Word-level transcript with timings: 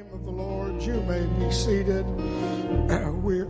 name 0.00 0.14
of 0.14 0.24
the 0.24 0.30
Lord, 0.30 0.82
you 0.82 0.94
may 1.02 1.26
be 1.38 1.52
seated. 1.52 2.06
We're 3.22 3.48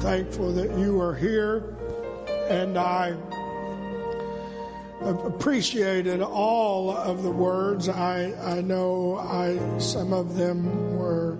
thankful 0.00 0.52
that 0.54 0.78
you 0.78 0.98
are 1.00 1.14
here, 1.14 1.76
and 2.48 2.78
I 2.78 3.14
appreciated 5.02 6.22
all 6.22 6.90
of 6.90 7.22
the 7.22 7.30
words. 7.30 7.90
I, 7.90 8.32
I 8.42 8.62
know 8.62 9.18
I 9.18 9.78
some 9.78 10.14
of 10.14 10.34
them 10.36 10.96
were 10.96 11.36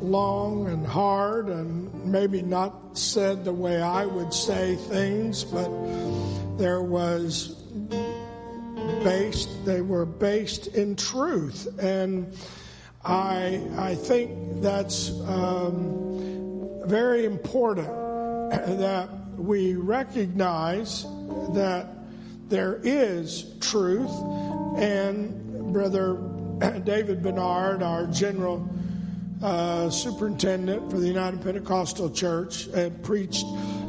long 0.00 0.66
and 0.68 0.86
hard 0.86 1.48
and 1.48 2.04
maybe 2.04 2.42
not 2.42 2.98
said 2.98 3.46
the 3.46 3.54
way 3.54 3.80
I 3.80 4.04
would 4.04 4.34
say 4.34 4.76
things, 4.76 5.42
but 5.42 5.70
there 6.58 6.82
was 6.82 7.62
based 9.02 9.64
they 9.64 9.80
were 9.80 10.04
based 10.04 10.66
in 10.66 10.96
truth 10.96 11.66
and 11.78 12.36
I, 13.04 13.60
I 13.76 13.94
think 13.94 14.62
that's 14.62 15.10
um, 15.28 16.80
very 16.86 17.26
important 17.26 17.88
that 18.50 19.08
we 19.36 19.74
recognize 19.74 21.04
that 21.52 21.88
there 22.48 22.80
is 22.82 23.54
truth. 23.60 24.10
And 24.76 25.72
Brother 25.72 26.14
David 26.84 27.22
Bernard, 27.22 27.82
our 27.82 28.06
general 28.06 28.68
uh, 29.42 29.90
superintendent 29.90 30.90
for 30.90 30.98
the 30.98 31.06
United 31.06 31.42
Pentecostal 31.42 32.10
Church, 32.10 32.66
had 32.74 33.02
preached 33.02 33.44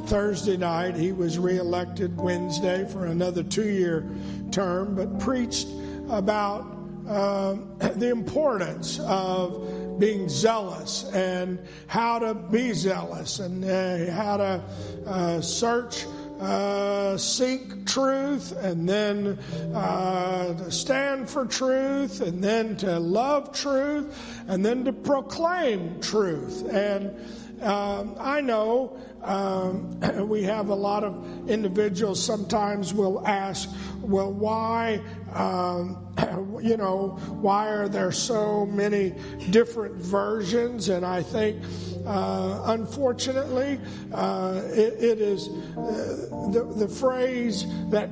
Thursday 0.07 0.57
night. 0.57 0.95
He 0.95 1.13
was 1.13 1.39
reelected 1.39 2.17
Wednesday 2.17 2.85
for 2.91 3.05
another 3.05 3.43
two 3.43 3.69
year 3.69 4.05
term, 4.51 4.95
but 4.95 5.19
preached 5.19 5.67
about 6.09 6.74
uh, 7.07 7.55
the 7.95 8.09
importance 8.09 8.99
of 8.99 9.99
being 9.99 10.27
zealous 10.27 11.05
and 11.13 11.59
how 11.87 12.19
to 12.19 12.33
be 12.33 12.73
zealous 12.73 13.39
and 13.39 13.63
uh, 13.63 14.11
how 14.11 14.37
to 14.37 14.61
uh, 15.05 15.41
search, 15.41 16.05
uh, 16.39 17.15
seek 17.17 17.85
truth, 17.85 18.51
and 18.63 18.89
then 18.89 19.39
uh, 19.73 20.69
stand 20.69 21.29
for 21.29 21.45
truth, 21.45 22.21
and 22.21 22.43
then 22.43 22.75
to 22.75 22.99
love 22.99 23.53
truth, 23.53 24.43
and 24.47 24.65
then 24.65 24.83
to 24.83 24.91
proclaim 24.91 25.99
truth. 26.01 26.67
And 26.69 27.15
um, 27.61 28.15
I 28.19 28.41
know 28.41 28.97
um, 29.23 29.99
we 30.27 30.43
have 30.43 30.69
a 30.69 30.75
lot 30.75 31.03
of 31.03 31.49
individuals 31.49 32.23
sometimes 32.23 32.93
will 32.93 33.25
ask, 33.27 33.69
well, 34.01 34.31
why, 34.31 35.01
um, 35.33 35.97
you 36.61 36.77
know, 36.77 37.17
why 37.41 37.69
are 37.69 37.87
there 37.87 38.11
so 38.11 38.65
many 38.65 39.13
different 39.49 39.95
versions? 39.95 40.89
And 40.89 41.05
I 41.05 41.23
think, 41.23 41.61
uh, 42.05 42.63
unfortunately, 42.65 43.79
uh, 44.13 44.61
it, 44.65 44.93
it 45.03 45.19
is 45.19 45.49
uh, 45.77 46.49
the, 46.51 46.71
the 46.75 46.87
phrase 46.87 47.65
that 47.89 48.09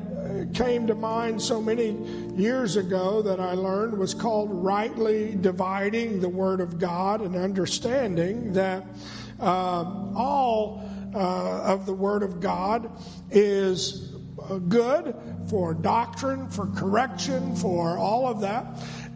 came 0.53 0.88
to 0.88 0.95
mind 0.95 1.42
so 1.42 1.62
many 1.62 1.92
years 2.36 2.76
ago 2.76 3.22
that 3.22 3.39
I 3.39 3.53
learned 3.53 3.98
was 3.98 4.14
called 4.14 4.50
rightly 4.52 5.36
dividing 5.36 6.20
the 6.20 6.30
Word 6.30 6.62
of 6.62 6.80
God 6.80 7.22
and 7.22 7.36
understanding 7.36 8.54
that 8.54 8.86
uh, 9.39 9.84
all 10.16 10.89
uh, 11.14 11.61
of 11.61 11.86
the 11.86 11.94
Word 11.94 12.23
of 12.23 12.39
God 12.39 12.89
is 13.31 14.12
good 14.59 15.16
for 15.49 15.73
doctrine, 15.73 16.49
for 16.49 16.67
correction, 16.67 17.55
for 17.55 17.97
all 17.97 18.27
of 18.27 18.41
that. 18.41 18.66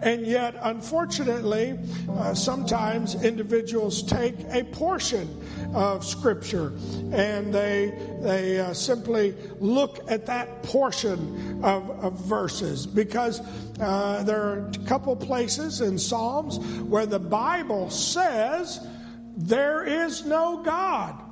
And 0.02 0.28
yet, 0.28 0.56
unfortunately, 0.62 1.80
uh, 2.10 2.34
sometimes 2.36 3.16
individuals 3.24 4.04
take 4.04 4.36
a 4.52 4.64
portion 4.66 5.42
of 5.74 6.06
Scripture 6.06 6.74
and 7.12 7.52
they 7.54 7.98
they 8.22 8.60
uh, 8.60 8.74
simply 8.74 9.36
look 9.60 10.00
at 10.12 10.28
that 10.28 10.62
portion 10.62 11.64
of, 11.64 11.90
of 12.04 12.20
verses 12.20 12.86
because 12.86 13.42
uh, 13.80 14.24
there 14.24 14.42
are 14.42 14.68
a 14.68 14.86
couple 14.86 15.16
places 15.16 15.82
in 15.82 15.98
Psalms 15.98 16.60
where 16.84 17.08
the 17.08 17.20
Bible 17.20 17.90
says 17.90 18.86
there 19.36 19.84
is 19.84 20.26
no 20.26 20.62
God. 20.64 21.24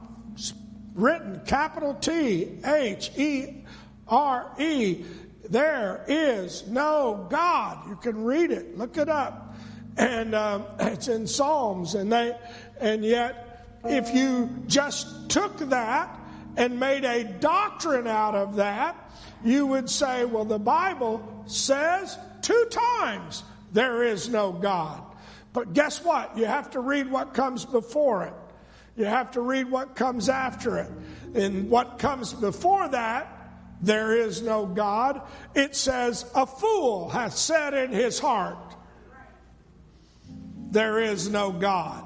Written 0.95 1.41
capital 1.45 1.93
T 1.95 2.57
H 2.63 3.11
E 3.17 3.64
R 4.07 4.51
E. 4.59 5.05
There 5.49 6.03
is 6.07 6.67
no 6.67 7.27
God. 7.29 7.87
You 7.87 7.95
can 7.97 8.23
read 8.23 8.51
it, 8.51 8.77
look 8.77 8.97
it 8.97 9.09
up, 9.09 9.55
and 9.97 10.33
um, 10.33 10.65
it's 10.79 11.07
in 11.07 11.27
Psalms. 11.27 11.95
And 11.95 12.11
they, 12.11 12.35
and 12.79 13.03
yet, 13.03 13.79
if 13.83 14.13
you 14.13 14.49
just 14.67 15.29
took 15.29 15.57
that 15.69 16.19
and 16.57 16.79
made 16.79 17.05
a 17.05 17.23
doctrine 17.23 18.07
out 18.07 18.35
of 18.35 18.55
that, 18.55 18.95
you 19.43 19.67
would 19.67 19.89
say, 19.89 20.25
well, 20.25 20.45
the 20.45 20.59
Bible 20.59 21.43
says 21.45 22.17
two 22.41 22.67
times 22.71 23.43
there 23.73 24.03
is 24.03 24.29
no 24.29 24.51
God. 24.51 25.03
But 25.53 25.73
guess 25.73 26.03
what? 26.03 26.37
You 26.37 26.45
have 26.45 26.71
to 26.71 26.79
read 26.79 27.09
what 27.09 27.33
comes 27.33 27.65
before 27.65 28.23
it. 28.23 28.33
You 28.97 29.05
have 29.05 29.31
to 29.31 29.41
read 29.41 29.69
what 29.69 29.95
comes 29.95 30.29
after 30.29 30.77
it. 30.79 30.91
And 31.33 31.69
what 31.69 31.99
comes 31.99 32.33
before 32.33 32.87
that 32.89 33.34
there 33.85 34.17
is 34.17 34.41
no 34.41 34.65
God. 34.65 35.21
It 35.53 35.75
says, 35.75 36.25
A 36.33 36.45
fool 36.45 37.09
hath 37.09 37.35
said 37.35 37.73
in 37.73 37.91
his 37.91 38.19
heart, 38.19 38.57
There 40.71 40.99
is 40.99 41.29
no 41.29 41.51
God. 41.51 42.03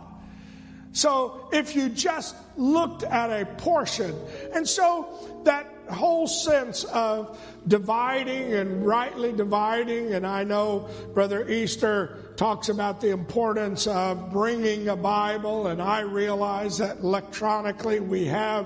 So 0.91 1.49
if 1.53 1.75
you 1.75 1.89
just 1.89 2.35
looked 2.57 3.03
at 3.03 3.29
a 3.29 3.45
portion, 3.45 4.13
and 4.53 4.67
so 4.67 5.41
that 5.45 5.67
whole 5.89 6.27
sense 6.27 6.83
of 6.83 7.39
dividing 7.67 8.53
and 8.53 8.85
rightly 8.85 9.31
dividing, 9.31 10.13
and 10.13 10.25
I 10.25 10.43
know 10.43 10.89
Brother 11.13 11.47
Easter 11.47 12.28
talks 12.39 12.69
about 12.69 13.01
the 13.01 13.09
importance 13.09 13.85
of 13.85 14.31
bringing 14.31 14.87
a 14.87 14.95
Bible, 14.95 15.67
and 15.67 15.81
I 15.81 15.99
realize 15.99 16.77
that 16.77 16.99
electronically 16.99 17.99
we 17.99 18.23
have 18.27 18.65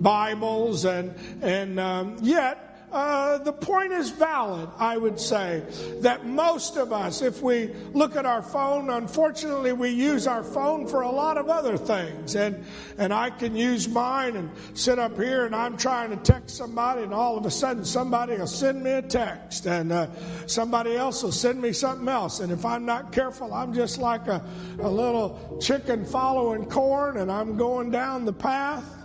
Bibles, 0.00 0.84
and 0.84 1.12
and 1.42 1.80
um, 1.80 2.16
yet 2.22 2.67
uh, 2.92 3.38
the 3.38 3.52
point 3.52 3.92
is 3.92 4.10
valid, 4.10 4.68
I 4.78 4.96
would 4.96 5.20
say, 5.20 5.62
that 6.00 6.26
most 6.26 6.76
of 6.76 6.92
us, 6.92 7.22
if 7.22 7.42
we 7.42 7.68
look 7.92 8.16
at 8.16 8.26
our 8.26 8.42
phone, 8.42 8.90
unfortunately, 8.90 9.72
we 9.72 9.90
use 9.90 10.26
our 10.26 10.42
phone 10.42 10.86
for 10.86 11.02
a 11.02 11.10
lot 11.10 11.36
of 11.36 11.48
other 11.48 11.76
things. 11.76 12.34
And, 12.34 12.64
and 12.96 13.12
I 13.12 13.30
can 13.30 13.54
use 13.54 13.88
mine 13.88 14.36
and 14.36 14.50
sit 14.74 14.98
up 14.98 15.16
here 15.16 15.46
and 15.46 15.54
I'm 15.54 15.76
trying 15.76 16.10
to 16.10 16.16
text 16.16 16.56
somebody, 16.56 17.02
and 17.02 17.12
all 17.12 17.36
of 17.36 17.44
a 17.46 17.50
sudden 17.50 17.84
somebody 17.84 18.36
will 18.36 18.46
send 18.46 18.82
me 18.82 18.92
a 18.92 19.02
text, 19.02 19.66
and 19.66 19.92
uh, 19.92 20.08
somebody 20.46 20.96
else 20.96 21.22
will 21.22 21.32
send 21.32 21.60
me 21.60 21.72
something 21.72 22.08
else. 22.08 22.40
And 22.40 22.50
if 22.50 22.64
I'm 22.64 22.84
not 22.84 23.12
careful, 23.12 23.52
I'm 23.52 23.74
just 23.74 23.98
like 23.98 24.26
a, 24.28 24.42
a 24.80 24.88
little 24.88 25.58
chicken 25.60 26.04
following 26.04 26.66
corn, 26.66 27.16
and 27.18 27.30
I'm 27.30 27.56
going 27.56 27.90
down 27.90 28.24
the 28.24 28.32
path 28.32 28.97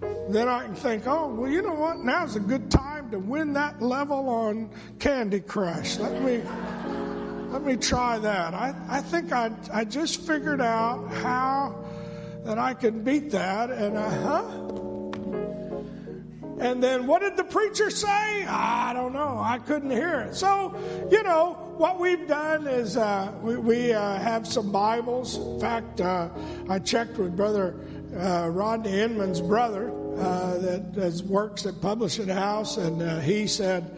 then 0.00 0.48
I 0.48 0.64
can 0.64 0.74
think, 0.74 1.06
oh, 1.06 1.28
well, 1.28 1.50
you 1.50 1.62
know 1.62 1.74
what? 1.74 1.98
Now's 1.98 2.36
a 2.36 2.40
good 2.40 2.70
time 2.70 3.10
to 3.10 3.18
win 3.18 3.52
that 3.54 3.80
level 3.80 4.28
on 4.28 4.70
Candy 4.98 5.40
Crush. 5.40 5.98
Let 5.98 6.22
me 6.22 6.42
let 7.50 7.64
me 7.64 7.76
try 7.76 8.18
that. 8.18 8.52
I, 8.52 8.74
I 8.88 9.00
think 9.00 9.32
I, 9.32 9.50
I 9.72 9.84
just 9.84 10.20
figured 10.26 10.60
out 10.60 11.08
how 11.14 11.82
that 12.44 12.58
I 12.58 12.74
can 12.74 13.02
beat 13.02 13.30
that. 13.30 13.70
And 13.70 13.96
uh 13.96 14.10
huh. 14.10 14.68
And 16.60 16.82
then 16.82 17.06
what 17.06 17.22
did 17.22 17.36
the 17.36 17.44
preacher 17.44 17.88
say? 17.88 18.44
I 18.44 18.92
don't 18.92 19.12
know. 19.12 19.40
I 19.40 19.58
couldn't 19.58 19.90
hear 19.90 20.20
it. 20.22 20.34
So, 20.34 20.74
you 21.10 21.22
know, 21.22 21.52
what 21.76 22.00
we've 22.00 22.26
done 22.26 22.66
is 22.66 22.96
uh, 22.96 23.32
we, 23.40 23.56
we 23.56 23.92
uh, 23.92 24.18
have 24.18 24.44
some 24.46 24.72
Bibles. 24.72 25.36
In 25.36 25.60
fact, 25.60 26.00
uh, 26.00 26.28
I 26.68 26.80
checked 26.80 27.16
with 27.16 27.36
Brother 27.36 27.76
uh, 28.16 28.48
Rodney 28.50 29.00
Inman's 29.00 29.40
brother 29.40 29.92
uh, 30.18 30.58
that 30.58 31.22
works 31.26 31.66
at 31.66 31.80
Publishing 31.80 32.28
House, 32.28 32.76
and 32.76 33.02
uh, 33.02 33.20
he 33.20 33.46
said 33.46 33.96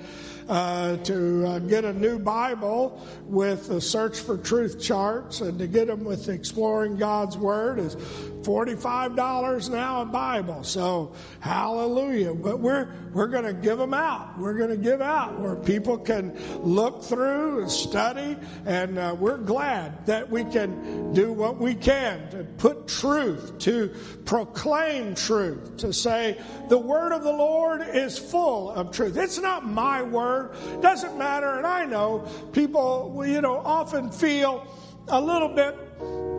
uh, 0.51 0.97
to 0.99 1.47
uh, 1.47 1.59
get 1.61 1.85
a 1.85 1.93
new 1.93 2.19
Bible 2.19 3.01
with 3.27 3.69
the 3.69 3.81
Search 3.81 4.19
for 4.19 4.37
Truth 4.37 4.81
charts 4.81 5.41
and 5.41 5.59
to 5.61 5.69
get 5.69 5.87
them 5.87 6.05
with 6.05 6.29
Exploring 6.29 6.97
God's 6.97 7.39
Word 7.39 7.79
is 7.79 7.97
$45 8.43 9.71
now 9.71 10.03
a 10.03 10.05
Bible. 10.05 10.65
So, 10.65 11.13
hallelujah. 11.41 12.35
But 12.35 12.61
we're, 12.61 12.89
we're 13.13 13.29
going 13.29 13.45
to 13.45 13.53
give 13.53 13.79
them 13.79 13.95
out. 13.95 14.39
We're 14.39 14.55
going 14.55 14.71
to 14.71 14.77
give 14.77 15.01
out 15.01 15.39
where 15.41 15.57
people 15.57 15.99
can 15.99 16.39
look 16.63 17.03
through 17.03 17.61
and 17.61 17.71
study. 17.71 18.37
And 18.67 18.99
uh, 18.99 19.17
we're 19.19 19.39
glad 19.39 20.07
that 20.07 20.31
we 20.31 20.45
can 20.45 21.13
do 21.13 21.33
what 21.33 21.59
we 21.59 21.75
can 21.75 22.31
to 22.31 22.45
put 22.45 22.89
truth, 22.89 23.59
to 23.61 23.95
proclaim 24.25 25.15
truth, 25.15 25.79
to 25.79 25.93
say 25.93 26.39
the 26.69 26.79
word 26.79 27.13
of 27.13 27.23
the 27.23 27.33
Lord 27.33 27.83
is 27.83 28.19
full 28.19 28.71
of 28.71 28.91
truth. 28.93 29.17
It's 29.17 29.39
not 29.39 29.67
my 29.67 30.03
word. 30.03 30.55
Doesn't 30.81 31.19
matter. 31.19 31.57
And 31.57 31.67
I 31.67 31.85
know 31.85 32.29
people, 32.53 33.23
you 33.27 33.41
know, 33.41 33.57
often 33.57 34.11
feel 34.11 34.67
a 35.09 35.21
little 35.21 35.49
bit 35.49 35.77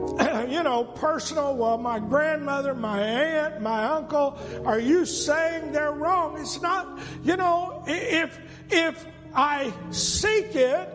you 0.50 0.64
know, 0.64 0.84
personal. 0.96 1.56
Well, 1.56 1.78
my 1.78 2.00
grandmother, 2.00 2.74
my 2.74 3.02
aunt, 3.02 3.62
my 3.62 3.86
uncle, 3.86 4.38
are 4.66 4.80
you 4.80 5.06
saying 5.06 5.72
they're 5.72 5.92
wrong? 5.92 6.40
It's 6.40 6.62
not, 6.62 7.00
you 7.24 7.38
know, 7.38 7.84
if, 7.88 8.40
if 8.70 9.06
I 9.34 9.72
seek 9.92 10.56
it, 10.56 10.90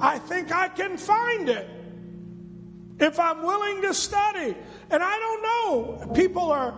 I 0.00 0.18
think 0.18 0.52
I 0.52 0.68
can 0.68 0.96
find 0.96 1.48
it. 1.48 1.68
If 2.98 3.18
I'm 3.18 3.42
willing 3.42 3.82
to 3.82 3.94
study. 3.94 4.54
And 4.90 5.02
I 5.02 5.18
don't 5.18 5.42
know. 5.42 6.12
People 6.14 6.50
are, 6.50 6.72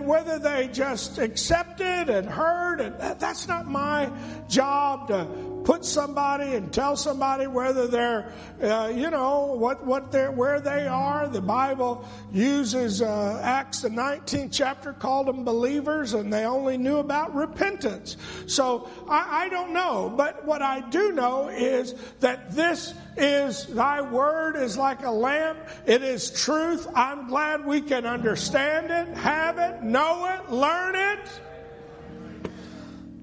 whether 0.00 0.38
they 0.38 0.68
just 0.72 1.18
accepted 1.18 2.08
and 2.08 2.28
heard, 2.28 2.80
and 2.80 3.20
that's 3.20 3.46
not 3.46 3.66
my 3.66 4.10
job 4.48 5.08
to 5.08 5.26
put 5.64 5.84
somebody 5.84 6.54
and 6.54 6.72
tell 6.72 6.96
somebody 6.96 7.46
whether 7.46 7.86
they're, 7.86 8.32
uh, 8.62 8.92
you 8.94 9.10
know, 9.10 9.54
what, 9.56 9.84
what 9.84 10.12
they're, 10.12 10.30
where 10.30 10.60
they 10.60 10.86
are. 10.86 11.28
The 11.28 11.40
Bible 11.40 12.04
uses 12.32 13.02
uh, 13.02 13.40
Acts 13.42 13.82
the 13.82 13.88
19th 13.88 14.50
chapter, 14.52 14.92
called 14.92 15.26
them 15.26 15.44
believers, 15.44 16.14
and 16.14 16.32
they 16.32 16.44
only 16.44 16.76
knew 16.76 16.98
about 16.98 17.34
repentance. 17.34 18.16
So 18.46 18.88
I, 19.08 19.44
I 19.44 19.48
don't 19.48 19.72
know. 19.72 20.12
But 20.16 20.44
what 20.44 20.62
I 20.62 20.80
do 20.90 21.12
know 21.12 21.48
is 21.48 21.94
that 22.20 22.52
this 22.52 22.94
is, 23.16 23.66
thy 23.66 24.00
word 24.00 24.56
is 24.56 24.76
like 24.76 25.02
a 25.04 25.10
lamp. 25.10 25.58
It 25.86 26.02
is 26.02 26.30
truth. 26.30 26.86
I'm 26.94 27.28
glad 27.28 27.64
we 27.64 27.80
can 27.80 28.06
understand 28.06 28.90
it, 28.90 29.16
have 29.16 29.58
it, 29.58 29.82
know 29.82 30.26
it, 30.26 30.50
learn 30.50 30.94
it 30.96 31.40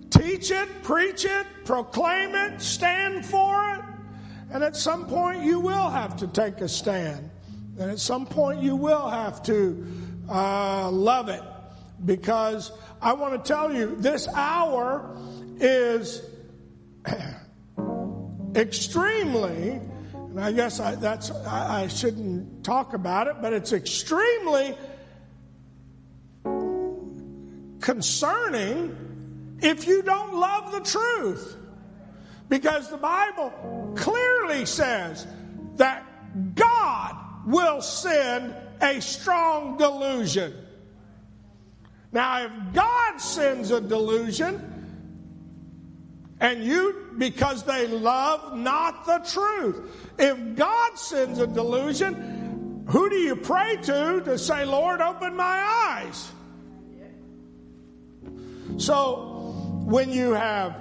teach 0.10 0.52
it, 0.52 0.84
preach 0.84 1.26
it, 1.26 1.46
proclaim 1.66 2.36
it, 2.36 2.62
stand 2.62 3.26
for 3.26 3.74
it. 3.76 3.82
And 4.52 4.64
at 4.64 4.76
some 4.76 5.08
point, 5.08 5.44
you 5.44 5.60
will 5.60 5.90
have 5.90 6.18
to 6.18 6.28
take 6.28 6.62
a 6.62 6.70
stand. 6.70 7.30
And 7.80 7.92
at 7.92 8.00
some 8.00 8.26
point, 8.26 8.62
you 8.62 8.76
will 8.76 9.08
have 9.10 9.44
to 9.44 9.86
uh, 10.30 10.90
love 10.90 11.30
it. 11.30 11.42
Because 12.06 12.72
I 13.02 13.14
want 13.14 13.44
to 13.44 13.48
tell 13.48 13.74
you, 13.74 13.96
this 13.98 14.28
hour 14.28 15.18
is 15.60 16.22
extremely, 18.56 19.82
and 20.14 20.40
I 20.40 20.52
guess 20.52 20.80
I, 20.80 20.96
that's 20.96 21.32
I, 21.32 21.84
I 21.84 21.88
shouldn't 21.88 22.64
talk 22.64 22.94
about 22.94 23.28
it, 23.28 23.38
but 23.42 23.54
it's 23.54 23.74
extremely 23.74 24.78
concerning 27.82 29.07
if 29.62 29.88
you 29.88 30.02
don't 30.02 30.36
love 30.36 30.72
the 30.72 30.82
truth. 30.82 31.58
Because 32.50 32.90
the 32.90 32.98
Bible 32.98 33.94
clearly 33.96 34.66
says 34.66 35.28
that 35.76 36.06
God 36.56 37.16
will 37.46 37.82
send 37.82 38.56
a 38.82 39.02
strong 39.02 39.78
delusion. 39.78 40.54
Now, 42.12 42.46
if 42.46 42.52
God 42.74 43.18
sends 43.20 43.72
a 43.72 43.82
delusion, 43.82 44.78
and 46.40 46.64
you, 46.64 47.14
because 47.18 47.64
they 47.64 47.88
love 47.88 48.56
not 48.56 49.06
the 49.06 49.20
truth, 49.30 50.14
if 50.18 50.56
God 50.56 50.98
sends 50.98 51.40
a 51.40 51.48
delusion, 51.48 52.86
who 52.88 53.10
do 53.10 53.18
you 53.18 53.36
pray 53.36 53.78
to 53.84 54.22
to 54.24 54.38
say, 54.38 54.64
Lord, 54.64 55.02
open 55.02 55.36
my 55.36 55.60
eyes? 55.90 56.32
So, 58.78 59.37
when 59.88 60.12
you 60.12 60.34
have 60.34 60.76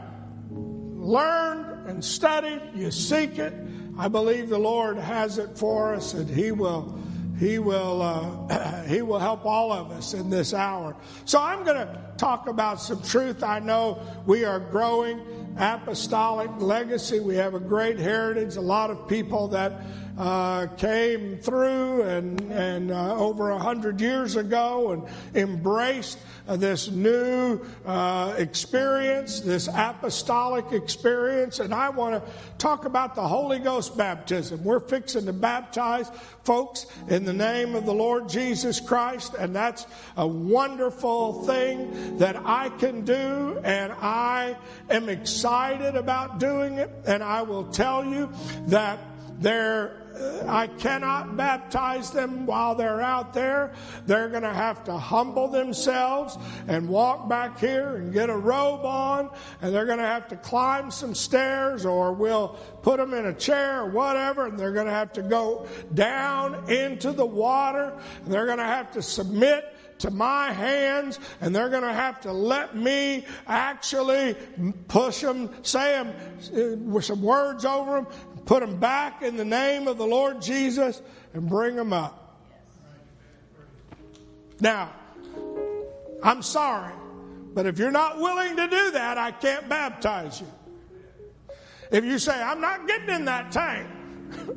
learned 0.51 1.89
and 1.89 2.05
studied, 2.05 2.61
you 2.75 2.91
seek 2.91 3.39
it. 3.39 3.55
I 3.97 4.09
believe 4.09 4.49
the 4.49 4.59
Lord 4.59 4.99
has 4.99 5.39
it 5.39 5.57
for 5.57 5.95
us, 5.95 6.13
and 6.13 6.29
He 6.29 6.51
will. 6.51 6.99
He 7.39 7.61
will, 7.61 8.03
uh, 8.03 8.83
he 8.87 9.03
will 9.03 9.21
help 9.21 9.47
all 9.47 9.71
of 9.73 9.93
us 9.93 10.13
in 10.13 10.29
this 10.29 10.53
hour. 10.53 10.97
So 11.25 11.41
I'm 11.41 11.65
going 11.65 11.77
to 11.77 12.03
talk 12.17 12.49
about 12.49 12.81
some 12.81 13.01
truth. 13.01 13.45
I 13.45 13.61
know 13.61 14.03
we 14.27 14.45
are 14.45 14.59
growing 14.59 15.21
apostolic 15.57 16.51
legacy. 16.59 17.21
We 17.21 17.37
have 17.37 17.55
a 17.55 17.61
great 17.61 18.01
heritage. 18.01 18.57
A 18.57 18.61
lot 18.61 18.91
of 18.91 19.07
people 19.07 19.47
that 19.49 19.83
uh, 20.19 20.67
came 20.79 21.37
through 21.39 22.03
and, 22.03 22.41
and 22.51 22.91
uh, 22.91 23.17
over 23.17 23.51
a 23.51 23.59
hundred 23.59 24.01
years 24.01 24.37
ago 24.37 24.93
and 24.93 25.05
embraced 25.35 26.19
this 26.47 26.91
new 26.91 27.61
uh, 27.85 28.35
experience, 28.39 29.41
this 29.41 29.69
apostolic 29.69 30.73
experience. 30.73 31.59
And 31.59 31.75
I 31.75 31.89
want 31.89 32.15
to 32.15 32.33
talk 32.59 32.85
about 32.85 33.15
the 33.15 33.27
Holy 33.27 33.59
Ghost 33.59 33.97
baptism. 33.97 34.63
We're 34.65 34.81
fixing 34.81 35.27
to 35.27 35.33
baptize 35.33 36.11
folks 36.45 36.87
in 37.09 37.25
the 37.25 37.33
name 37.33 37.75
of 37.75 37.85
the 37.85 37.95
Lord 37.95 38.29
Jesus 38.29 38.81
Christ, 38.81 39.35
and 39.39 39.55
that's 39.55 39.87
a 40.17 40.27
wonderful 40.27 41.45
thing 41.45 42.19
that 42.19 42.37
I 42.37 42.69
can 42.71 43.05
do, 43.05 43.61
and 43.65 43.93
I 43.93 44.57
am 44.89 45.09
excited 45.09 45.97
about 45.97 46.39
doing 46.39 46.75
it. 46.75 46.91
And 47.07 47.23
I 47.23 47.43
will 47.43 47.65
tell 47.65 48.05
you 48.05 48.31
that 48.69 49.01
there 49.41 50.06
I 50.47 50.69
cannot 50.79 51.37
baptize 51.37 52.11
them 52.11 52.47
while 52.47 52.75
they're 52.75 53.01
out 53.01 53.33
there. 53.33 53.75
They're 54.07 54.29
going 54.29 54.43
to 54.43 54.53
have 54.53 54.85
to 54.85 54.97
humble 54.97 55.49
themselves 55.49 56.39
and 56.69 56.89
walk 56.89 57.29
back 57.29 57.59
here 57.59 57.97
and 57.97 58.13
get 58.13 58.31
a 58.31 58.37
robe 58.37 58.85
on, 58.85 59.31
and 59.61 59.75
they're 59.75 59.87
going 59.87 59.99
to 59.99 60.05
have 60.05 60.29
to 60.29 60.37
climb 60.37 60.91
some 60.91 61.15
stairs, 61.15 61.85
or 61.85 62.13
we'll 62.13 62.49
put 62.83 62.99
them 62.99 63.15
in 63.15 63.27
a 63.27 63.35
chair 63.35 63.83
or 63.83 63.91
whatever, 63.91 64.47
and 64.47 64.59
they're 64.59 64.73
going 64.73 64.87
to 64.87 64.93
have 64.93 65.13
to 65.15 65.23
go 65.23 65.67
down 65.95 66.71
into 66.71 67.13
the 67.13 67.27
water. 67.27 67.93
And 68.25 68.33
they're 68.33 68.47
going 68.47 68.59
to 68.59 68.65
have 68.65 68.93
to 68.93 69.03
submit 69.03 69.73
to 69.99 70.11
my 70.11 70.53
hands 70.53 71.19
and 71.41 71.55
they're 71.55 71.69
going 71.69 71.83
to 71.83 71.93
have 71.93 72.21
to 72.21 72.33
let 72.33 72.77
me 72.77 73.25
actually 73.47 74.35
push 74.89 75.21
them, 75.21 75.51
say 75.63 75.93
them 75.93 76.15
uh, 76.55 76.77
with 76.77 77.05
some 77.05 77.23
words 77.23 77.65
over 77.65 78.03
them, 78.03 78.07
put 78.47 78.61
them 78.61 78.79
back 78.79 79.23
in 79.23 79.37
the 79.37 79.45
name 79.45 79.89
of 79.89 79.99
the 79.99 80.07
Lord 80.07 80.41
Jesus, 80.41 81.03
and 81.35 81.49
bring 81.49 81.77
them 81.77 81.93
up. 81.93 82.41
Now, 84.61 84.93
I'm 86.23 86.41
sorry, 86.41 86.95
but 87.53 87.67
if 87.67 87.79
you're 87.79 87.91
not 87.91 88.19
willing 88.19 88.57
to 88.57 88.69
do 88.69 88.91
that, 88.93 89.19
I 89.19 89.33
can't 89.33 89.69
baptize 89.69 90.41
you. 90.41 90.47
If 91.91 92.05
you 92.05 92.19
say, 92.19 92.33
I'm 92.33 92.61
not 92.61 92.89
getting 92.89 93.11
in 93.11 93.25
that 93.27 93.53
tank, 93.53 93.89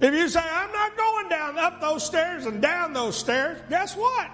if 0.00 0.14
you 0.14 0.28
say, 0.28 0.40
I'm 0.42 0.72
not 0.72 0.96
going 0.96 1.28
down 1.28 1.58
up 1.58 1.80
those 1.80 2.04
stairs 2.04 2.46
and 2.46 2.62
down 2.62 2.92
those 2.92 3.16
stairs, 3.16 3.60
guess 3.68 3.96
what? 3.96 4.30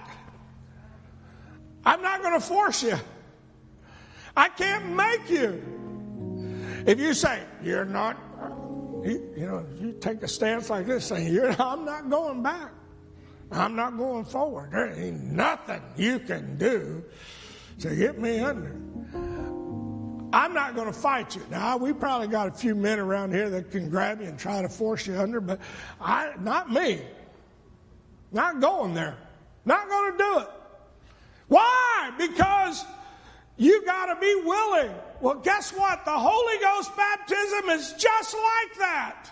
I'm 1.85 2.01
not 2.01 2.21
going 2.21 2.33
to 2.33 2.45
force 2.45 2.81
you. 2.81 2.97
I 4.35 4.49
can't 4.49 4.95
make 4.95 5.29
you. 5.29 5.63
If 6.85 6.99
you 6.99 7.13
say, 7.13 7.41
You're 7.63 7.85
not 7.85 8.24
you, 9.05 9.33
you 9.37 9.45
know, 9.45 9.65
you 9.79 9.93
take 9.99 10.23
a 10.23 10.27
stance 10.27 10.69
like 10.69 10.87
this 10.87 11.05
saying, 11.05 11.37
I'm 11.59 11.85
not 11.85 12.09
going 12.09 12.41
back. 12.41 12.71
I'm 13.51 13.75
not 13.75 13.97
going 13.97 14.25
forward. 14.25 14.71
There 14.71 14.91
ain't 14.91 15.23
nothing 15.23 15.81
you 15.95 16.19
can 16.19 16.57
do 16.57 17.03
to 17.79 17.95
get 17.95 18.19
me 18.19 18.39
under. 18.39 18.75
I'm 20.33 20.53
not 20.53 20.75
going 20.75 20.87
to 20.87 20.93
fight 20.93 21.35
you. 21.35 21.43
Now, 21.49 21.77
we 21.77 21.93
probably 21.93 22.27
got 22.27 22.47
a 22.47 22.51
few 22.51 22.75
men 22.75 22.99
around 22.99 23.31
here 23.31 23.49
that 23.51 23.71
can 23.71 23.89
grab 23.89 24.21
you 24.21 24.27
and 24.27 24.37
try 24.37 24.61
to 24.61 24.67
force 24.67 25.07
you 25.07 25.15
under, 25.17 25.39
but 25.39 25.59
I, 26.01 26.33
not 26.41 26.71
me. 26.71 27.01
Not 28.31 28.59
going 28.59 28.93
there. 28.93 29.17
Not 29.63 29.87
going 29.87 30.11
to 30.11 30.17
do 30.17 30.39
it. 30.39 30.49
Why? 31.47 32.11
Because 32.17 32.83
you 33.55 33.85
got 33.85 34.07
to 34.07 34.19
be 34.19 34.41
willing. 34.43 34.91
Well, 35.21 35.35
guess 35.35 35.71
what? 35.71 36.05
The 36.05 36.11
Holy 36.11 36.57
Ghost 36.59 36.95
baptism 36.95 37.69
is 37.69 37.93
just 37.93 38.33
like 38.33 38.79
that. 38.79 39.31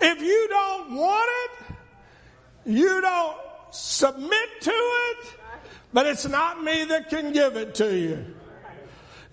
If 0.00 0.20
you 0.20 0.46
don't 0.48 0.94
want 0.94 1.30
it, 1.44 1.76
you 2.66 3.00
don't 3.00 3.36
submit 3.70 4.60
to 4.60 4.70
it, 4.70 5.34
but 5.92 6.06
it's 6.06 6.26
not 6.26 6.62
me 6.62 6.84
that 6.84 7.08
can 7.08 7.32
give 7.32 7.56
it 7.56 7.74
to 7.76 7.96
you. 7.96 8.34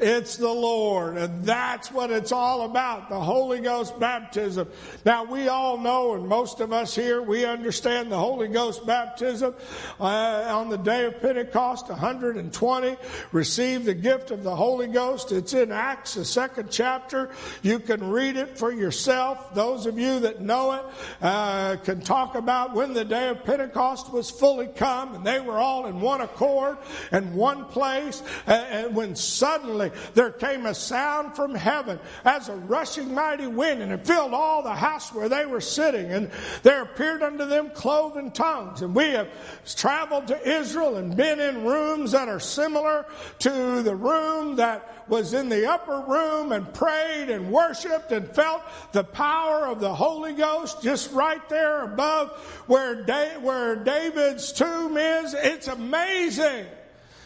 It's 0.04 0.36
the 0.36 0.52
Lord. 0.52 1.16
And 1.16 1.46
that's 1.46 1.90
what 1.90 2.12
it's 2.12 2.34
all 2.34 2.64
about 2.64 3.08
the 3.08 3.20
Holy 3.20 3.62
Ghost 3.62 3.98
baptism. 4.02 4.68
Now, 5.06 5.24
we 5.24 5.48
all 5.48 5.78
know, 5.78 6.16
and 6.16 6.28
most 6.28 6.60
of 6.60 6.74
us 6.74 6.94
here, 6.94 7.22
we 7.22 7.46
understand 7.46 8.12
the 8.12 8.18
Holy 8.18 8.50
Ghost 8.50 8.86
baptism. 8.86 9.56
Uh, 10.02 10.04
on 10.04 10.70
the 10.70 10.78
day 10.78 11.06
of 11.06 11.22
Pentecost, 11.22 11.88
120 11.88 12.98
received 13.32 13.86
the 13.86 13.94
gift 13.94 14.32
of 14.32 14.44
the 14.44 14.54
Holy 14.54 14.88
Ghost. 14.88 15.32
It's 15.32 15.54
in 15.54 15.72
Acts, 15.72 16.16
the 16.16 16.26
second 16.26 16.70
chapter. 16.70 17.30
You 17.62 17.80
can 17.80 18.10
read 18.10 18.36
it 18.36 18.58
for 18.58 18.74
yourself. 18.74 19.56
Those 19.56 19.86
of 19.86 19.98
you 19.98 20.20
that 20.20 20.42
know 20.42 20.74
it 20.74 20.84
uh, 21.22 21.78
can 21.78 22.02
talk 22.02 22.36
about 22.36 22.74
when 22.74 22.94
the 22.94 23.06
day 23.06 23.30
of 23.30 23.46
Pentecost 23.46 24.12
was 24.12 24.30
fully 24.30 24.68
come 24.68 25.16
and 25.16 25.26
they 25.26 25.40
were 25.40 25.58
all 25.58 25.86
in 25.86 26.02
one 26.02 26.20
accord 26.20 26.78
and 27.12 27.34
one 27.36 27.64
place. 27.66 28.22
and 28.48 28.94
when 28.94 29.16
suddenly 29.16 29.92
there 30.14 30.32
came 30.32 30.66
a 30.66 30.74
sound 30.74 31.36
from 31.36 31.56
heaven 31.56 32.00
as 32.26 32.50
a 32.50 32.56
rushing 32.56 33.14
mighty 33.14 33.48
wind, 33.48 33.82
and 33.82 33.92
it 33.92 34.06
filled 34.06 34.34
all 34.34 34.64
the 34.64 34.76
house 34.76 35.14
where 35.14 35.30
they 35.30 35.46
were 35.46 35.62
sitting. 35.62 36.12
And 36.12 36.30
there 36.64 36.84
appeared 36.84 37.24
unto 37.24 37.46
them 37.46 37.70
cloven 37.72 38.32
tongues. 38.32 38.82
And 38.82 38.96
we 38.96 39.06
have 39.12 39.30
traveled 39.76 40.28
to 40.28 40.48
Israel 40.48 40.98
and 40.98 41.16
been 41.16 41.40
in 41.40 41.64
rooms 41.64 42.12
that 42.12 42.28
are 42.28 42.40
similar 42.40 43.06
to 43.40 43.82
the 43.82 43.96
room 43.96 44.58
that 44.58 44.90
was 45.08 45.34
in 45.34 45.50
the 45.50 45.70
upper 45.70 46.00
room 46.08 46.52
and 46.52 46.74
prayed 46.74 47.30
and 47.30 47.52
worshiped 47.52 48.12
and 48.12 48.28
felt 48.30 48.62
the 48.92 49.04
power 49.04 49.68
of 49.68 49.80
the 49.80 49.94
Holy 49.94 50.34
Ghost 50.34 50.82
just 50.82 51.12
right 51.12 51.48
there 51.50 51.84
above 51.84 52.32
where, 52.68 53.04
da- 53.04 53.38
where 53.40 53.76
David's 53.76 54.52
tomb 54.52 54.98
is. 54.98 55.34
It's 55.34 55.68
amazing. 55.68 56.66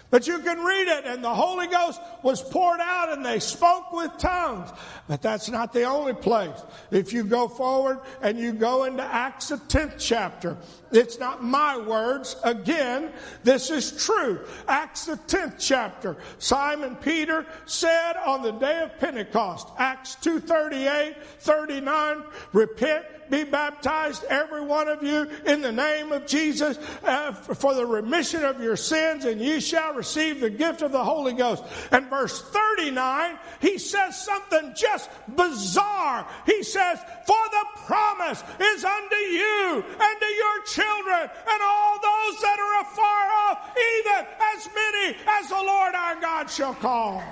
But 0.09 0.25
you 0.25 0.39
can 0.39 0.63
read 0.63 0.87
it, 0.87 1.05
and 1.05 1.21
the 1.21 1.33
Holy 1.33 1.67
Ghost 1.67 1.99
was 2.23 2.41
poured 2.41 2.79
out, 2.79 3.11
and 3.11 3.25
they 3.25 3.39
spoke 3.39 3.91
with 3.91 4.17
tongues. 4.17 4.69
But 5.07 5.21
that's 5.21 5.49
not 5.49 5.73
the 5.73 5.83
only 5.83 6.13
place. 6.13 6.57
If 6.91 7.11
you 7.11 7.25
go 7.25 7.49
forward 7.49 7.99
and 8.21 8.39
you 8.39 8.53
go 8.53 8.85
into 8.85 9.03
Acts, 9.03 9.49
the 9.49 9.57
10th 9.57 9.95
chapter, 9.97 10.55
it's 10.93 11.19
not 11.19 11.43
my 11.43 11.77
words. 11.77 12.37
Again, 12.43 13.11
this 13.43 13.69
is 13.69 14.05
true. 14.05 14.39
Acts, 14.69 15.05
the 15.05 15.17
10th 15.17 15.55
chapter. 15.59 16.15
Simon 16.39 16.95
Peter 16.95 17.45
said 17.65 18.13
on 18.25 18.41
the 18.43 18.51
day 18.51 18.81
of 18.83 18.97
Pentecost, 18.99 19.67
Acts 19.77 20.15
238, 20.15 21.17
39, 21.39 22.23
repent 22.53 23.05
be 23.29 23.43
baptized, 23.43 24.23
every 24.25 24.61
one 24.61 24.87
of 24.87 25.03
you, 25.03 25.29
in 25.45 25.61
the 25.61 25.71
name 25.71 26.11
of 26.11 26.25
Jesus 26.25 26.77
uh, 27.03 27.31
for 27.31 27.73
the 27.73 27.85
remission 27.85 28.43
of 28.43 28.61
your 28.61 28.75
sins, 28.75 29.25
and 29.25 29.41
ye 29.41 29.59
shall 29.59 29.93
receive 29.93 30.39
the 30.39 30.49
gift 30.49 30.81
of 30.81 30.91
the 30.91 31.03
Holy 31.03 31.33
Ghost. 31.33 31.63
And 31.91 32.09
verse 32.09 32.41
39, 32.41 33.37
he 33.59 33.77
says 33.77 34.23
something 34.23 34.73
just 34.75 35.09
bizarre. 35.35 36.27
He 36.45 36.63
says, 36.63 36.99
For 37.25 37.45
the 37.51 37.65
promise 37.85 38.43
is 38.59 38.83
unto 38.83 39.15
you 39.15 39.83
and 39.99 40.19
to 40.19 40.25
your 40.25 40.63
children 40.63 41.29
and 41.49 41.61
all 41.61 41.95
those 41.95 42.41
that 42.41 42.59
are 42.59 42.81
afar 42.81 43.31
off, 43.49 43.77
even 43.77 44.27
as 44.55 44.69
many 44.73 45.17
as 45.39 45.49
the 45.49 45.55
Lord 45.55 45.95
our 45.95 46.19
God 46.19 46.49
shall 46.49 46.73
call. 46.75 47.23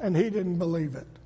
And 0.00 0.16
he 0.16 0.30
didn't 0.30 0.58
believe 0.58 0.94
it. 0.94 1.17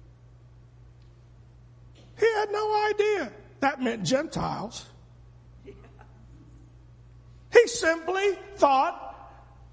He 2.23 2.33
had 2.35 2.53
no 2.53 2.89
idea 2.89 3.33
that 3.59 3.83
meant 3.83 4.05
Gentiles. 4.05 4.87
He 5.65 7.67
simply 7.67 8.39
thought 8.55 9.09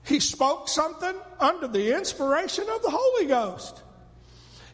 he 0.03 0.19
spoke 0.19 0.67
something 0.67 1.13
under 1.39 1.67
the 1.67 1.95
inspiration 1.95 2.65
of 2.67 2.81
the 2.81 2.89
Holy 2.89 3.27
Ghost. 3.27 3.83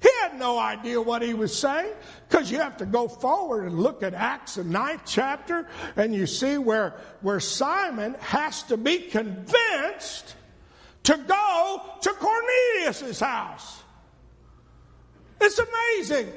He 0.02 0.10
had 0.22 0.40
no 0.40 0.58
idea 0.58 1.02
what 1.02 1.22
he 1.22 1.34
was 1.34 1.54
saying 1.54 1.92
because 2.30 2.50
you 2.50 2.60
have 2.60 2.78
to 2.78 2.86
go 2.86 3.10
forward 3.10 3.66
and 3.66 3.78
look 3.78 4.04
at 4.04 4.14
Acts, 4.14 4.56
the 4.56 4.64
ninth 4.64 5.02
chapter, 5.06 5.68
and 5.98 6.16
you 6.16 6.28
see 6.28 6.58
where, 6.58 6.96
where 7.20 7.42
Simon 7.42 8.16
has 8.22 8.64
to 8.64 8.78
be 8.78 9.00
convinced 9.00 10.34
to 11.04 11.18
go 11.18 11.82
to 12.04 12.10
Cornelius' 12.14 13.20
house. 13.20 13.84
It's 15.42 15.60
amazing. 15.60 16.32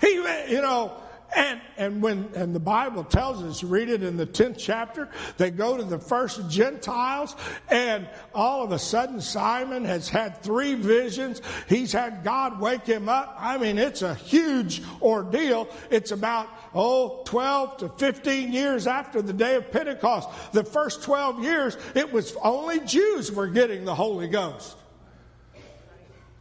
He, 0.00 0.14
you 0.14 0.60
know, 0.60 0.92
and, 1.34 1.60
and 1.76 2.02
when, 2.02 2.30
and 2.36 2.54
the 2.54 2.60
Bible 2.60 3.02
tells 3.02 3.42
us, 3.42 3.64
read 3.64 3.88
it 3.88 4.02
in 4.02 4.16
the 4.16 4.26
10th 4.26 4.56
chapter, 4.58 5.08
they 5.36 5.50
go 5.50 5.76
to 5.76 5.82
the 5.82 5.98
first 5.98 6.48
Gentiles 6.48 7.34
and 7.68 8.08
all 8.34 8.62
of 8.62 8.70
a 8.72 8.78
sudden 8.78 9.20
Simon 9.20 9.84
has 9.84 10.08
had 10.08 10.42
three 10.42 10.74
visions. 10.74 11.42
He's 11.68 11.92
had 11.92 12.22
God 12.22 12.60
wake 12.60 12.86
him 12.86 13.08
up. 13.08 13.36
I 13.38 13.58
mean, 13.58 13.78
it's 13.78 14.02
a 14.02 14.14
huge 14.14 14.82
ordeal. 15.02 15.68
It's 15.90 16.12
about, 16.12 16.48
oh, 16.74 17.22
12 17.24 17.78
to 17.78 17.88
15 17.88 18.52
years 18.52 18.86
after 18.86 19.20
the 19.20 19.32
day 19.32 19.56
of 19.56 19.70
Pentecost. 19.70 20.28
The 20.52 20.64
first 20.64 21.02
12 21.02 21.42
years, 21.42 21.76
it 21.94 22.12
was 22.12 22.36
only 22.42 22.80
Jews 22.80 23.32
were 23.32 23.48
getting 23.48 23.84
the 23.84 23.94
Holy 23.94 24.28
Ghost 24.28 24.76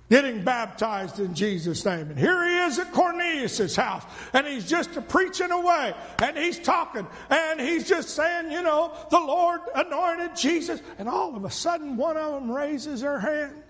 getting 0.10 0.43
baptized 0.43 1.19
in 1.19 1.33
Jesus' 1.33 1.83
name. 1.86 2.10
And 2.10 2.19
here 2.19 2.45
he 2.45 2.57
is 2.60 2.77
at 2.79 2.91
Cornelius' 2.91 3.75
house, 3.75 4.03
and 4.33 4.45
he's 4.45 4.69
just 4.69 4.91
preaching 5.07 5.51
away, 5.51 5.93
and 6.22 6.38
he's 6.38 6.60
talking, 6.60 7.07
and 7.29 7.60
he's 7.60 7.88
just 7.88 8.10
saying, 8.10 8.51
you 8.51 8.62
know, 8.62 8.93
the 9.10 9.19
Lord 9.19 9.62
anointed 9.74 10.36
Jesus. 10.36 10.81
And 10.98 11.10
all 11.10 11.36
of 11.36 11.45
a 11.45 11.51
sudden, 11.51 11.98
one 11.98 12.17
of 12.17 12.33
them 12.33 12.51
raises 12.51 13.01
her 13.01 13.19
hand. 13.19 13.63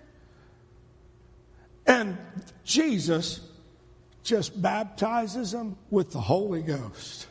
And 1.85 2.17
Jesus 2.63 3.41
just 4.23 4.61
baptizes 4.61 5.51
them 5.51 5.77
with 5.89 6.11
the 6.11 6.21
Holy 6.21 6.61
Ghost. 6.61 7.27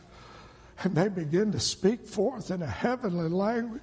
And 0.84 0.94
they 0.94 1.08
begin 1.08 1.52
to 1.52 1.60
speak 1.60 2.06
forth 2.06 2.50
in 2.50 2.60
a 2.60 2.66
heavenly 2.66 3.28
language. 3.28 3.82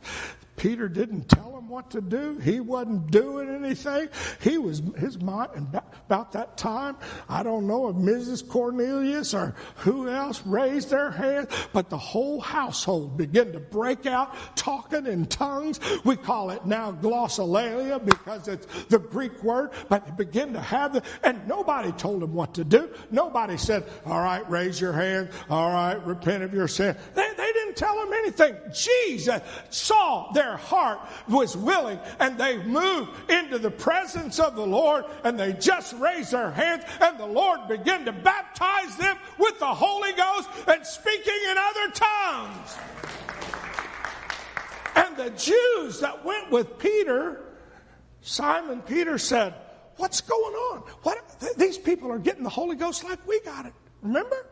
Peter 0.59 0.89
didn't 0.89 1.29
tell 1.29 1.57
him 1.57 1.69
what 1.69 1.89
to 1.91 2.01
do. 2.01 2.37
He 2.39 2.59
wasn't 2.59 3.09
doing 3.11 3.49
anything. 3.49 4.09
He 4.41 4.57
was, 4.57 4.83
his 4.97 5.17
mind, 5.21 5.51
and 5.55 5.67
about 6.05 6.33
that 6.33 6.57
time, 6.57 6.97
I 7.29 7.43
don't 7.43 7.65
know 7.65 7.87
if 7.87 7.95
Mrs. 7.95 8.45
Cornelius 8.45 9.33
or 9.33 9.55
who 9.77 10.09
else 10.09 10.45
raised 10.45 10.89
their 10.89 11.11
hand, 11.11 11.47
but 11.71 11.89
the 11.89 11.97
whole 11.97 12.41
household 12.41 13.17
began 13.17 13.53
to 13.53 13.59
break 13.59 14.05
out 14.05 14.35
talking 14.57 15.05
in 15.07 15.27
tongues. 15.27 15.79
We 16.03 16.17
call 16.17 16.49
it 16.49 16.65
now 16.65 16.91
glossolalia 16.91 18.03
because 18.03 18.49
it's 18.49 18.67
the 18.89 18.99
Greek 18.99 19.41
word, 19.41 19.71
but 19.87 20.05
they 20.05 20.11
began 20.25 20.51
to 20.53 20.61
have 20.61 20.91
the, 20.91 21.03
and 21.23 21.47
nobody 21.47 21.93
told 21.93 22.21
them 22.21 22.33
what 22.33 22.53
to 22.55 22.65
do. 22.65 22.89
Nobody 23.11 23.55
said, 23.55 23.85
all 24.05 24.19
right, 24.19 24.47
raise 24.49 24.81
your 24.81 24.91
hand. 24.93 25.29
All 25.49 25.71
right, 25.71 26.05
repent 26.05 26.43
of 26.43 26.53
your 26.53 26.67
sin. 26.67 26.97
They, 27.15 27.29
they 27.37 27.53
didn't 27.53 27.77
tell 27.77 27.95
them 27.95 28.11
anything. 28.11 28.57
Jesus 28.73 29.41
saw 29.69 30.33
their 30.33 30.48
heart 30.57 30.99
was 31.27 31.55
willing 31.55 31.99
and 32.19 32.37
they 32.37 32.57
moved 32.63 33.11
into 33.29 33.57
the 33.57 33.71
presence 33.71 34.39
of 34.39 34.55
the 34.55 34.65
Lord 34.65 35.05
and 35.23 35.39
they 35.39 35.53
just 35.53 35.93
raised 35.93 36.31
their 36.31 36.51
hands 36.51 36.83
and 37.01 37.17
the 37.17 37.25
Lord 37.25 37.67
began 37.67 38.05
to 38.05 38.11
baptize 38.11 38.95
them 38.97 39.17
with 39.37 39.59
the 39.59 39.73
Holy 39.73 40.13
Ghost 40.13 40.49
and 40.67 40.85
speaking 40.85 41.39
in 41.49 41.57
other 41.57 41.91
tongues. 41.91 42.77
And 44.95 45.17
the 45.17 45.29
Jews 45.31 45.99
that 46.01 46.25
went 46.25 46.51
with 46.51 46.77
Peter, 46.77 47.43
Simon 48.21 48.81
Peter 48.81 49.17
said, 49.17 49.55
What's 49.97 50.21
going 50.21 50.55
on? 50.55 50.79
What, 51.03 51.45
these 51.57 51.77
people 51.77 52.09
are 52.09 52.19
getting 52.19 52.43
the 52.43 52.49
Holy 52.49 52.77
Ghost 52.77 53.03
like 53.03 53.25
we 53.27 53.41
got 53.41 53.65
it. 53.65 53.73
Remember? 54.01 54.45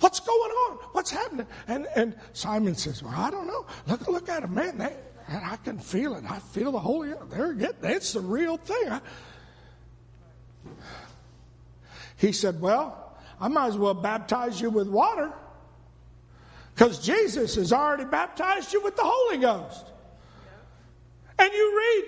What's 0.00 0.18
going 0.18 0.50
on? 0.50 0.78
What's 0.92 1.10
happening? 1.10 1.46
And, 1.68 1.86
and 1.94 2.16
Simon 2.32 2.74
says, 2.74 3.02
Well, 3.02 3.14
I 3.14 3.30
don't 3.30 3.46
know. 3.46 3.66
Look, 3.86 4.08
look 4.08 4.28
at 4.28 4.42
them, 4.42 4.54
man. 4.54 4.78
They, 4.78 4.96
and 5.32 5.44
I 5.46 5.56
can 5.56 5.78
feel 5.78 6.14
it. 6.14 6.24
I 6.30 6.38
feel 6.38 6.72
the 6.72 6.78
Holy 6.78 7.12
They're 7.30 7.54
getting 7.54 7.90
it's 7.90 8.12
the 8.12 8.20
real 8.20 8.58
thing. 8.58 8.88
I, 8.90 9.00
he 12.16 12.32
said, 12.32 12.60
Well, 12.60 13.16
I 13.40 13.48
might 13.48 13.68
as 13.68 13.78
well 13.78 13.94
baptize 13.94 14.60
you 14.60 14.68
with 14.70 14.88
water 14.88 15.32
because 16.74 17.04
Jesus 17.04 17.54
has 17.54 17.72
already 17.72 18.04
baptized 18.04 18.72
you 18.72 18.82
with 18.82 18.94
the 18.94 19.04
Holy 19.04 19.38
Ghost. 19.38 19.86
And 21.38 21.52
you 21.52 21.76
read 21.76 22.04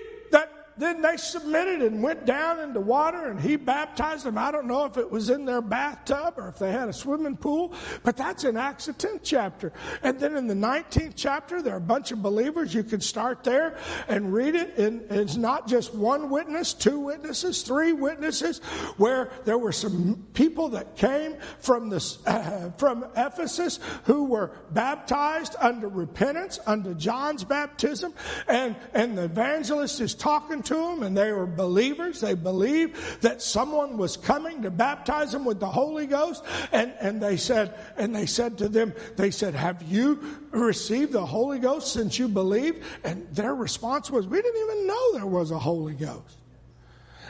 then 0.77 1.01
they 1.01 1.17
submitted 1.17 1.81
and 1.81 2.03
went 2.03 2.25
down 2.25 2.59
into 2.59 2.79
water 2.79 3.29
and 3.29 3.39
he 3.39 3.55
baptized 3.55 4.25
them. 4.25 4.37
I 4.37 4.51
don't 4.51 4.67
know 4.67 4.85
if 4.85 4.97
it 4.97 5.09
was 5.09 5.29
in 5.29 5.45
their 5.45 5.61
bathtub 5.61 6.33
or 6.37 6.49
if 6.49 6.59
they 6.59 6.71
had 6.71 6.89
a 6.89 6.93
swimming 6.93 7.37
pool, 7.37 7.73
but 8.03 8.17
that's 8.17 8.43
in 8.43 8.57
Acts 8.57 8.87
the 8.87 8.93
10th 8.93 9.21
chapter. 9.23 9.71
And 10.03 10.19
then 10.19 10.35
in 10.35 10.47
the 10.47 10.53
19th 10.53 11.13
chapter, 11.15 11.61
there 11.61 11.75
are 11.75 11.77
a 11.77 11.81
bunch 11.81 12.11
of 12.11 12.21
believers. 12.21 12.73
You 12.73 12.83
can 12.83 12.99
start 12.99 13.43
there 13.43 13.77
and 14.07 14.33
read 14.33 14.55
it. 14.55 14.77
And 14.77 15.09
it's 15.09 15.37
not 15.37 15.67
just 15.67 15.93
one 15.93 16.29
witness, 16.29 16.73
two 16.73 16.99
witnesses, 16.99 17.61
three 17.61 17.93
witnesses, 17.93 18.59
where 18.97 19.31
there 19.45 19.57
were 19.57 19.71
some 19.71 20.25
people 20.33 20.69
that 20.69 20.97
came 20.97 21.35
from 21.59 21.89
the, 21.89 22.17
uh, 22.25 22.71
from 22.77 23.05
Ephesus 23.15 23.79
who 24.03 24.25
were 24.25 24.51
baptized 24.71 25.55
under 25.59 25.87
repentance, 25.87 26.59
under 26.65 26.93
John's 26.93 27.43
baptism. 27.43 28.13
And, 28.47 28.75
and 28.93 29.17
the 29.17 29.23
evangelist 29.23 30.01
is 30.01 30.13
talking 30.13 30.63
to 30.65 30.75
them 30.75 31.03
and 31.03 31.15
they 31.15 31.31
were 31.31 31.45
believers. 31.45 32.21
They 32.21 32.33
believed 32.33 33.21
that 33.21 33.41
someone 33.41 33.97
was 33.97 34.17
coming 34.17 34.61
to 34.63 34.71
baptize 34.71 35.31
them 35.31 35.45
with 35.45 35.59
the 35.59 35.67
Holy 35.67 36.05
Ghost. 36.05 36.43
And, 36.71 36.93
and 36.99 37.21
they 37.21 37.37
said, 37.37 37.73
and 37.97 38.15
they 38.15 38.25
said 38.25 38.57
to 38.59 38.69
them, 38.69 38.93
they 39.15 39.31
said, 39.31 39.55
have 39.55 39.83
you 39.83 40.21
received 40.51 41.11
the 41.11 41.25
Holy 41.25 41.59
Ghost 41.59 41.93
since 41.93 42.19
you 42.19 42.27
believed? 42.27 42.83
And 43.03 43.27
their 43.31 43.55
response 43.55 44.11
was, 44.11 44.27
we 44.27 44.41
didn't 44.41 44.61
even 44.61 44.87
know 44.87 45.13
there 45.13 45.25
was 45.25 45.51
a 45.51 45.59
Holy 45.59 45.93
Ghost. 45.93 46.37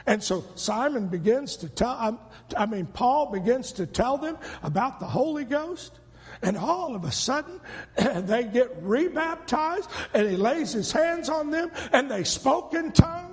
And 0.08 0.24
so 0.24 0.44
Simon 0.56 1.08
begins 1.08 1.58
to 1.58 1.70
tell, 1.70 1.98
um, 2.00 2.20
I 2.56 2.66
mean, 2.66 2.86
Paul 2.86 3.32
begins 3.32 3.72
to 3.74 3.86
tell 3.86 4.18
them 4.18 4.38
about 4.62 5.00
the 5.00 5.08
Holy 5.08 5.46
Ghost. 5.46 6.00
And 6.42 6.58
all 6.58 6.96
of 6.96 7.06
a 7.06 7.12
sudden, 7.12 7.60
they 7.96 8.44
get 8.44 8.76
rebaptized, 8.82 9.90
and 10.14 10.30
he 10.30 10.36
lays 10.36 10.74
his 10.74 10.92
hands 10.92 11.30
on 11.30 11.50
them, 11.50 11.72
and 11.92 12.12
they 12.12 12.24
spoke 12.24 12.74
in 12.74 12.92
tongues 12.92 13.25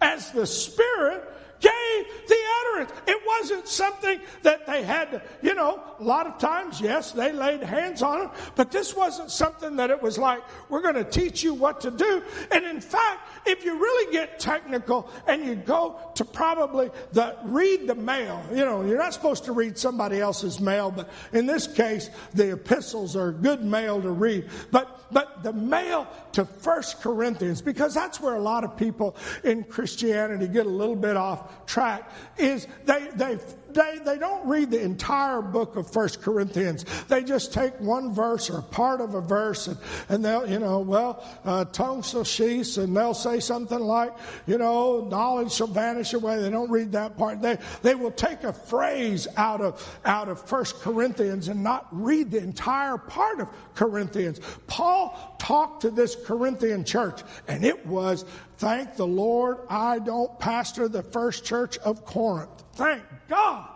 as 0.00 0.30
the 0.32 0.46
Spirit 0.46 1.24
gave 1.60 2.06
the 2.28 2.36
utterance. 2.60 2.92
It 3.06 3.20
wasn't 3.26 3.68
something 3.68 4.20
that 4.42 4.66
they 4.66 4.82
had 4.82 5.10
to, 5.10 5.22
you 5.42 5.54
know, 5.54 5.82
a 5.98 6.02
lot 6.02 6.26
of 6.26 6.38
times, 6.38 6.80
yes, 6.80 7.12
they 7.12 7.32
laid 7.32 7.62
hands 7.62 8.02
on 8.02 8.20
them, 8.20 8.30
but 8.54 8.70
this 8.70 8.94
wasn't 8.94 9.30
something 9.30 9.76
that 9.76 9.90
it 9.90 10.00
was 10.00 10.18
like, 10.18 10.42
we're 10.68 10.82
going 10.82 10.94
to 10.94 11.04
teach 11.04 11.42
you 11.42 11.54
what 11.54 11.80
to 11.82 11.90
do. 11.90 12.22
And 12.50 12.64
in 12.64 12.80
fact, 12.80 13.28
if 13.46 13.64
you 13.64 13.78
really 13.78 14.12
get 14.12 14.38
technical 14.38 15.10
and 15.26 15.44
you 15.44 15.56
go 15.56 15.98
to 16.14 16.24
probably 16.24 16.90
the 17.12 17.36
read 17.44 17.86
the 17.86 17.94
mail, 17.94 18.44
you 18.50 18.64
know, 18.64 18.84
you're 18.84 18.98
not 18.98 19.14
supposed 19.14 19.44
to 19.46 19.52
read 19.52 19.78
somebody 19.78 20.20
else's 20.20 20.60
mail, 20.60 20.90
but 20.90 21.08
in 21.32 21.46
this 21.46 21.66
case, 21.66 22.10
the 22.34 22.52
epistles 22.52 23.16
are 23.16 23.32
good 23.32 23.64
mail 23.64 24.00
to 24.00 24.10
read. 24.10 24.48
But 24.70 24.94
but 25.10 25.42
the 25.42 25.52
mail 25.52 26.06
to 26.32 26.44
First 26.44 27.00
Corinthians, 27.00 27.62
because 27.62 27.94
that's 27.94 28.20
where 28.20 28.34
a 28.34 28.40
lot 28.40 28.64
of 28.64 28.76
people 28.76 29.16
in 29.44 29.64
Christianity 29.64 30.48
get 30.48 30.66
a 30.66 30.68
little 30.68 30.96
bit 30.96 31.16
off 31.16 31.66
track, 31.66 32.10
is 32.36 32.66
they, 32.84 33.08
they 33.14 33.38
they, 33.74 33.98
they 34.04 34.18
don't 34.18 34.46
read 34.46 34.70
the 34.70 34.80
entire 34.80 35.42
book 35.42 35.76
of 35.76 35.90
First 35.90 36.22
Corinthians. 36.22 36.84
They 37.08 37.22
just 37.22 37.52
take 37.52 37.78
one 37.80 38.12
verse 38.12 38.50
or 38.50 38.62
part 38.62 39.00
of 39.00 39.14
a 39.14 39.20
verse 39.20 39.66
and, 39.68 39.78
and 40.08 40.24
they'll, 40.24 40.48
you 40.48 40.58
know, 40.58 40.80
well, 40.80 41.24
uh, 41.44 41.64
tongue 41.66 42.02
shall 42.02 42.24
cease 42.24 42.76
and 42.76 42.96
they'll 42.96 43.14
say 43.14 43.40
something 43.40 43.78
like, 43.78 44.12
you 44.46 44.58
know, 44.58 45.06
knowledge 45.10 45.52
shall 45.52 45.66
vanish 45.66 46.14
away. 46.14 46.40
They 46.40 46.50
don't 46.50 46.70
read 46.70 46.92
that 46.92 47.16
part. 47.16 47.42
They, 47.42 47.58
they 47.82 47.94
will 47.94 48.10
take 48.10 48.44
a 48.44 48.52
phrase 48.52 49.28
out 49.36 49.60
of, 49.60 50.00
out 50.04 50.28
of 50.28 50.40
First 50.40 50.80
Corinthians 50.80 51.48
and 51.48 51.62
not 51.62 51.86
read 51.92 52.30
the 52.30 52.38
entire 52.38 52.98
part 52.98 53.40
of 53.40 53.48
Corinthians. 53.74 54.40
Paul 54.66 55.36
talked 55.38 55.82
to 55.82 55.90
this 55.90 56.16
Corinthian 56.24 56.84
church 56.84 57.22
and 57.46 57.64
it 57.64 57.86
was, 57.86 58.24
thank 58.58 58.96
the 58.96 59.06
Lord, 59.06 59.58
I 59.70 59.98
don't 59.98 60.38
pastor 60.38 60.88
the 60.88 61.02
first 61.02 61.44
church 61.44 61.78
of 61.78 62.04
Corinth. 62.04 62.64
Thank 62.74 63.02
God. 63.28 63.68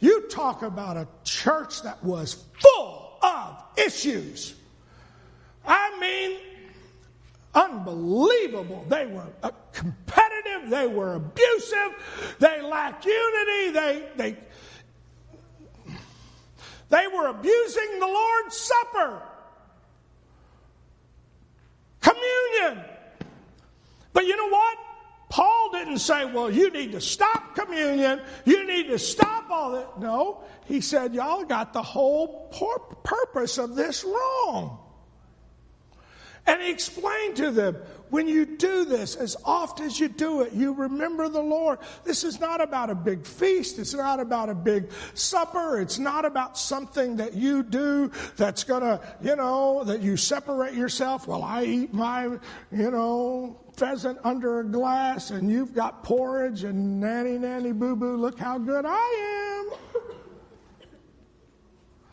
You 0.00 0.28
talk 0.28 0.62
about 0.62 0.96
a 0.96 1.06
church 1.22 1.82
that 1.82 2.02
was 2.02 2.44
full 2.58 3.18
of 3.22 3.62
issues. 3.76 4.54
I 5.64 5.98
mean, 6.00 6.40
unbelievable. 7.54 8.84
They 8.88 9.06
were 9.06 9.28
uh, 9.42 9.50
competitive, 9.72 10.70
they 10.70 10.86
were 10.86 11.14
abusive, 11.14 12.36
they 12.38 12.60
lacked 12.62 13.04
unity, 13.04 13.70
they, 13.70 14.08
they, 14.16 14.36
they 16.88 17.06
were 17.06 17.28
abusing 17.28 18.00
the 18.00 18.06
Lord's 18.06 18.56
Supper, 18.56 19.22
communion. 22.00 22.84
But 24.12 24.26
you 24.26 24.36
know 24.36 24.48
what? 24.48 24.78
Paul 25.28 25.70
didn't 25.72 25.98
say, 25.98 26.26
well, 26.26 26.50
you 26.50 26.70
need 26.70 26.92
to 26.92 27.00
stop 27.00 27.54
communion. 27.54 28.20
You 28.44 28.66
need 28.66 28.88
to 28.88 28.98
stop 28.98 29.50
all 29.50 29.72
that. 29.72 29.98
No, 29.98 30.44
he 30.66 30.82
said, 30.82 31.14
y'all 31.14 31.44
got 31.44 31.72
the 31.72 31.82
whole 31.82 32.50
purpose 33.02 33.56
of 33.56 33.74
this 33.74 34.04
wrong. 34.04 34.78
And 36.46 36.60
he 36.60 36.70
explained 36.70 37.36
to 37.36 37.50
them, 37.50 37.76
when 38.12 38.28
you 38.28 38.44
do 38.44 38.84
this, 38.84 39.16
as 39.16 39.38
oft 39.42 39.80
as 39.80 39.98
you 39.98 40.06
do 40.06 40.42
it, 40.42 40.52
you 40.52 40.74
remember 40.74 41.30
the 41.30 41.40
Lord. 41.40 41.78
This 42.04 42.24
is 42.24 42.38
not 42.38 42.60
about 42.60 42.90
a 42.90 42.94
big 42.94 43.26
feast. 43.26 43.78
It's 43.78 43.94
not 43.94 44.20
about 44.20 44.50
a 44.50 44.54
big 44.54 44.92
supper. 45.14 45.80
It's 45.80 45.98
not 45.98 46.26
about 46.26 46.58
something 46.58 47.16
that 47.16 47.32
you 47.32 47.62
do 47.62 48.12
that's 48.36 48.64
gonna, 48.64 49.00
you 49.22 49.34
know, 49.34 49.82
that 49.84 50.02
you 50.02 50.18
separate 50.18 50.74
yourself. 50.74 51.26
Well, 51.26 51.42
I 51.42 51.64
eat 51.64 51.94
my, 51.94 52.24
you 52.70 52.90
know, 52.90 53.58
pheasant 53.78 54.18
under 54.24 54.60
a 54.60 54.64
glass 54.64 55.30
and 55.30 55.50
you've 55.50 55.72
got 55.72 56.04
porridge 56.04 56.64
and 56.64 57.00
nanny, 57.00 57.38
nanny, 57.38 57.72
boo 57.72 57.96
boo, 57.96 58.16
look 58.18 58.38
how 58.38 58.58
good 58.58 58.84
I 58.86 59.70
am. 59.70 59.91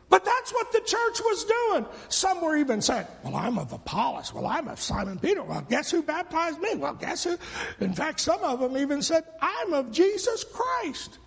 But 0.09 0.25
that's 0.25 0.51
what 0.51 0.71
the 0.71 0.79
church 0.79 1.19
was 1.19 1.45
doing. 1.45 1.85
Some 2.09 2.41
were 2.41 2.57
even 2.57 2.81
saying, 2.81 3.05
Well, 3.23 3.35
I'm 3.35 3.59
of 3.59 3.71
Apollos. 3.71 4.33
Well, 4.33 4.47
I'm 4.47 4.67
of 4.67 4.81
Simon 4.81 5.19
Peter. 5.19 5.43
Well, 5.43 5.65
guess 5.69 5.91
who 5.91 6.01
baptized 6.01 6.59
me? 6.59 6.75
Well, 6.75 6.95
guess 6.95 7.23
who? 7.23 7.37
In 7.79 7.93
fact, 7.93 8.19
some 8.19 8.41
of 8.41 8.59
them 8.59 8.75
even 8.77 9.03
said, 9.03 9.23
I'm 9.39 9.73
of 9.73 9.91
Jesus 9.91 10.43
Christ. 10.43 11.19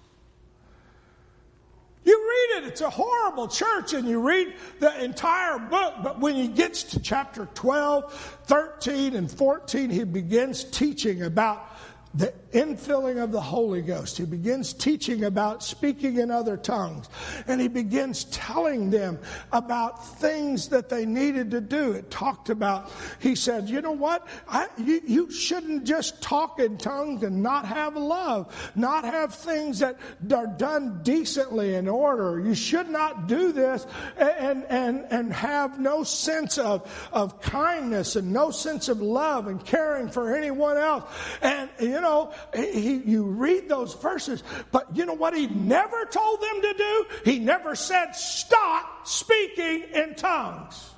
You 2.04 2.18
read 2.18 2.62
it, 2.62 2.68
it's 2.68 2.80
a 2.80 2.90
horrible 2.90 3.46
church, 3.46 3.92
and 3.92 4.08
you 4.08 4.20
read 4.20 4.54
the 4.80 5.04
entire 5.04 5.60
book, 5.60 5.94
but 6.02 6.18
when 6.18 6.34
he 6.34 6.48
gets 6.48 6.82
to 6.82 7.00
chapter 7.00 7.46
12, 7.54 8.12
13, 8.46 9.14
and 9.14 9.30
14, 9.30 9.88
he 9.88 10.02
begins 10.02 10.64
teaching 10.64 11.22
about 11.22 11.71
the 12.14 12.32
infilling 12.52 13.22
of 13.22 13.32
the 13.32 13.40
Holy 13.40 13.80
Ghost. 13.80 14.18
He 14.18 14.26
begins 14.26 14.74
teaching 14.74 15.24
about 15.24 15.62
speaking 15.62 16.18
in 16.18 16.30
other 16.30 16.56
tongues. 16.58 17.08
And 17.46 17.60
he 17.60 17.68
begins 17.68 18.24
telling 18.24 18.90
them 18.90 19.18
about 19.50 20.06
things 20.18 20.68
that 20.68 20.90
they 20.90 21.06
needed 21.06 21.50
to 21.52 21.60
do. 21.62 21.92
It 21.92 22.10
talked 22.10 22.50
about, 22.50 22.90
he 23.20 23.34
said, 23.34 23.68
you 23.68 23.80
know 23.80 23.92
what? 23.92 24.26
I, 24.46 24.68
you, 24.76 25.00
you 25.06 25.30
shouldn't 25.30 25.84
just 25.84 26.20
talk 26.22 26.60
in 26.60 26.76
tongues 26.76 27.22
and 27.22 27.42
not 27.42 27.64
have 27.64 27.96
love, 27.96 28.72
not 28.74 29.04
have 29.04 29.34
things 29.34 29.78
that 29.78 29.98
are 30.34 30.46
done 30.46 31.00
decently 31.02 31.74
in 31.74 31.88
order. 31.88 32.40
You 32.40 32.54
should 32.54 32.90
not 32.90 33.28
do 33.28 33.52
this 33.52 33.86
and, 34.18 34.64
and, 34.64 35.06
and 35.08 35.32
have 35.32 35.80
no 35.80 36.04
sense 36.04 36.58
of, 36.58 37.08
of 37.12 37.40
kindness 37.40 38.16
and 38.16 38.32
no 38.32 38.50
sense 38.50 38.90
of 38.90 39.00
love 39.00 39.46
and 39.46 39.64
caring 39.64 40.10
for 40.10 40.36
anyone 40.36 40.76
else. 40.76 41.04
And, 41.40 41.70
you 41.80 42.01
know, 42.02 42.32
he, 42.54 42.96
you 42.96 43.24
read 43.24 43.68
those 43.68 43.94
verses, 43.94 44.44
but 44.70 44.94
you 44.94 45.06
know 45.06 45.14
what 45.14 45.34
he 45.34 45.46
never 45.46 46.04
told 46.04 46.42
them 46.42 46.60
to 46.60 46.74
do? 46.76 47.06
He 47.24 47.38
never 47.38 47.74
said, 47.74 48.12
stop 48.12 49.06
speaking 49.08 49.84
in 49.94 50.14
tongues. 50.14 50.90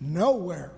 Nowhere 0.00 0.72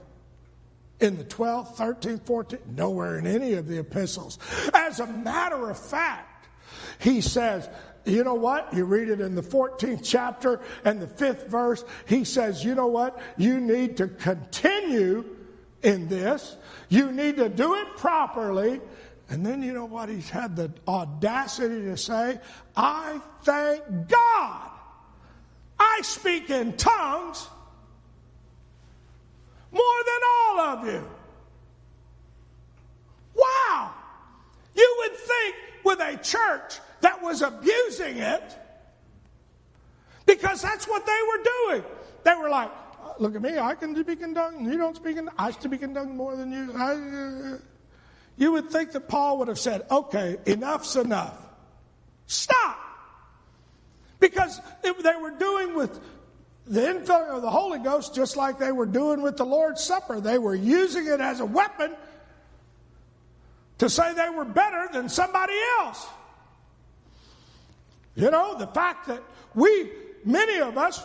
in 1.00 1.16
the 1.16 1.24
12th, 1.24 1.76
13th, 1.76 2.20
14th, 2.20 2.66
nowhere 2.76 3.18
in 3.18 3.26
any 3.26 3.54
of 3.54 3.66
the 3.66 3.78
epistles. 3.78 4.38
As 4.74 5.00
a 5.00 5.06
matter 5.06 5.70
of 5.70 5.78
fact, 5.78 6.48
he 6.98 7.20
says, 7.20 7.68
you 8.04 8.24
know 8.24 8.34
what? 8.34 8.72
You 8.74 8.84
read 8.84 9.08
it 9.08 9.20
in 9.20 9.34
the 9.34 9.42
14th 9.42 10.00
chapter 10.02 10.60
and 10.84 11.00
the 11.00 11.06
fifth 11.06 11.48
verse. 11.48 11.84
He 12.06 12.24
says, 12.24 12.64
you 12.64 12.74
know 12.74 12.86
what? 12.86 13.20
You 13.36 13.60
need 13.60 13.96
to 13.98 14.08
continue 14.08 15.24
in 15.82 16.08
this. 16.08 16.56
You 16.88 17.12
need 17.12 17.36
to 17.36 17.48
do 17.48 17.74
it 17.74 17.96
properly. 17.96 18.80
And 19.30 19.44
then 19.44 19.62
you 19.62 19.72
know 19.72 19.84
what? 19.84 20.08
He's 20.08 20.30
had 20.30 20.56
the 20.56 20.72
audacity 20.86 21.82
to 21.82 21.96
say, 21.96 22.40
I 22.76 23.20
thank 23.42 23.82
God 24.08 24.70
I 25.78 26.00
speak 26.02 26.50
in 26.50 26.76
tongues 26.76 27.46
more 29.70 29.82
than 30.06 30.20
all 30.32 30.60
of 30.60 30.86
you. 30.86 31.08
Wow! 33.34 33.92
You 34.74 34.96
would 35.00 35.16
think 35.16 35.54
with 35.84 36.00
a 36.00 36.16
church 36.16 36.78
that 37.02 37.22
was 37.22 37.42
abusing 37.42 38.16
it, 38.16 38.56
because 40.26 40.62
that's 40.62 40.88
what 40.88 41.06
they 41.06 41.18
were 41.28 41.44
doing. 41.44 41.84
They 42.24 42.34
were 42.34 42.48
like, 42.48 42.70
look 43.18 43.34
at 43.34 43.42
me, 43.42 43.58
I 43.58 43.74
can 43.74 43.96
in 43.96 44.34
tongues, 44.34 44.70
you 44.70 44.78
don't 44.78 44.96
speak 44.96 45.16
in 45.16 45.28
I 45.38 45.50
speak 45.50 45.82
in 45.82 45.94
tongues 45.94 46.16
more 46.16 46.36
than 46.36 46.52
you. 46.52 46.72
I, 46.76 46.92
uh, 46.92 47.58
you 48.36 48.52
would 48.52 48.70
think 48.70 48.92
that 48.92 49.08
Paul 49.08 49.38
would 49.38 49.48
have 49.48 49.58
said, 49.58 49.86
okay, 49.90 50.36
enough's 50.46 50.96
enough. 50.96 51.36
Stop. 52.26 52.78
Because 54.20 54.60
they 54.82 55.16
were 55.16 55.30
doing 55.30 55.74
with 55.74 55.98
the 56.66 56.80
infilling 56.80 57.30
of 57.30 57.42
the 57.42 57.50
Holy 57.50 57.78
Ghost 57.78 58.14
just 58.14 58.36
like 58.36 58.58
they 58.58 58.72
were 58.72 58.86
doing 58.86 59.22
with 59.22 59.36
the 59.36 59.44
Lord's 59.44 59.82
Supper. 59.82 60.20
They 60.20 60.38
were 60.38 60.54
using 60.54 61.06
it 61.06 61.20
as 61.20 61.40
a 61.40 61.46
weapon 61.46 61.96
to 63.78 63.88
say 63.88 64.12
they 64.14 64.28
were 64.28 64.44
better 64.44 64.88
than 64.92 65.08
somebody 65.08 65.54
else. 65.80 66.06
You 68.14 68.30
know, 68.30 68.58
the 68.58 68.66
fact 68.66 69.06
that 69.06 69.22
we, 69.54 69.90
many 70.24 70.60
of 70.60 70.76
us, 70.76 71.02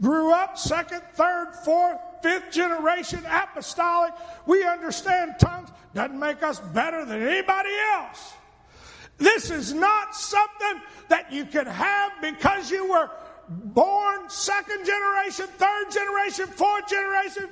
grew 0.00 0.32
up 0.32 0.58
second, 0.58 1.02
third, 1.14 1.54
fourth, 1.64 1.98
fifth 2.22 2.50
generation 2.50 3.22
apostolic. 3.28 4.12
We 4.46 4.64
understand 4.64 5.36
tongues. 5.38 5.70
Doesn't 5.94 6.18
make 6.18 6.42
us 6.42 6.60
better 6.60 7.04
than 7.04 7.22
anybody 7.22 7.70
else. 7.94 8.34
This 9.18 9.50
is 9.50 9.72
not 9.72 10.14
something 10.14 10.82
that 11.08 11.32
you 11.32 11.46
can 11.46 11.66
have 11.66 12.12
because 12.20 12.70
you 12.70 12.90
were 12.90 13.10
born 13.48 14.28
second 14.28 14.84
generation, 14.84 15.46
third 15.46 15.90
generation, 15.90 16.46
fourth 16.46 16.88
generation. 16.88 17.44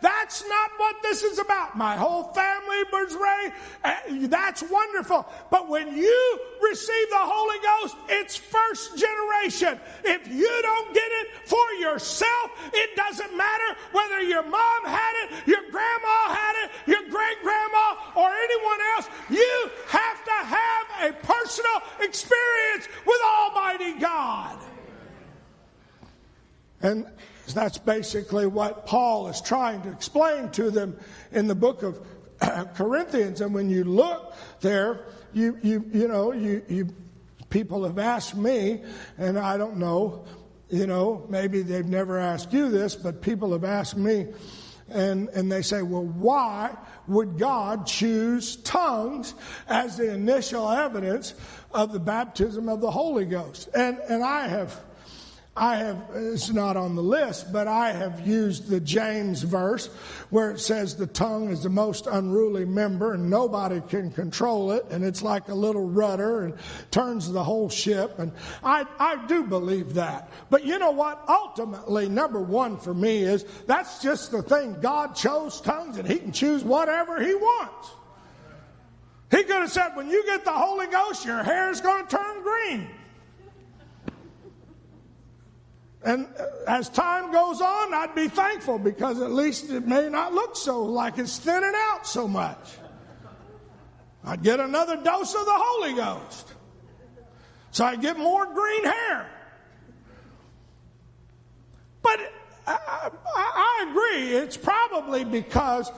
That's 0.00 0.48
not 0.48 0.70
what 0.76 1.02
this 1.02 1.22
is 1.22 1.38
about. 1.38 1.76
My 1.76 1.96
whole 1.96 2.24
family 2.32 2.84
was 2.92 3.16
raised. 3.16 4.30
That's 4.30 4.62
wonderful. 4.62 5.26
But 5.50 5.68
when 5.68 5.96
you 5.96 6.40
receive 6.62 7.10
the 7.10 7.18
Holy 7.18 7.58
Ghost, 7.58 7.96
it's 8.08 8.36
first 8.36 8.96
generation. 8.96 9.80
If 10.04 10.32
you 10.32 10.62
don't 10.62 10.94
get 10.94 11.10
it 11.10 11.28
for 11.46 11.72
yourself, 11.80 12.50
it 12.72 12.94
doesn't 12.94 13.36
matter 13.36 13.76
whether 13.92 14.20
your 14.22 14.42
mom 14.44 14.84
had 14.84 15.12
it, 15.24 15.48
your 15.48 15.62
grandma 15.70 16.34
had 16.34 16.64
it, 16.64 16.70
your 16.86 17.02
great 17.10 17.42
grandma, 17.42 17.96
or 18.14 18.30
anyone 18.30 18.78
else. 18.94 19.08
You 19.28 19.70
have 19.88 20.24
to 20.24 20.30
have 20.30 21.10
a 21.10 21.12
personal 21.26 21.82
experience 22.00 22.88
with 23.04 23.20
Almighty 23.24 23.98
God. 23.98 24.69
And 26.82 27.06
that's 27.54 27.78
basically 27.78 28.46
what 28.46 28.86
Paul 28.86 29.28
is 29.28 29.40
trying 29.40 29.82
to 29.82 29.90
explain 29.90 30.50
to 30.50 30.70
them 30.70 30.96
in 31.32 31.46
the 31.46 31.54
book 31.54 31.82
of 31.82 32.00
Corinthians. 32.74 33.40
And 33.40 33.54
when 33.54 33.68
you 33.68 33.84
look 33.84 34.34
there, 34.60 35.06
you, 35.32 35.58
you, 35.62 35.84
you 35.92 36.08
know, 36.08 36.32
you, 36.32 36.62
you, 36.68 36.88
people 37.50 37.84
have 37.84 37.98
asked 37.98 38.36
me, 38.36 38.82
and 39.18 39.38
I 39.38 39.56
don't 39.56 39.76
know, 39.76 40.24
you 40.68 40.86
know, 40.86 41.26
maybe 41.28 41.62
they've 41.62 41.86
never 41.86 42.18
asked 42.18 42.52
you 42.52 42.70
this, 42.70 42.94
but 42.94 43.20
people 43.20 43.52
have 43.52 43.64
asked 43.64 43.96
me, 43.96 44.28
and, 44.88 45.28
and 45.30 45.50
they 45.50 45.62
say, 45.62 45.82
well, 45.82 46.04
why 46.04 46.76
would 47.06 47.38
God 47.38 47.86
choose 47.86 48.56
tongues 48.56 49.34
as 49.68 49.96
the 49.96 50.12
initial 50.12 50.68
evidence 50.68 51.34
of 51.72 51.92
the 51.92 52.00
baptism 52.00 52.68
of 52.68 52.80
the 52.80 52.90
Holy 52.90 53.24
Ghost? 53.24 53.68
And, 53.74 53.98
and 54.08 54.22
I 54.22 54.48
have 54.48 54.80
I 55.60 55.76
have, 55.76 56.02
it's 56.14 56.50
not 56.50 56.78
on 56.78 56.94
the 56.94 57.02
list, 57.02 57.52
but 57.52 57.68
I 57.68 57.92
have 57.92 58.26
used 58.26 58.70
the 58.70 58.80
James 58.80 59.42
verse 59.42 59.88
where 60.30 60.50
it 60.50 60.58
says 60.58 60.96
the 60.96 61.06
tongue 61.06 61.50
is 61.50 61.62
the 61.62 61.68
most 61.68 62.06
unruly 62.06 62.64
member 62.64 63.12
and 63.12 63.28
nobody 63.28 63.82
can 63.86 64.10
control 64.10 64.72
it 64.72 64.86
and 64.88 65.04
it's 65.04 65.20
like 65.20 65.48
a 65.48 65.54
little 65.54 65.86
rudder 65.86 66.44
and 66.44 66.54
turns 66.90 67.30
the 67.30 67.44
whole 67.44 67.68
ship. 67.68 68.18
And 68.18 68.32
I, 68.64 68.86
I 68.98 69.26
do 69.26 69.44
believe 69.44 69.92
that. 69.94 70.30
But 70.48 70.64
you 70.64 70.78
know 70.78 70.92
what? 70.92 71.22
Ultimately, 71.28 72.08
number 72.08 72.40
one 72.40 72.78
for 72.78 72.94
me 72.94 73.18
is 73.18 73.44
that's 73.66 74.00
just 74.00 74.32
the 74.32 74.40
thing. 74.40 74.80
God 74.80 75.14
chose 75.14 75.60
tongues 75.60 75.98
and 75.98 76.08
he 76.08 76.20
can 76.20 76.32
choose 76.32 76.64
whatever 76.64 77.22
he 77.22 77.34
wants. 77.34 77.90
He 79.30 79.42
could 79.42 79.56
have 79.56 79.70
said, 79.70 79.90
when 79.94 80.08
you 80.08 80.24
get 80.24 80.46
the 80.46 80.52
Holy 80.52 80.86
Ghost, 80.86 81.26
your 81.26 81.42
hair 81.42 81.70
is 81.70 81.82
going 81.82 82.06
to 82.06 82.16
turn 82.16 82.42
green. 82.42 82.88
And 86.02 86.28
as 86.66 86.88
time 86.88 87.30
goes 87.30 87.60
on, 87.60 87.92
I'd 87.92 88.14
be 88.14 88.28
thankful 88.28 88.78
because 88.78 89.20
at 89.20 89.32
least 89.32 89.70
it 89.70 89.86
may 89.86 90.08
not 90.08 90.32
look 90.32 90.56
so 90.56 90.82
like 90.82 91.18
it's 91.18 91.38
thinning 91.38 91.72
out 91.74 92.06
so 92.06 92.26
much. 92.26 92.58
I'd 94.24 94.42
get 94.42 94.60
another 94.60 94.96
dose 94.96 95.34
of 95.34 95.44
the 95.44 95.54
Holy 95.54 95.94
Ghost. 95.94 96.54
So 97.70 97.84
I'd 97.84 98.00
get 98.00 98.18
more 98.18 98.46
green 98.46 98.84
hair. 98.84 99.30
But 102.02 102.32
I, 102.66 102.78
I, 102.86 103.10
I 103.36 103.86
agree, 103.90 104.36
it's 104.36 104.56
probably 104.56 105.24
because 105.24 105.90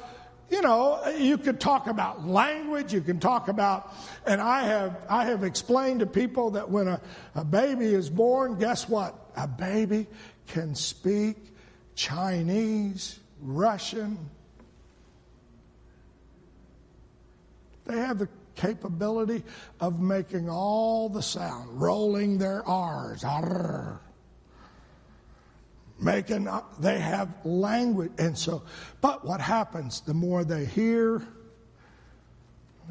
you 0.51 0.61
know, 0.61 1.01
you 1.17 1.39
could 1.39 1.59
talk 1.59 1.87
about 1.87 2.29
language, 2.29 2.93
you 2.93 3.01
can 3.01 3.19
talk 3.19 3.49
about, 3.49 3.91
and 4.27 4.39
I 4.39 4.65
have, 4.65 4.99
I 5.09 5.25
have 5.25 5.45
explained 5.45 6.01
to 6.01 6.07
people 6.07 6.51
that 6.51 6.69
when 6.69 6.89
a, 6.89 7.01
a 7.35 7.43
baby 7.43 7.87
is 7.87 8.11
born, 8.11 8.59
guess 8.59 8.87
what? 8.87 9.15
A 9.37 9.47
baby 9.47 10.07
can 10.47 10.75
speak 10.75 11.37
Chinese, 11.95 13.19
Russian. 13.41 14.19
They 17.87 17.99
have 17.99 18.19
the 18.19 18.29
capability 18.55 19.43
of 19.81 20.01
making 20.01 20.49
all 20.49 21.09
the 21.09 21.23
sound, 21.23 21.81
rolling 21.81 22.39
their 22.39 22.67
R's. 22.69 23.25
Arr 23.25 24.01
making 26.03 26.49
they 26.81 26.99
have 26.99 27.29
language 27.45 28.11
and 28.19 28.37
so 28.37 28.63
but 29.01 29.25
what 29.25 29.41
happens 29.41 30.01
the 30.01 30.15
more 30.15 30.45
they 30.45 30.65
hear 30.65 31.23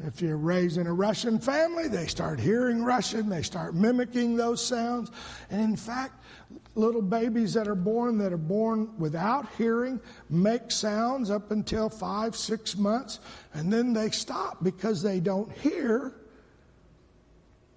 if 0.04 0.22
you're 0.22 0.36
raised 0.36 0.78
in 0.78 0.86
a 0.86 0.92
russian 0.92 1.38
family 1.38 1.88
they 1.88 2.06
start 2.06 2.40
hearing 2.40 2.82
russian 2.82 3.28
they 3.28 3.42
start 3.42 3.74
mimicking 3.74 4.36
those 4.36 4.64
sounds 4.64 5.10
and 5.50 5.60
in 5.60 5.76
fact 5.76 6.21
little 6.74 7.02
babies 7.02 7.54
that 7.54 7.68
are 7.68 7.74
born 7.74 8.18
that 8.18 8.32
are 8.32 8.38
born 8.38 8.88
without 8.98 9.46
hearing 9.58 10.00
make 10.30 10.70
sounds 10.70 11.30
up 11.30 11.50
until 11.50 11.88
five 11.88 12.34
six 12.34 12.76
months 12.76 13.20
and 13.52 13.70
then 13.72 13.92
they 13.92 14.08
stop 14.08 14.62
because 14.64 15.02
they 15.02 15.20
don't 15.20 15.52
hear 15.58 16.14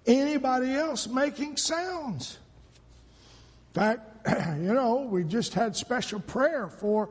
anybody 0.06 0.72
else 0.72 1.06
making 1.06 1.56
sounds. 1.56 2.38
In 3.74 3.80
fact 3.80 4.16
you 4.60 4.74
know, 4.74 5.06
we 5.10 5.24
just 5.24 5.54
had 5.54 5.76
special 5.76 6.20
prayer 6.20 6.68
for 6.68 7.10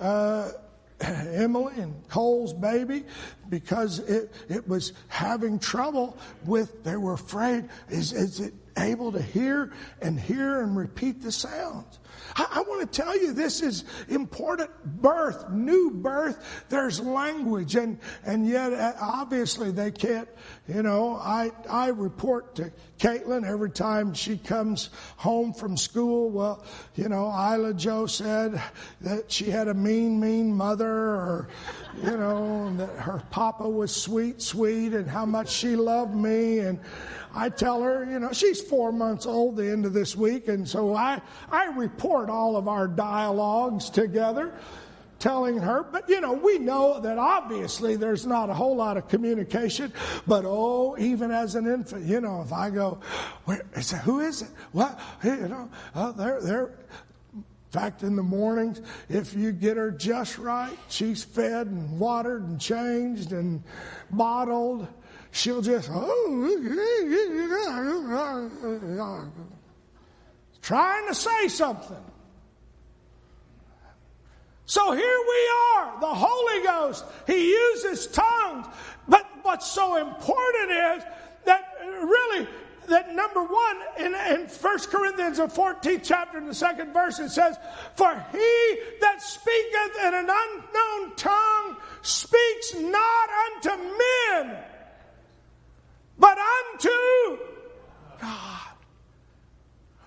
uh, 0.00 0.50
Emily 1.00 1.74
and 1.78 1.94
Cole's 2.08 2.52
baby 2.52 3.04
because 3.48 4.00
it, 4.00 4.32
it 4.48 4.66
was 4.66 4.92
having 5.08 5.58
trouble 5.58 6.16
with, 6.44 6.82
they 6.82 6.96
were 6.96 7.12
afraid, 7.12 7.68
is, 7.88 8.12
is 8.12 8.40
it 8.40 8.54
able 8.78 9.12
to 9.12 9.22
hear 9.22 9.72
and 10.00 10.18
hear 10.18 10.62
and 10.62 10.76
repeat 10.76 11.22
the 11.22 11.32
sounds? 11.32 11.98
I, 12.34 12.46
I 12.50 12.60
want 12.62 12.80
to 12.90 13.02
tell 13.02 13.18
you 13.18 13.32
this 13.32 13.62
is 13.62 13.84
important 14.08 14.70
birth, 14.84 15.50
new 15.50 15.90
birth. 15.90 16.64
There's 16.68 17.00
language, 17.00 17.76
and, 17.76 17.98
and 18.24 18.46
yet 18.46 18.72
uh, 18.72 18.92
obviously 19.00 19.70
they 19.70 19.90
can't, 19.90 20.28
you 20.68 20.82
know. 20.82 21.16
I, 21.16 21.52
I 21.68 21.88
report 21.88 22.54
to 22.56 22.72
Caitlin 22.98 23.48
every 23.48 23.70
time 23.70 24.14
she 24.14 24.36
comes 24.36 24.90
home 25.16 25.52
from 25.52 25.76
school. 25.76 26.30
Well, 26.30 26.64
you 26.94 27.08
know, 27.08 27.26
Isla 27.26 27.74
Joe 27.74 28.06
said 28.06 28.60
that 29.00 29.30
she 29.30 29.50
had 29.50 29.68
a 29.68 29.74
mean, 29.74 30.20
mean 30.20 30.54
mother, 30.54 30.90
or, 30.90 31.48
you 32.02 32.16
know, 32.16 32.74
that 32.76 32.90
her 32.96 33.22
papa 33.30 33.68
was 33.68 33.94
sweet, 33.94 34.42
sweet, 34.42 34.92
and 34.94 35.08
how 35.08 35.26
much 35.26 35.50
she 35.50 35.76
loved 35.76 36.14
me. 36.14 36.60
And, 36.60 36.80
I 37.36 37.50
tell 37.50 37.82
her, 37.82 38.02
you 38.10 38.18
know, 38.18 38.32
she's 38.32 38.62
four 38.62 38.92
months 38.92 39.26
old 39.26 39.56
the 39.56 39.70
end 39.70 39.84
of 39.84 39.92
this 39.92 40.16
week, 40.16 40.48
and 40.48 40.66
so 40.66 40.94
I, 40.94 41.20
I 41.50 41.66
report 41.66 42.30
all 42.30 42.56
of 42.56 42.66
our 42.66 42.88
dialogues 42.88 43.90
together, 43.90 44.54
telling 45.18 45.58
her, 45.58 45.82
but 45.82 46.08
you 46.08 46.20
know, 46.20 46.32
we 46.32 46.58
know 46.58 47.00
that 47.00 47.18
obviously 47.18 47.96
there's 47.96 48.26
not 48.26 48.50
a 48.50 48.54
whole 48.54 48.76
lot 48.76 48.96
of 48.96 49.08
communication, 49.08 49.92
but 50.26 50.44
oh, 50.46 50.96
even 50.98 51.30
as 51.30 51.54
an 51.54 51.66
infant, 51.66 52.04
you 52.04 52.20
know, 52.20 52.42
if 52.42 52.52
I 52.52 52.70
go, 52.70 53.00
where 53.44 53.62
is 53.74 53.92
it, 53.92 53.98
who 53.98 54.20
is 54.20 54.42
it? 54.42 54.50
What? 54.72 54.98
You 55.24 55.48
know, 55.48 55.70
oh, 55.94 56.12
they're, 56.12 56.40
they're, 56.40 56.66
in 57.34 57.44
fact, 57.70 58.02
in 58.02 58.16
the 58.16 58.22
mornings, 58.22 58.80
if 59.08 59.34
you 59.34 59.52
get 59.52 59.76
her 59.76 59.90
just 59.90 60.38
right, 60.38 60.76
she's 60.88 61.24
fed 61.24 61.66
and 61.66 61.98
watered 61.98 62.42
and 62.42 62.60
changed 62.60 63.32
and 63.32 63.62
bottled 64.10 64.86
she'll 65.36 65.62
just, 65.62 65.90
oh, 65.92 66.50
trying 70.62 71.06
to 71.06 71.14
say 71.14 71.48
something. 71.48 72.04
So 74.66 74.92
here 74.92 75.18
we 75.28 75.50
are, 75.76 76.00
the 76.00 76.14
Holy 76.14 76.62
Ghost. 76.62 77.04
He 77.26 77.50
uses 77.50 78.08
tongues. 78.08 78.66
But 79.08 79.26
what's 79.42 79.70
so 79.70 79.96
important 79.96 80.70
is 80.70 81.04
that 81.44 81.72
really, 81.82 82.48
that 82.88 83.14
number 83.14 83.42
one, 83.42 83.76
in, 83.98 84.14
in 84.14 84.46
1 84.48 84.78
Corinthians, 84.90 85.38
the 85.38 85.46
14th 85.46 86.00
chapter, 86.02 86.38
in 86.38 86.46
the 86.46 86.54
second 86.54 86.92
verse, 86.92 87.20
it 87.20 87.30
says, 87.30 87.56
For 87.94 88.12
he 88.32 88.78
that 89.00 89.22
speaketh 89.22 90.04
in 90.04 90.14
an 90.14 90.28
unknown 90.28 91.16
tongue 91.16 91.76
speaks 92.02 92.74
not 92.74 93.28
unto 93.54 93.82
men 94.42 94.56
but 96.18 96.38
unto 96.38 97.38
God. 98.20 98.60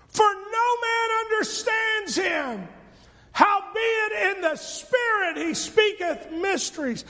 For 0.08 0.34
no 0.34 0.76
man 0.82 1.08
understands 1.24 2.16
him. 2.16 2.68
How 3.32 3.60
howbeit 3.70 4.36
in 4.36 4.42
the 4.42 4.56
Spirit 4.56 5.36
he 5.36 5.54
speaketh 5.54 6.30
mysteries. 6.32 7.04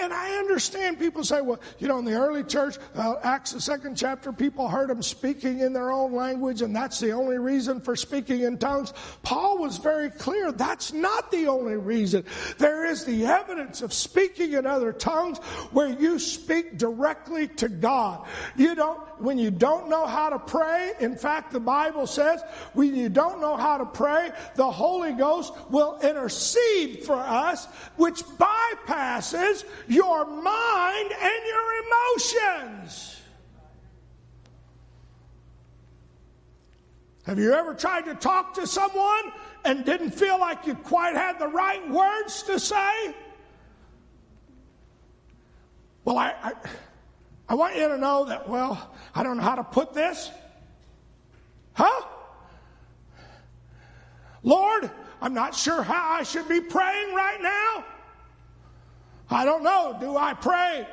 And 0.00 0.12
I 0.12 0.36
understand 0.38 0.98
people 0.98 1.24
say, 1.24 1.40
well, 1.40 1.60
you 1.78 1.88
know, 1.88 1.98
in 1.98 2.04
the 2.04 2.14
early 2.14 2.44
church, 2.44 2.76
uh, 2.94 3.14
Acts, 3.22 3.52
the 3.52 3.60
second 3.60 3.96
chapter, 3.96 4.32
people 4.32 4.68
heard 4.68 4.90
him 4.90 5.02
speaking 5.02 5.60
in 5.60 5.72
their 5.72 5.90
own 5.90 6.12
language, 6.14 6.62
and 6.62 6.74
that's 6.74 7.00
the 7.00 7.12
only 7.12 7.38
reason 7.38 7.80
for 7.80 7.96
speaking 7.96 8.42
in 8.42 8.58
tongues. 8.58 8.92
Paul 9.22 9.58
was 9.58 9.78
very 9.78 10.10
clear 10.10 10.52
that's 10.52 10.92
not 10.92 11.30
the 11.30 11.46
only 11.48 11.76
reason. 11.76 12.24
There 12.58 12.86
is 12.86 13.04
the 13.04 13.26
evidence 13.26 13.82
of 13.82 13.92
speaking 13.92 14.54
in 14.54 14.66
other 14.66 14.92
tongues 14.92 15.38
where 15.72 15.88
you 15.88 16.18
speak 16.18 16.78
directly 16.78 17.48
to 17.48 17.68
God. 17.68 18.26
You 18.56 18.74
don't, 18.74 19.00
when 19.20 19.38
you 19.38 19.50
don't 19.50 19.88
know 19.88 20.06
how 20.06 20.30
to 20.30 20.38
pray, 20.38 20.92
in 21.00 21.16
fact, 21.16 21.52
the 21.52 21.60
Bible 21.60 22.06
says, 22.06 22.42
when 22.72 22.94
you 22.94 23.08
don't 23.08 23.40
know 23.40 23.56
how 23.56 23.78
to 23.78 23.86
pray, 23.86 24.30
the 24.54 24.70
Holy 24.70 25.12
Ghost 25.12 25.52
will 25.68 25.98
intercede 26.02 27.04
for 27.04 27.16
us, 27.16 27.66
which 27.96 28.22
bypasses 28.22 29.64
your 29.88 30.24
mind 30.26 31.12
and 31.20 31.46
your 31.46 31.84
emotions. 31.84 33.20
Have 37.24 37.38
you 37.38 37.52
ever 37.52 37.74
tried 37.74 38.06
to 38.06 38.14
talk 38.14 38.54
to 38.54 38.66
someone 38.66 39.32
and 39.64 39.84
didn't 39.84 40.10
feel 40.10 40.38
like 40.40 40.66
you 40.66 40.74
quite 40.74 41.14
had 41.14 41.38
the 41.38 41.48
right 41.48 41.88
words 41.90 42.42
to 42.44 42.58
say? 42.58 43.14
Well, 46.04 46.18
I, 46.18 46.34
I, 46.42 46.52
I, 47.48 47.54
want 47.54 47.76
you 47.76 47.86
to 47.88 47.98
know 47.98 48.24
that, 48.24 48.48
well, 48.48 48.94
I 49.14 49.22
don't 49.22 49.36
know 49.36 49.42
how 49.42 49.54
to 49.54 49.62
put 49.64 49.92
this. 49.92 50.30
Huh? 51.74 52.06
Lord, 54.42 54.90
I'm 55.20 55.34
not 55.34 55.54
sure 55.54 55.82
how 55.82 56.12
I 56.12 56.22
should 56.22 56.48
be 56.48 56.60
praying 56.60 57.14
right 57.14 57.40
now. 57.42 57.84
I 59.30 59.44
don't 59.44 59.62
know. 59.62 59.96
Do 60.00 60.16
I 60.16 60.34
pray? 60.34 60.88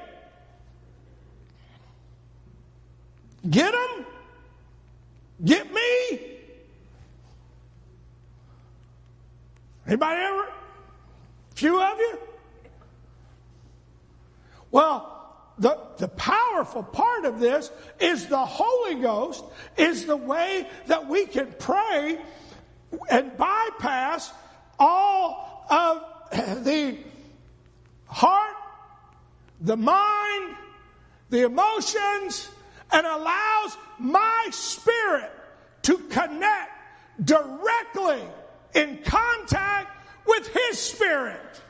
Get 3.50 3.72
them? 3.72 4.06
Get 5.44 5.72
me? 5.74 6.20
Anybody 9.88 10.22
ever? 10.22 10.48
Few 11.56 11.82
of 11.82 11.98
you? 11.98 12.20
Well, 14.70 15.18
the, 15.58 15.80
the 15.98 16.10
powerful 16.10 16.84
part 16.84 17.26
of 17.26 17.40
this 17.40 17.72
is 18.00 18.28
the 18.28 18.46
Holy 18.46 18.96
Ghost 18.96 19.44
is 19.78 20.06
the 20.06 20.18
way 20.18 20.68
that 20.88 21.08
we 21.08 21.26
can 21.26 21.54
pray 21.58 22.20
and 23.10 23.36
bypass 23.38 24.32
all 24.80 25.66
of 25.70 26.04
the 26.64 26.98
heart, 28.06 28.56
the 29.62 29.78
mind, 29.78 30.56
the 31.30 31.44
emotions, 31.44 32.50
and 32.92 33.06
allows 33.06 33.78
my 34.00 34.48
spirit 34.52 35.32
to 35.84 35.98
connect 36.10 36.72
directly 37.24 38.22
in 38.74 39.00
contact 39.04 39.90
with 40.26 40.48
His 40.48 40.80
Spirit. 40.80 41.62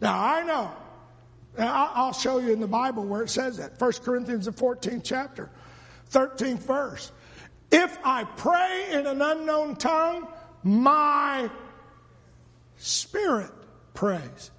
Now, 0.00 0.22
I 0.22 0.42
know. 0.44 0.70
I'll 1.58 2.12
show 2.12 2.38
you 2.38 2.52
in 2.52 2.60
the 2.60 2.66
Bible 2.66 3.04
where 3.04 3.22
it 3.22 3.30
says 3.30 3.58
that. 3.58 3.80
1 3.80 3.92
Corinthians, 4.04 4.46
the 4.46 4.52
14th 4.52 5.02
chapter, 5.04 5.50
13th 6.10 6.58
verse. 6.58 7.12
If 7.70 7.98
I 8.04 8.24
pray 8.24 8.88
in 8.92 9.06
an 9.06 9.20
unknown 9.20 9.76
tongue, 9.76 10.28
my 10.62 11.50
spirit 12.76 13.50
prays. 13.94 14.50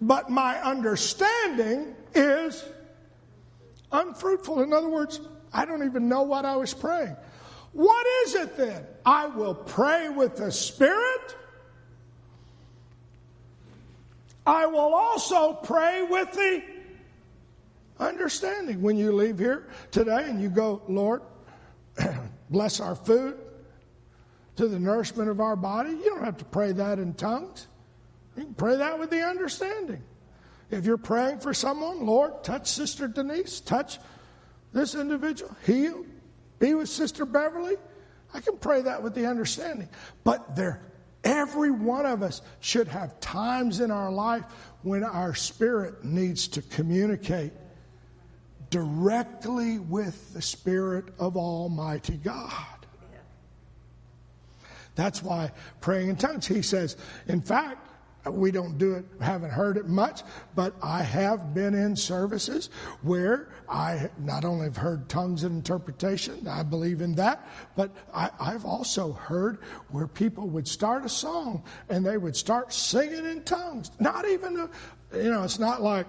But 0.00 0.30
my 0.30 0.60
understanding 0.60 1.94
is 2.14 2.64
unfruitful. 3.90 4.62
In 4.62 4.72
other 4.72 4.88
words, 4.88 5.20
I 5.52 5.64
don't 5.64 5.84
even 5.84 6.08
know 6.08 6.22
what 6.22 6.44
I 6.44 6.56
was 6.56 6.74
praying. 6.74 7.16
What 7.72 8.06
is 8.24 8.34
it 8.34 8.56
then? 8.56 8.84
I 9.04 9.26
will 9.26 9.54
pray 9.54 10.08
with 10.08 10.36
the 10.36 10.50
Spirit. 10.50 11.36
I 14.46 14.66
will 14.66 14.94
also 14.94 15.52
pray 15.52 16.02
with 16.02 16.32
the 16.32 16.62
understanding. 17.98 18.80
When 18.80 18.96
you 18.96 19.12
leave 19.12 19.38
here 19.38 19.68
today 19.90 20.24
and 20.24 20.40
you 20.40 20.48
go, 20.48 20.80
Lord, 20.88 21.22
bless 22.50 22.80
our 22.80 22.94
food 22.94 23.38
to 24.56 24.66
the 24.66 24.78
nourishment 24.78 25.30
of 25.30 25.40
our 25.40 25.56
body, 25.56 25.90
you 25.90 26.04
don't 26.04 26.24
have 26.24 26.36
to 26.38 26.44
pray 26.44 26.72
that 26.72 26.98
in 26.98 27.14
tongues. 27.14 27.66
You 28.36 28.44
can 28.44 28.54
pray 28.54 28.76
that 28.76 28.98
with 28.98 29.10
the 29.10 29.22
understanding. 29.22 30.02
If 30.70 30.84
you're 30.84 30.98
praying 30.98 31.40
for 31.40 31.54
someone, 31.54 32.04
Lord, 32.04 32.44
touch 32.44 32.66
Sister 32.66 33.08
Denise, 33.08 33.60
touch 33.60 33.98
this 34.72 34.94
individual, 34.94 35.54
heal, 35.64 36.04
be 36.58 36.74
with 36.74 36.88
Sister 36.88 37.24
Beverly. 37.24 37.76
I 38.34 38.40
can 38.40 38.58
pray 38.58 38.82
that 38.82 39.02
with 39.02 39.14
the 39.14 39.26
understanding. 39.26 39.88
But 40.24 40.56
there, 40.56 40.82
every 41.24 41.70
one 41.70 42.04
of 42.04 42.22
us 42.22 42.42
should 42.60 42.88
have 42.88 43.18
times 43.20 43.80
in 43.80 43.90
our 43.90 44.10
life 44.10 44.44
when 44.82 45.04
our 45.04 45.34
spirit 45.34 46.04
needs 46.04 46.48
to 46.48 46.62
communicate 46.62 47.52
directly 48.70 49.78
with 49.78 50.32
the 50.34 50.42
Spirit 50.42 51.06
of 51.18 51.36
Almighty 51.36 52.16
God. 52.16 52.52
That's 54.94 55.22
why 55.22 55.52
praying 55.80 56.08
in 56.08 56.16
tongues, 56.16 56.46
he 56.46 56.60
says, 56.60 56.96
in 57.28 57.40
fact, 57.40 57.88
we 58.28 58.50
don't 58.50 58.78
do 58.78 58.94
it, 58.94 59.04
haven't 59.20 59.50
heard 59.50 59.76
it 59.76 59.86
much, 59.86 60.22
but 60.54 60.74
I 60.82 61.02
have 61.02 61.54
been 61.54 61.74
in 61.74 61.94
services 61.96 62.70
where 63.02 63.48
I 63.68 64.10
not 64.18 64.44
only 64.44 64.64
have 64.64 64.76
heard 64.76 65.08
tongues 65.08 65.44
and 65.44 65.54
interpretation, 65.54 66.46
I 66.48 66.62
believe 66.62 67.00
in 67.00 67.14
that, 67.14 67.48
but 67.76 67.90
I, 68.12 68.30
have 68.40 68.64
also 68.64 69.12
heard 69.12 69.58
where 69.90 70.06
people 70.06 70.48
would 70.48 70.66
start 70.66 71.04
a 71.04 71.08
song 71.08 71.62
and 71.88 72.04
they 72.04 72.18
would 72.18 72.36
start 72.36 72.72
singing 72.72 73.24
in 73.24 73.44
tongues. 73.44 73.90
Not 74.00 74.26
even, 74.26 74.58
a, 74.58 75.16
you 75.16 75.30
know, 75.30 75.44
it's 75.44 75.58
not 75.58 75.80
like 75.80 76.06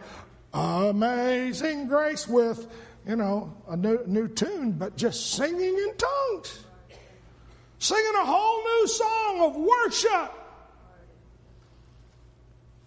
Amazing 0.54 1.88
Grace 1.88 2.28
with, 2.28 2.68
you 3.08 3.16
know, 3.16 3.54
a 3.68 3.78
new, 3.78 4.04
new 4.08 4.28
tune, 4.28 4.72
but 4.72 4.98
just 4.98 5.32
singing 5.32 5.76
in 5.76 5.94
tongues. 5.96 6.64
Singing 7.78 8.16
a 8.16 8.26
whole 8.26 8.64
new 8.64 8.88
song 8.88 9.42
of 9.42 9.56
worship 9.56 10.40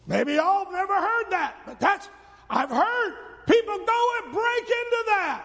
Maybe 0.07 0.35
y'all 0.35 0.64
have 0.64 0.72
never 0.72 0.94
heard 0.94 1.31
that, 1.31 1.57
but 1.64 1.79
that's, 1.79 2.09
I've 2.51 2.70
heard 2.70 3.14
people 3.46 3.79
go 3.79 4.09
and 4.22 4.33
break 4.33 4.64
into 4.64 5.05
that. 5.07 5.44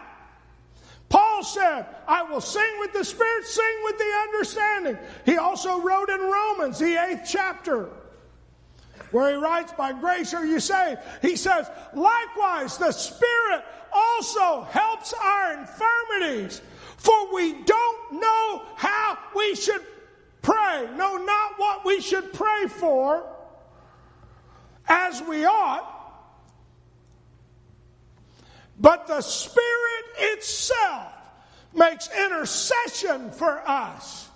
Paul 1.10 1.44
said, 1.44 1.86
I 2.08 2.24
will 2.24 2.42
sing 2.42 2.80
with 2.80 2.92
the 2.92 3.06
Spirit, 3.06 3.46
sing 3.46 3.78
with 3.84 3.98
the 3.98 4.12
understanding. 4.24 4.98
He 5.26 5.38
also 5.38 5.80
wrote 5.80 6.10
in 6.10 6.20
Romans, 6.20 6.80
the 6.80 7.02
eighth 7.02 7.30
chapter, 7.32 7.90
where 9.12 9.32
he 9.32 9.36
writes, 9.38 9.74
By 9.74 9.94
grace 9.94 10.34
are 10.34 10.46
you 10.46 10.60
saved. 10.60 11.00
He 11.22 11.36
says, 11.36 11.70
Likewise, 11.94 12.78
the 12.78 12.92
Spirit 12.92 13.64
also 13.94 14.64
helps 14.64 15.14
our 15.14 15.60
infirmities, 15.60 16.62
for 16.98 17.34
we 17.34 17.54
don't 17.64 18.14
know 18.14 18.64
how 18.76 19.18
we 19.36 19.56
should 19.56 19.82
pray, 20.42 20.90
No, 20.96 21.18
not 21.18 21.54
what 21.58 21.86
we 21.86 22.02
should 22.02 22.34
pray 22.34 22.68
for 22.68 23.28
as 24.88 25.22
we 25.24 25.46
ought, 25.46 25.94
but 28.80 29.08
the 29.08 29.22
Spirit 29.22 30.06
itself 30.20 31.14
makes 31.74 32.10
intercession 32.26 33.32
for 33.32 33.62
us 33.68 34.30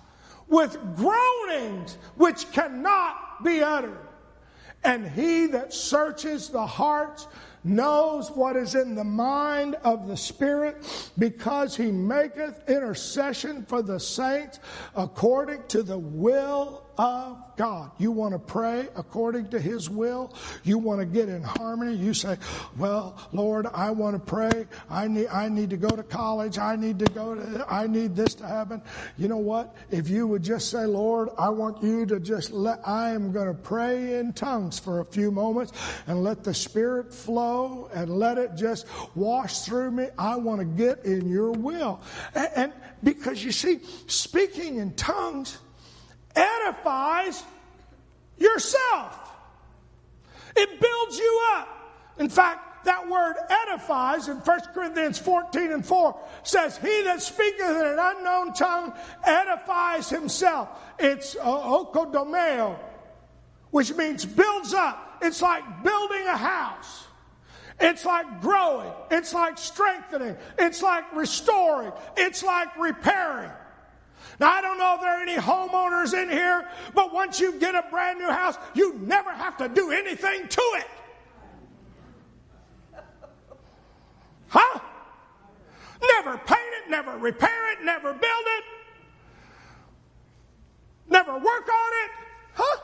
with 0.47 0.77
groanings 0.95 1.97
which 2.15 2.51
cannot 2.51 3.43
be 3.43 3.63
uttered. 3.63 3.97
And 4.83 5.07
he 5.07 5.47
that 5.47 5.73
searches 5.73 6.49
the 6.49 6.65
hearts 6.65 7.27
knows 7.63 8.31
what 8.31 8.55
is 8.55 8.73
in 8.73 8.95
the 8.95 9.03
mind 9.03 9.75
of 9.83 10.07
the 10.07 10.17
Spirit 10.17 11.11
because 11.17 11.75
he 11.75 11.91
maketh 11.91 12.67
intercession 12.67 13.63
for 13.65 13.81
the 13.81 13.99
saints 13.99 14.59
according 14.95 15.67
to 15.67 15.83
the 15.83 15.97
will 15.97 16.83
of 17.01 17.35
God. 17.57 17.89
You 17.97 18.11
want 18.11 18.33
to 18.33 18.39
pray 18.39 18.87
according 18.95 19.49
to 19.49 19.59
His 19.59 19.89
will. 19.89 20.35
You 20.63 20.77
want 20.77 20.99
to 20.99 21.05
get 21.07 21.29
in 21.29 21.41
harmony. 21.41 21.95
You 21.95 22.13
say, 22.13 22.37
"Well, 22.77 23.17
Lord, 23.31 23.65
I 23.65 23.89
want 23.89 24.15
to 24.15 24.19
pray. 24.19 24.67
I 24.87 25.07
need 25.07 25.27
I 25.27 25.49
need 25.49 25.71
to 25.71 25.77
go 25.77 25.89
to 25.89 26.03
college. 26.03 26.59
I 26.59 26.75
need 26.75 26.99
to 26.99 27.05
go 27.05 27.33
to 27.33 27.65
I 27.67 27.87
need 27.87 28.15
this 28.15 28.35
to 28.35 28.47
happen." 28.47 28.83
You 29.17 29.29
know 29.29 29.37
what? 29.37 29.75
If 29.89 30.09
you 30.09 30.27
would 30.27 30.43
just 30.43 30.69
say, 30.69 30.85
"Lord, 30.85 31.29
I 31.39 31.49
want 31.49 31.81
you 31.81 32.05
to 32.05 32.19
just 32.19 32.51
let 32.51 32.87
I 32.87 33.09
am 33.09 33.31
going 33.31 33.47
to 33.47 33.59
pray 33.59 34.19
in 34.19 34.33
tongues 34.33 34.77
for 34.77 34.99
a 34.99 35.05
few 35.05 35.31
moments 35.31 35.73
and 36.05 36.23
let 36.23 36.43
the 36.43 36.53
Spirit 36.53 37.11
flow 37.11 37.89
and 37.95 38.11
let 38.11 38.37
it 38.37 38.53
just 38.55 38.85
wash 39.15 39.61
through 39.61 39.89
me. 39.89 40.09
I 40.19 40.35
want 40.35 40.59
to 40.59 40.65
get 40.65 41.03
in 41.03 41.27
your 41.27 41.51
will." 41.51 41.99
And, 42.35 42.49
and 42.55 42.73
because 43.03 43.43
you 43.43 43.51
see, 43.51 43.79
speaking 44.05 44.75
in 44.75 44.93
tongues 44.93 45.57
edifies 46.35 47.43
yourself. 48.37 49.17
It 50.55 50.79
builds 50.79 51.17
you 51.17 51.41
up. 51.53 51.67
In 52.17 52.29
fact, 52.29 52.85
that 52.85 53.07
word 53.07 53.35
edifies 53.49 54.27
in 54.27 54.37
1 54.37 54.59
Corinthians 54.73 55.19
14 55.19 55.71
and 55.71 55.85
4 55.85 56.19
says, 56.43 56.77
He 56.77 57.03
that 57.03 57.21
speaketh 57.21 57.61
in 57.61 57.75
an 57.75 57.99
unknown 57.99 58.53
tongue 58.53 58.93
edifies 59.23 60.09
himself. 60.09 60.69
It's 60.97 61.35
uh, 61.35 61.45
oikodomeo, 61.45 62.77
which 63.69 63.93
means 63.95 64.25
builds 64.25 64.73
up. 64.73 65.19
It's 65.21 65.41
like 65.41 65.83
building 65.83 66.25
a 66.25 66.37
house. 66.37 67.05
It's 67.79 68.05
like 68.05 68.41
growing. 68.41 68.91
It's 69.09 69.33
like 69.33 69.57
strengthening. 69.57 70.37
It's 70.57 70.81
like 70.81 71.15
restoring. 71.15 71.91
It's 72.17 72.43
like 72.43 72.75
repairing. 72.77 73.51
Now, 74.41 74.54
I 74.54 74.62
don't 74.62 74.80
know 74.80 74.95
if 74.95 75.01
there 75.01 75.19
are 75.19 75.21
any 75.21 75.36
homeowners 75.36 76.19
in 76.19 76.27
here, 76.27 76.67
but 76.95 77.13
once 77.13 77.39
you 77.39 77.60
get 77.60 77.75
a 77.75 77.86
brand 77.91 78.17
new 78.17 78.25
house, 78.25 78.58
you 78.73 78.95
never 79.04 79.32
have 79.32 79.56
to 79.58 79.69
do 79.69 79.91
anything 79.91 80.47
to 80.47 80.62
it. 80.77 80.88
Huh? 84.47 84.80
Never 86.01 86.39
paint 86.39 86.60
it, 86.84 86.89
never 86.89 87.19
repair 87.19 87.71
it, 87.73 87.86
never 87.86 88.13
build 88.13 88.23
it, 88.23 88.63
never 91.08 91.34
work 91.34 91.69
on 91.69 91.91
it. 92.04 92.12
Huh? 92.56 92.80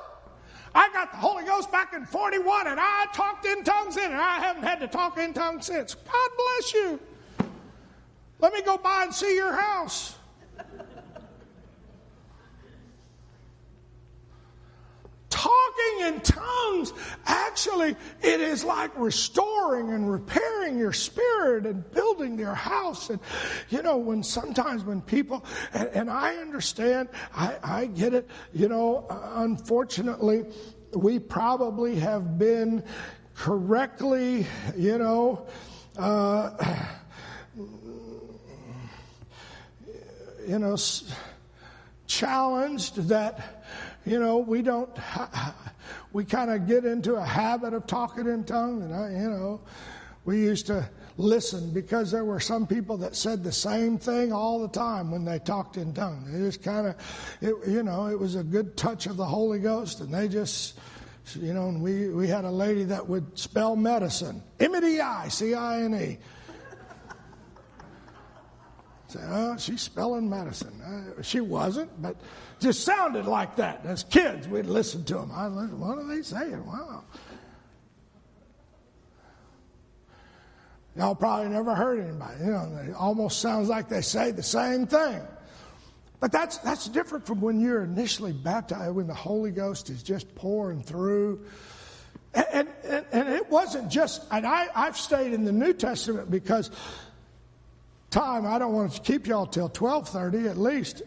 I 0.75 0.89
got 0.93 1.09
the 1.09 1.17
Holy 1.17 1.43
Ghost 1.43 1.71
back 1.71 1.95
in 1.95 2.05
41 2.05 2.67
and 2.67 2.79
I 2.79 3.07
talked 3.15 3.47
in 3.47 3.63
tongues 3.63 3.95
then, 3.95 4.11
and 4.11 4.21
I 4.21 4.37
haven't 4.37 4.61
had 4.61 4.79
to 4.81 4.87
talk 4.87 5.17
in 5.17 5.33
tongues 5.33 5.65
since. 5.65 5.95
God 5.95 6.29
bless 6.37 6.73
you. 6.75 6.99
Let 8.41 8.53
me 8.53 8.61
go 8.61 8.77
by 8.77 9.05
and 9.05 9.13
see 9.13 9.35
your 9.35 9.53
house. 9.53 10.17
talking 15.37 16.07
in 16.07 16.19
tongues, 16.21 16.93
actually, 17.67 17.95
it 18.21 18.41
is 18.41 18.63
like 18.63 18.91
restoring 18.97 19.91
and 19.91 20.09
repairing 20.09 20.77
your 20.77 20.93
spirit 20.93 21.65
and 21.65 21.89
building 21.91 22.37
your 22.39 22.53
house. 22.53 23.09
And, 23.09 23.19
you 23.69 23.81
know, 23.81 23.97
when 23.97 24.23
sometimes 24.23 24.83
when 24.83 25.01
people, 25.01 25.45
and, 25.73 25.89
and 25.89 26.09
I 26.09 26.37
understand, 26.37 27.09
I, 27.33 27.57
I 27.63 27.85
get 27.87 28.13
it, 28.13 28.29
you 28.53 28.67
know, 28.69 29.05
unfortunately, 29.09 30.45
we 30.93 31.19
probably 31.19 31.95
have 31.97 32.37
been 32.37 32.83
correctly, 33.35 34.47
you 34.75 34.97
know, 34.97 35.47
uh, 35.97 36.85
you 40.47 40.59
know, 40.59 40.77
challenged 42.07 42.95
that 43.09 43.57
you 44.07 44.19
know, 44.19 44.37
we 44.37 44.61
don't, 44.61 44.89
we 46.13 46.25
kind 46.25 46.51
of 46.51 46.67
get 46.67 46.85
into 46.85 47.15
a 47.15 47.23
habit 47.23 47.73
of 47.73 47.87
talking 47.87 48.27
in 48.27 48.43
tongues. 48.43 48.85
And, 48.85 48.95
I, 48.95 49.11
you 49.11 49.29
know, 49.29 49.61
we 50.25 50.41
used 50.41 50.67
to 50.67 50.89
listen 51.17 51.71
because 51.71 52.11
there 52.11 52.25
were 52.25 52.39
some 52.39 52.67
people 52.67 52.97
that 52.97 53.15
said 53.15 53.43
the 53.43 53.51
same 53.51 53.97
thing 53.97 54.31
all 54.31 54.59
the 54.61 54.67
time 54.67 55.09
when 55.09 55.25
they 55.25 55.39
talked 55.39 55.77
in 55.77 55.93
tongues. 55.93 56.33
It 56.33 56.39
just 56.39 56.61
kind 56.61 56.87
of, 56.87 56.95
you 57.41 57.81
know, 57.83 58.07
it 58.07 58.19
was 58.19 58.35
a 58.35 58.43
good 58.43 58.77
touch 58.77 59.07
of 59.07 59.17
the 59.17 59.25
Holy 59.25 59.59
Ghost, 59.59 60.01
and 60.01 60.13
they 60.13 60.27
just, 60.27 60.77
you 61.35 61.53
know, 61.53 61.69
and 61.69 61.81
we, 61.81 62.09
we 62.09 62.27
had 62.27 62.45
a 62.45 62.51
lady 62.51 62.83
that 62.85 63.07
would 63.07 63.37
spell 63.37 63.75
medicine 63.75 64.43
M 64.59 64.75
E 64.75 64.79
D 64.79 64.99
I 64.99 65.27
C 65.29 65.53
I 65.53 65.81
N 65.83 65.95
E. 65.95 66.17
Say, 69.07 69.19
oh, 69.23 69.57
she's 69.57 69.81
spelling 69.81 70.29
medicine. 70.29 70.81
Uh, 70.81 71.21
she 71.21 71.39
wasn't, 71.39 71.89
but 72.01 72.17
just 72.59 72.83
sounded 72.83 73.25
like 73.25 73.55
that. 73.57 73.85
As 73.85 74.03
kids, 74.03 74.47
we'd 74.47 74.65
listen 74.65 75.03
to 75.05 75.15
them. 75.15 75.31
I 75.33 75.47
listen, 75.47 75.79
what 75.79 75.97
are 75.97 76.07
they 76.07 76.21
saying? 76.21 76.65
Wow. 76.65 77.03
Y'all 80.95 81.15
probably 81.15 81.49
never 81.49 81.75
heard 81.75 81.99
anybody. 81.99 82.43
You 82.43 82.51
know, 82.51 82.83
it 82.87 82.95
almost 82.95 83.39
sounds 83.39 83.69
like 83.69 83.87
they 83.87 84.01
say 84.01 84.31
the 84.31 84.41
same 84.41 84.87
thing. 84.87 85.21
But 86.19 86.31
that's, 86.31 86.57
that's 86.57 86.87
different 86.87 87.27
from 87.27 87.41
when 87.41 87.59
you're 87.59 87.83
initially 87.83 88.33
baptized, 88.33 88.95
when 88.95 89.05
the 89.05 89.13
Holy 89.13 89.51
Ghost 89.51 89.91
is 89.91 90.01
just 90.01 90.33
pouring 90.33 90.81
through. 90.81 91.45
And, 92.33 92.67
and, 92.83 93.05
and 93.11 93.29
it 93.29 93.47
wasn't 93.49 93.91
just, 93.91 94.23
and 94.31 94.45
I, 94.45 94.67
I've 94.75 94.97
stayed 94.97 95.33
in 95.33 95.45
the 95.45 95.51
New 95.51 95.73
Testament 95.73 96.31
because 96.31 96.71
time, 98.09 98.47
I 98.47 98.57
don't 98.57 98.73
want 98.73 98.93
to 98.93 99.01
keep 99.01 99.27
y'all 99.27 99.45
till 99.45 99.69
1230 99.69 100.49
at 100.49 100.57
least. 100.57 101.03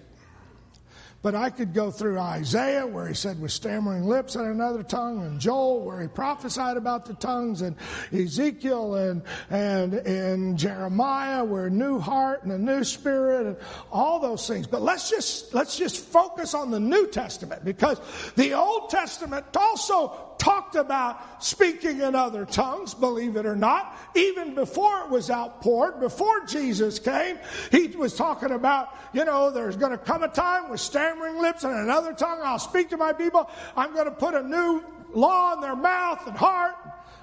But 1.23 1.35
I 1.35 1.51
could 1.51 1.75
go 1.75 1.91
through 1.91 2.19
Isaiah, 2.19 2.87
where 2.87 3.07
he 3.07 3.13
said 3.13 3.39
with 3.41 3.53
stammering 3.53 4.05
lips 4.05 4.37
and 4.37 4.49
another 4.49 4.83
tongue, 4.83 5.23
and 5.23 5.39
Joel, 5.39 5.85
where 5.85 6.01
he 6.01 6.09
prophesied 6.09 6.79
about 6.79 7.05
the 7.05 7.13
tongues, 7.15 7.61
and 7.61 7.77
Ezekiel, 8.11 8.95
and, 8.95 9.23
and 9.51 9.95
in 9.95 10.57
Jeremiah, 10.57 11.45
where 11.45 11.67
a 11.67 11.71
new 11.71 11.99
heart 11.99 12.43
and 12.45 12.53
a 12.53 12.59
new 12.59 12.85
spirit, 12.85 13.47
and 13.47 13.57
all 13.93 14.19
those 14.19 14.49
things. 14.49 14.67
But 14.67 14.81
let's 14.81 15.11
just, 15.11 15.53
let's 15.53 15.77
just 15.77 15.99
focus 15.99 16.55
on 16.55 16.71
the 16.71 16.81
New 16.81 17.07
Testament, 17.09 17.67
because 17.67 18.01
the 18.37 18.55
Old 18.55 18.89
Testament 18.89 19.45
also 19.55 20.30
talked 20.41 20.75
about 20.75 21.45
speaking 21.45 22.01
in 22.01 22.15
other 22.15 22.47
tongues, 22.47 22.95
believe 22.95 23.37
it 23.37 23.45
or 23.45 23.55
not. 23.55 23.95
Even 24.17 24.55
before 24.55 25.03
it 25.05 25.11
was 25.11 25.31
outpoured, 25.31 26.01
before 26.01 26.45
Jesus 26.47 26.99
came, 26.99 27.39
he 27.71 27.89
was 27.89 28.17
talking 28.17 28.51
about, 28.51 28.89
you 29.13 29.25
know, 29.25 29.51
there's 29.51 29.77
going 29.77 29.93
to 29.93 29.99
come 29.99 30.23
a 30.23 30.29
time 30.29 30.71
with 30.71 30.81
stammering 30.81 31.41
lips 31.41 31.63
and 31.63 31.75
another 31.75 32.15
tongue. 32.15 32.41
I'll 32.43 32.59
speak 32.59 32.89
to 32.91 32.97
my 32.97 33.13
people. 33.13 33.49
I'm 33.77 33.93
going 33.93 34.07
to 34.07 34.11
put 34.11 34.35
a 34.35 34.43
new 34.43 34.83
law 35.13 35.55
in 35.55 35.61
their 35.61 35.77
mouth 35.77 36.27
and 36.27 36.37
heart. 36.37 36.75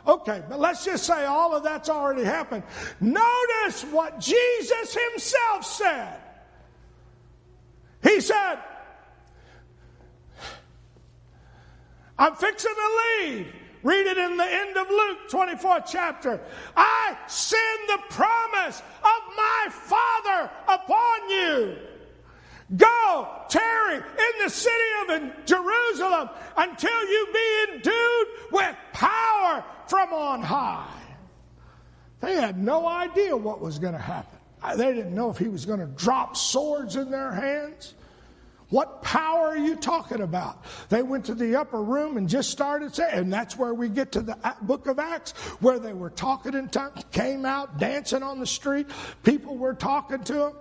Okay, 0.05 0.41
but 0.47 0.59
let's 0.59 0.85
just 0.85 1.03
say 1.05 1.25
all 1.25 1.53
of 1.53 1.63
that's 1.63 1.89
already 1.89 2.23
happened. 2.23 2.63
Notice 3.01 3.83
what 3.91 4.19
Jesus 4.19 4.95
himself 5.09 5.65
said. 5.65 6.21
He 8.03 8.21
said, 8.21 8.59
I'm 12.19 12.35
fixing 12.35 12.73
to 12.73 13.25
leave. 13.25 13.53
Read 13.83 14.07
it 14.07 14.17
in 14.17 14.37
the 14.37 14.43
end 14.43 14.75
of 14.75 14.89
Luke 14.89 15.29
24th 15.29 15.85
chapter. 15.89 16.41
I 16.75 17.17
send 17.27 17.79
the 17.87 17.99
promise 18.09 18.79
of 18.79 19.35
my 19.35 19.67
Father 19.69 20.51
upon 20.67 21.29
you. 21.29 21.77
Go, 22.75 23.29
tarry 23.49 23.95
in 23.95 24.43
the 24.43 24.49
city 24.49 24.73
of 25.07 25.45
Jerusalem 25.45 26.29
until 26.57 27.09
you 27.09 27.27
be 27.33 27.73
endued 27.73 28.27
with 28.51 28.75
power 28.91 29.63
from 29.87 30.11
on 30.11 30.41
high. 30.41 30.89
They 32.19 32.35
had 32.35 32.57
no 32.57 32.87
idea 32.87 33.37
what 33.37 33.61
was 33.61 33.79
going 33.79 33.93
to 33.93 33.99
happen. 33.99 34.39
They 34.75 34.93
didn't 34.93 35.15
know 35.15 35.29
if 35.29 35.37
he 35.37 35.47
was 35.47 35.65
going 35.65 35.79
to 35.79 35.85
drop 35.85 36.35
swords 36.35 36.95
in 36.95 37.09
their 37.09 37.31
hands. 37.31 37.93
What 38.69 39.01
power 39.01 39.47
are 39.47 39.57
you 39.57 39.77
talking 39.77 40.19
about? 40.19 40.65
They 40.89 41.01
went 41.01 41.25
to 41.25 41.33
the 41.33 41.55
upper 41.55 41.81
room 41.81 42.17
and 42.17 42.27
just 42.27 42.49
started 42.49 42.93
saying, 42.93 43.13
and 43.13 43.31
that's 43.31 43.57
where 43.57 43.73
we 43.73 43.87
get 43.87 44.11
to 44.13 44.21
the 44.21 44.37
book 44.61 44.87
of 44.87 44.99
Acts, 44.99 45.31
where 45.61 45.79
they 45.79 45.93
were 45.93 46.09
talking 46.09 46.53
in 46.53 46.67
tongues, 46.67 47.03
came 47.11 47.45
out 47.45 47.79
dancing 47.79 48.23
on 48.23 48.39
the 48.39 48.45
street, 48.45 48.87
people 49.23 49.57
were 49.57 49.73
talking 49.73 50.21
to 50.25 50.33
them. 50.33 50.53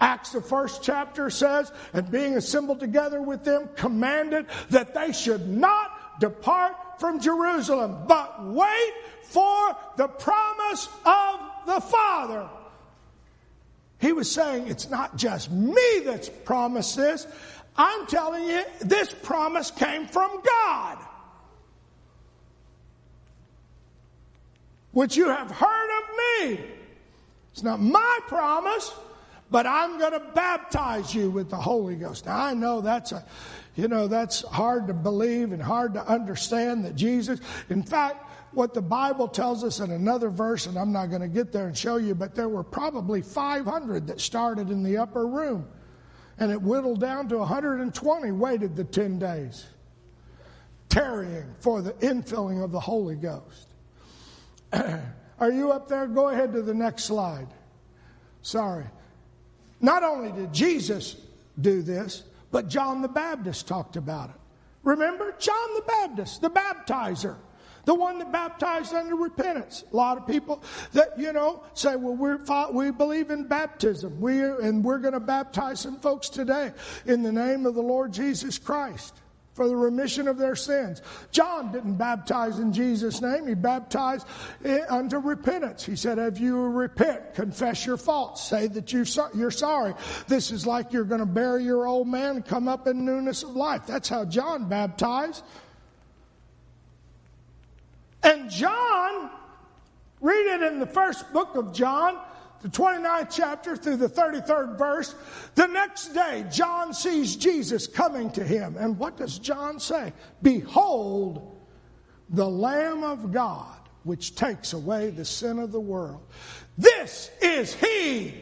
Acts, 0.00 0.30
the 0.30 0.40
first 0.40 0.82
chapter 0.82 1.30
says, 1.30 1.72
and 1.92 2.10
being 2.10 2.36
assembled 2.36 2.80
together 2.80 3.22
with 3.22 3.44
them, 3.44 3.68
commanded 3.76 4.46
that 4.70 4.94
they 4.94 5.12
should 5.12 5.48
not 5.48 6.20
depart 6.20 6.74
from 6.98 7.20
Jerusalem, 7.20 8.04
but 8.08 8.44
wait 8.46 8.92
for 9.22 9.76
the 9.96 10.08
promise 10.08 10.88
of 11.04 11.40
the 11.66 11.80
Father 11.80 12.48
he 14.00 14.12
was 14.12 14.30
saying, 14.30 14.68
It's 14.68 14.88
not 14.88 15.16
just 15.16 15.50
me 15.50 16.00
that's 16.04 16.28
promised 16.28 16.96
this. 16.96 17.26
I'm 17.76 18.06
telling 18.06 18.44
you, 18.44 18.64
this 18.80 19.14
promise 19.14 19.70
came 19.70 20.06
from 20.06 20.42
God. 20.44 20.98
Which 24.92 25.16
you 25.16 25.28
have 25.28 25.50
heard 25.50 25.98
of 25.98 26.48
me. 26.48 26.60
It's 27.52 27.62
not 27.62 27.80
my 27.80 28.18
promise, 28.26 28.92
but 29.50 29.66
I'm 29.66 29.98
going 29.98 30.12
to 30.12 30.22
baptize 30.34 31.14
you 31.14 31.30
with 31.30 31.50
the 31.50 31.56
Holy 31.56 31.94
Ghost. 31.94 32.26
Now, 32.26 32.44
I 32.44 32.54
know 32.54 32.80
that's 32.80 33.12
a, 33.12 33.24
you 33.76 33.86
know, 33.86 34.08
that's 34.08 34.42
hard 34.42 34.88
to 34.88 34.94
believe 34.94 35.52
and 35.52 35.62
hard 35.62 35.94
to 35.94 36.04
understand 36.04 36.84
that 36.84 36.96
Jesus, 36.96 37.40
in 37.68 37.82
fact, 37.82 38.27
what 38.52 38.74
the 38.74 38.82
Bible 38.82 39.28
tells 39.28 39.62
us 39.62 39.80
in 39.80 39.90
another 39.90 40.30
verse, 40.30 40.66
and 40.66 40.78
I'm 40.78 40.92
not 40.92 41.06
going 41.06 41.22
to 41.22 41.28
get 41.28 41.52
there 41.52 41.66
and 41.66 41.76
show 41.76 41.96
you, 41.96 42.14
but 42.14 42.34
there 42.34 42.48
were 42.48 42.64
probably 42.64 43.22
500 43.22 44.06
that 44.06 44.20
started 44.20 44.70
in 44.70 44.82
the 44.82 44.96
upper 44.96 45.26
room. 45.26 45.66
And 46.38 46.50
it 46.50 46.60
whittled 46.60 47.00
down 47.00 47.28
to 47.28 47.38
120 47.38 48.32
waited 48.32 48.76
the 48.76 48.84
10 48.84 49.18
days, 49.18 49.66
tarrying 50.88 51.54
for 51.60 51.82
the 51.82 51.92
infilling 51.94 52.62
of 52.62 52.72
the 52.72 52.80
Holy 52.80 53.16
Ghost. 53.16 53.68
Are 54.72 55.52
you 55.52 55.72
up 55.72 55.88
there? 55.88 56.06
Go 56.06 56.28
ahead 56.28 56.52
to 56.52 56.62
the 56.62 56.74
next 56.74 57.04
slide. 57.04 57.48
Sorry. 58.42 58.86
Not 59.80 60.02
only 60.02 60.32
did 60.32 60.52
Jesus 60.52 61.16
do 61.60 61.82
this, 61.82 62.22
but 62.50 62.68
John 62.68 63.02
the 63.02 63.08
Baptist 63.08 63.68
talked 63.68 63.96
about 63.96 64.30
it. 64.30 64.36
Remember? 64.84 65.34
John 65.38 65.74
the 65.74 65.82
Baptist, 65.82 66.40
the 66.40 66.50
baptizer 66.50 67.36
the 67.88 67.94
one 67.94 68.18
that 68.18 68.30
baptized 68.30 68.92
under 68.92 69.16
repentance. 69.16 69.82
A 69.90 69.96
lot 69.96 70.18
of 70.18 70.26
people 70.26 70.62
that, 70.92 71.18
you 71.18 71.32
know, 71.32 71.62
say, 71.72 71.96
well, 71.96 72.14
we're, 72.14 72.38
we 72.70 72.90
believe 72.90 73.30
in 73.30 73.44
baptism. 73.44 74.20
We 74.20 74.42
and 74.42 74.84
we're 74.84 74.98
going 74.98 75.14
to 75.14 75.20
baptize 75.20 75.80
some 75.80 75.98
folks 75.98 76.28
today 76.28 76.74
in 77.06 77.22
the 77.22 77.32
name 77.32 77.64
of 77.64 77.74
the 77.74 77.80
Lord 77.80 78.12
Jesus 78.12 78.58
Christ 78.58 79.14
for 79.54 79.66
the 79.66 79.74
remission 79.74 80.28
of 80.28 80.36
their 80.36 80.54
sins. 80.54 81.00
John 81.30 81.72
didn't 81.72 81.94
baptize 81.94 82.58
in 82.58 82.74
Jesus' 82.74 83.22
name. 83.22 83.46
He 83.46 83.54
baptized 83.54 84.26
eh, 84.66 84.80
unto 84.90 85.16
repentance. 85.16 85.82
He 85.82 85.96
said, 85.96 86.18
if 86.18 86.38
you 86.38 86.60
repent, 86.60 87.32
confess 87.32 87.86
your 87.86 87.96
faults, 87.96 88.46
say 88.46 88.66
that 88.66 88.92
you, 88.92 89.06
you're 89.34 89.50
sorry. 89.50 89.94
This 90.26 90.50
is 90.50 90.66
like 90.66 90.92
you're 90.92 91.04
going 91.04 91.20
to 91.20 91.26
bury 91.26 91.64
your 91.64 91.86
old 91.86 92.06
man 92.06 92.36
and 92.36 92.44
come 92.44 92.68
up 92.68 92.86
in 92.86 93.06
newness 93.06 93.44
of 93.44 93.56
life. 93.56 93.86
That's 93.86 94.10
how 94.10 94.26
John 94.26 94.68
baptized. 94.68 95.42
And 98.22 98.50
John, 98.50 99.30
read 100.20 100.46
it 100.54 100.62
in 100.62 100.78
the 100.80 100.86
first 100.86 101.32
book 101.32 101.54
of 101.54 101.72
John, 101.72 102.18
the 102.62 102.68
29th 102.68 103.28
chapter 103.30 103.76
through 103.76 103.96
the 103.96 104.08
33rd 104.08 104.76
verse. 104.76 105.14
The 105.54 105.66
next 105.66 106.08
day, 106.08 106.44
John 106.50 106.92
sees 106.92 107.36
Jesus 107.36 107.86
coming 107.86 108.30
to 108.32 108.44
him. 108.44 108.76
And 108.76 108.98
what 108.98 109.16
does 109.16 109.38
John 109.38 109.78
say? 109.78 110.12
Behold, 110.42 111.56
the 112.30 112.48
Lamb 112.48 113.04
of 113.04 113.32
God, 113.32 113.76
which 114.02 114.34
takes 114.34 114.72
away 114.72 115.10
the 115.10 115.24
sin 115.24 115.58
of 115.58 115.72
the 115.72 115.80
world. 115.80 116.20
This 116.76 117.30
is 117.40 117.74
he 117.74 118.34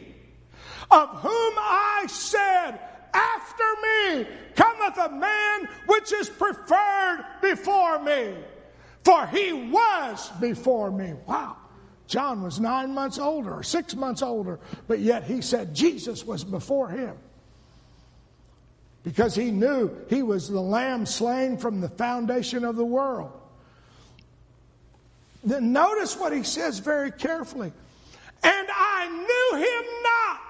of 0.89 1.09
whom 1.21 1.53
I 1.57 2.05
said, 2.07 2.79
After 3.13 3.63
me 3.83 4.27
cometh 4.55 4.97
a 4.97 5.09
man 5.09 5.69
which 5.85 6.13
is 6.13 6.29
preferred 6.29 7.25
before 7.41 7.99
me 7.99 8.35
for 9.07 9.25
he 9.27 9.53
was 9.53 10.29
before 10.41 10.91
me. 10.91 11.13
Wow. 11.25 11.55
John 12.07 12.43
was 12.43 12.59
nine 12.59 12.93
months 12.93 13.17
older 13.17 13.53
or 13.53 13.63
six 13.63 13.95
months 13.95 14.21
older, 14.21 14.59
but 14.89 14.99
yet 14.99 15.23
he 15.23 15.39
said 15.39 15.73
Jesus 15.73 16.25
was 16.25 16.43
before 16.43 16.89
him. 16.89 17.15
Because 19.05 19.33
he 19.33 19.49
knew 19.49 19.95
he 20.09 20.23
was 20.23 20.49
the 20.49 20.59
lamb 20.59 21.05
slain 21.05 21.57
from 21.57 21.79
the 21.79 21.87
foundation 21.87 22.65
of 22.65 22.75
the 22.75 22.83
world. 22.83 23.31
Then 25.41 25.71
notice 25.71 26.17
what 26.17 26.33
he 26.33 26.43
says 26.43 26.79
very 26.79 27.11
carefully. 27.11 27.71
And 28.43 28.67
I 28.69 29.07
knew 29.07 29.59
him 29.63 29.85
not, 30.03 30.41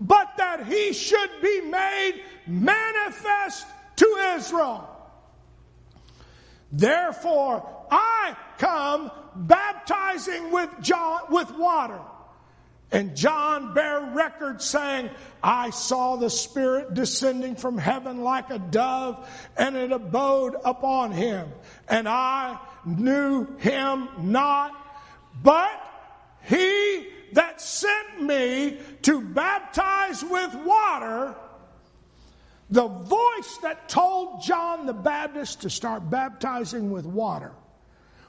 but 0.00 0.34
that 0.38 0.66
he 0.66 0.94
should 0.94 1.30
be 1.42 1.60
made 1.60 2.22
manifest 2.46 3.66
to 3.96 4.34
Israel. 4.34 4.95
Therefore, 6.72 7.86
I 7.90 8.36
come 8.58 9.10
baptizing 9.34 10.50
with 10.50 10.70
John 10.80 11.22
with 11.30 11.50
water. 11.56 12.00
And 12.92 13.16
John 13.16 13.74
bare 13.74 14.00
record 14.00 14.62
saying, 14.62 15.10
I 15.42 15.70
saw 15.70 16.16
the 16.16 16.30
Spirit 16.30 16.94
descending 16.94 17.56
from 17.56 17.78
heaven 17.78 18.22
like 18.22 18.50
a 18.50 18.60
dove, 18.60 19.28
and 19.56 19.76
it 19.76 19.90
abode 19.90 20.54
upon 20.64 21.10
him. 21.10 21.48
And 21.88 22.08
I 22.08 22.58
knew 22.84 23.56
him 23.56 24.08
not, 24.18 24.72
but 25.42 25.82
he 26.44 27.08
that 27.32 27.60
sent 27.60 28.22
me 28.22 28.78
to 29.02 29.20
baptize 29.20 30.24
with 30.24 30.54
water 30.54 31.34
the 32.70 32.88
voice 32.88 33.58
that 33.62 33.88
told 33.88 34.42
John 34.42 34.86
the 34.86 34.92
Baptist 34.92 35.62
to 35.62 35.70
start 35.70 36.10
baptizing 36.10 36.90
with 36.90 37.06
water 37.06 37.52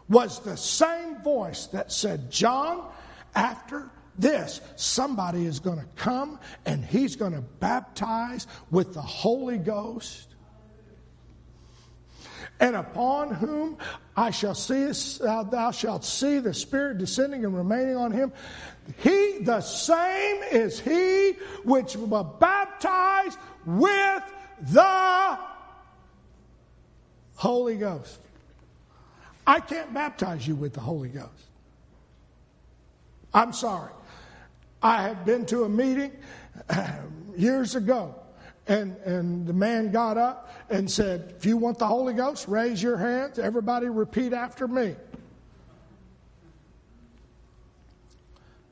was 0.09 0.39
the 0.39 0.55
same 0.55 1.21
voice 1.21 1.67
that 1.67 1.91
said, 1.91 2.31
John, 2.31 2.87
after 3.35 3.89
this, 4.17 4.61
somebody 4.75 5.45
is 5.45 5.59
going 5.59 5.79
to 5.79 5.87
come 5.95 6.39
and 6.65 6.83
he's 6.83 7.15
going 7.15 7.33
to 7.33 7.41
baptize 7.41 8.47
with 8.71 8.93
the 8.93 9.01
Holy 9.01 9.57
Ghost. 9.57 10.27
And 12.59 12.75
upon 12.75 13.33
whom 13.33 13.77
I 14.15 14.31
shall 14.31 14.55
see, 14.55 14.91
uh, 15.21 15.43
thou 15.43 15.69
shalt 15.71 16.03
see 16.03 16.39
the 16.39 16.53
Spirit 16.53 16.97
descending 16.97 17.45
and 17.45 17.55
remaining 17.55 17.95
on 17.95 18.11
him. 18.11 18.31
He, 18.97 19.39
the 19.41 19.61
same 19.61 20.41
is 20.51 20.79
he 20.79 21.33
which 21.63 21.95
will 21.95 22.23
baptize 22.23 23.37
with 23.67 24.23
the 24.71 25.37
Holy 27.35 27.75
Ghost. 27.75 28.19
I 29.45 29.59
can't 29.59 29.93
baptize 29.93 30.47
you 30.47 30.55
with 30.55 30.73
the 30.73 30.79
Holy 30.79 31.09
Ghost. 31.09 31.29
I'm 33.33 33.51
sorry. 33.51 33.91
I 34.81 35.03
have 35.03 35.25
been 35.25 35.45
to 35.47 35.65
a 35.65 35.69
meeting 35.69 36.11
years 37.37 37.75
ago, 37.75 38.15
and, 38.67 38.95
and 39.05 39.45
the 39.45 39.53
man 39.53 39.91
got 39.91 40.17
up 40.17 40.49
and 40.69 40.89
said, 40.89 41.33
If 41.37 41.45
you 41.45 41.57
want 41.57 41.77
the 41.77 41.87
Holy 41.87 42.13
Ghost, 42.13 42.47
raise 42.47 42.81
your 42.81 42.97
hands. 42.97 43.37
Everybody 43.37 43.87
repeat 43.89 44.31
after 44.31 44.67
me. 44.67 44.95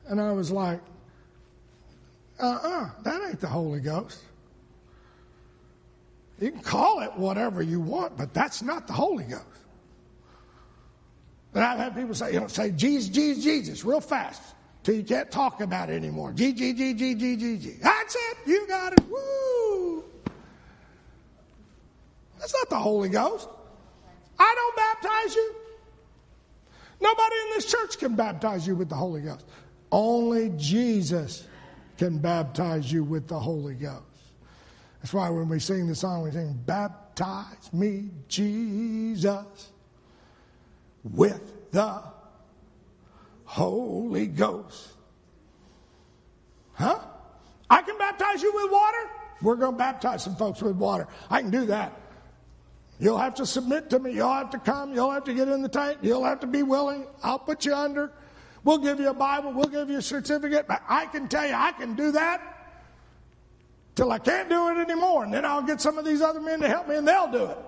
And 0.08 0.20
I 0.20 0.32
was 0.32 0.50
like, 0.50 0.80
uh 2.40 2.46
uh-uh, 2.46 2.68
uh 2.68 2.90
that 3.02 3.28
ain't 3.28 3.40
the 3.40 3.48
Holy 3.48 3.80
Ghost. 3.80 4.22
You 6.40 6.50
can 6.50 6.60
call 6.60 7.00
it 7.00 7.16
whatever 7.16 7.62
you 7.62 7.80
want, 7.80 8.16
but 8.16 8.34
that's 8.34 8.62
not 8.62 8.86
the 8.86 8.92
Holy 8.92 9.24
Ghost. 9.24 9.44
And 11.54 11.64
I've 11.64 11.78
had 11.78 11.94
people 11.96 12.14
say, 12.14 12.34
you 12.34 12.40
know, 12.40 12.48
say 12.48 12.70
Jesus, 12.70 13.08
Jesus, 13.08 13.42
Jesus, 13.42 13.84
real 13.84 14.00
fast 14.00 14.42
till 14.82 14.94
you 14.94 15.02
can't 15.02 15.30
talk 15.30 15.62
about 15.62 15.88
it 15.88 15.94
anymore. 15.94 16.32
G, 16.32 16.52
G, 16.52 16.74
G, 16.74 16.92
G, 16.92 17.14
G, 17.14 17.36
G, 17.36 17.56
G. 17.56 17.76
That's 17.80 18.14
it. 18.14 18.36
You 18.46 18.66
got 18.68 18.92
it. 18.92 19.00
Woo. 19.08 20.04
That's 22.38 22.52
not 22.52 22.68
the 22.68 22.78
Holy 22.78 23.08
Ghost. 23.08 23.48
I 24.38 24.54
don't 24.54 24.76
baptize 24.76 25.34
you. 25.34 25.54
Nobody 27.00 27.34
in 27.46 27.50
this 27.54 27.64
church 27.64 27.98
can 27.98 28.14
baptize 28.14 28.66
you 28.66 28.74
with 28.74 28.88
the 28.88 28.94
Holy 28.94 29.22
Ghost. 29.22 29.46
Only 29.90 30.50
Jesus 30.56 31.46
can 31.96 32.18
baptize 32.18 32.90
you 32.92 33.02
with 33.02 33.28
the 33.28 33.38
Holy 33.38 33.74
Ghost. 33.74 34.02
That's 35.06 35.14
why 35.14 35.30
when 35.30 35.48
we 35.48 35.60
sing 35.60 35.86
the 35.86 35.94
song, 35.94 36.22
we 36.22 36.32
sing, 36.32 36.60
Baptize 36.66 37.72
me, 37.72 38.10
Jesus, 38.26 39.70
with 41.04 41.70
the 41.70 42.02
Holy 43.44 44.26
Ghost. 44.26 44.94
Huh? 46.72 46.98
I 47.70 47.82
can 47.82 47.96
baptize 47.98 48.42
you 48.42 48.52
with 48.52 48.72
water? 48.72 49.10
We're 49.42 49.54
going 49.54 49.74
to 49.74 49.78
baptize 49.78 50.24
some 50.24 50.34
folks 50.34 50.60
with 50.60 50.74
water. 50.74 51.06
I 51.30 51.40
can 51.40 51.52
do 51.52 51.66
that. 51.66 51.92
You'll 52.98 53.18
have 53.18 53.36
to 53.36 53.46
submit 53.46 53.88
to 53.90 54.00
me. 54.00 54.10
You'll 54.10 54.34
have 54.34 54.50
to 54.50 54.58
come. 54.58 54.92
You'll 54.92 55.12
have 55.12 55.22
to 55.22 55.34
get 55.34 55.46
in 55.46 55.62
the 55.62 55.68
tank. 55.68 55.98
You'll 56.02 56.24
have 56.24 56.40
to 56.40 56.48
be 56.48 56.64
willing. 56.64 57.06
I'll 57.22 57.38
put 57.38 57.64
you 57.64 57.76
under. 57.76 58.10
We'll 58.64 58.78
give 58.78 58.98
you 58.98 59.10
a 59.10 59.14
Bible. 59.14 59.52
We'll 59.52 59.68
give 59.68 59.88
you 59.88 59.98
a 59.98 60.02
certificate. 60.02 60.66
But 60.66 60.82
I 60.88 61.06
can 61.06 61.28
tell 61.28 61.46
you, 61.46 61.54
I 61.54 61.70
can 61.70 61.94
do 61.94 62.10
that 62.10 62.55
till 63.96 64.12
I 64.12 64.18
can't 64.18 64.48
do 64.48 64.68
it 64.68 64.78
anymore. 64.78 65.24
And 65.24 65.34
then 65.34 65.44
I'll 65.44 65.62
get 65.62 65.80
some 65.80 65.98
of 65.98 66.04
these 66.04 66.22
other 66.22 66.40
men 66.40 66.60
to 66.60 66.68
help 66.68 66.86
me 66.86 66.96
and 66.96 67.08
they'll 67.08 67.32
do 67.32 67.46
it. 67.46 67.58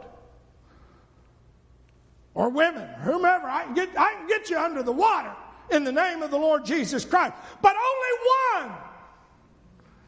Or 2.34 2.50
women, 2.50 2.86
whomever. 3.00 3.48
I 3.48 3.64
can 3.64 3.74
get, 3.74 3.88
I 3.98 4.14
can 4.14 4.28
get 4.28 4.48
you 4.48 4.58
under 4.58 4.84
the 4.84 4.92
water 4.92 5.34
in 5.70 5.82
the 5.82 5.90
name 5.90 6.22
of 6.22 6.30
the 6.30 6.38
Lord 6.38 6.64
Jesus 6.64 7.04
Christ. 7.04 7.34
But 7.60 7.74
only 7.74 8.68
one 8.68 8.78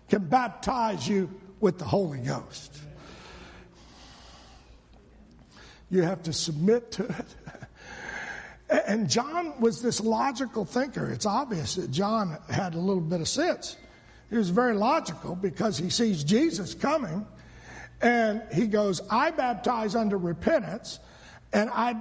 can 0.08 0.28
baptize 0.28 1.08
you 1.08 1.28
with 1.58 1.78
the 1.78 1.84
Holy 1.84 2.18
Ghost. 2.18 2.78
You 5.90 6.02
have 6.02 6.22
to 6.24 6.32
submit 6.32 6.92
to 6.92 7.04
it. 7.04 7.26
And 8.86 9.10
John 9.10 9.60
was 9.60 9.82
this 9.82 10.00
logical 10.00 10.64
thinker. 10.64 11.10
It's 11.10 11.26
obvious 11.26 11.74
that 11.74 11.90
John 11.90 12.38
had 12.48 12.74
a 12.74 12.78
little 12.78 13.02
bit 13.02 13.20
of 13.20 13.26
sense. 13.26 13.76
He 14.30 14.36
was 14.36 14.48
very 14.50 14.74
logical 14.74 15.34
because 15.34 15.76
he 15.76 15.90
sees 15.90 16.22
Jesus 16.24 16.72
coming 16.72 17.26
and 18.00 18.42
he 18.52 18.66
goes, 18.66 19.02
I 19.10 19.30
baptize 19.30 19.94
under 19.94 20.16
repentance, 20.16 21.00
and 21.52 21.68
I 21.68 21.96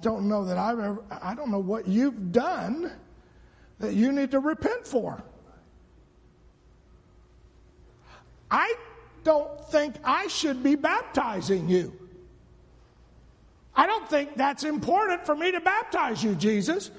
don't 0.00 0.28
know 0.28 0.44
that 0.44 0.56
I've 0.56 0.78
ever, 0.78 1.02
I 1.10 1.34
don't 1.34 1.50
know 1.50 1.58
what 1.58 1.88
you've 1.88 2.30
done 2.30 2.92
that 3.80 3.94
you 3.94 4.12
need 4.12 4.30
to 4.32 4.40
repent 4.40 4.86
for. 4.86 5.22
I 8.50 8.74
don't 9.24 9.64
think 9.66 9.96
I 10.04 10.28
should 10.28 10.62
be 10.62 10.74
baptizing 10.74 11.68
you. 11.68 11.92
I 13.74 13.86
don't 13.86 14.08
think 14.08 14.36
that's 14.36 14.64
important 14.64 15.26
for 15.26 15.34
me 15.34 15.52
to 15.52 15.60
baptize 15.60 16.22
you, 16.22 16.34
Jesus. 16.34 16.90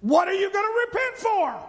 What 0.00 0.28
are 0.28 0.34
you 0.34 0.50
going 0.52 0.64
to 0.64 0.86
repent 0.86 1.16
for? 1.16 1.60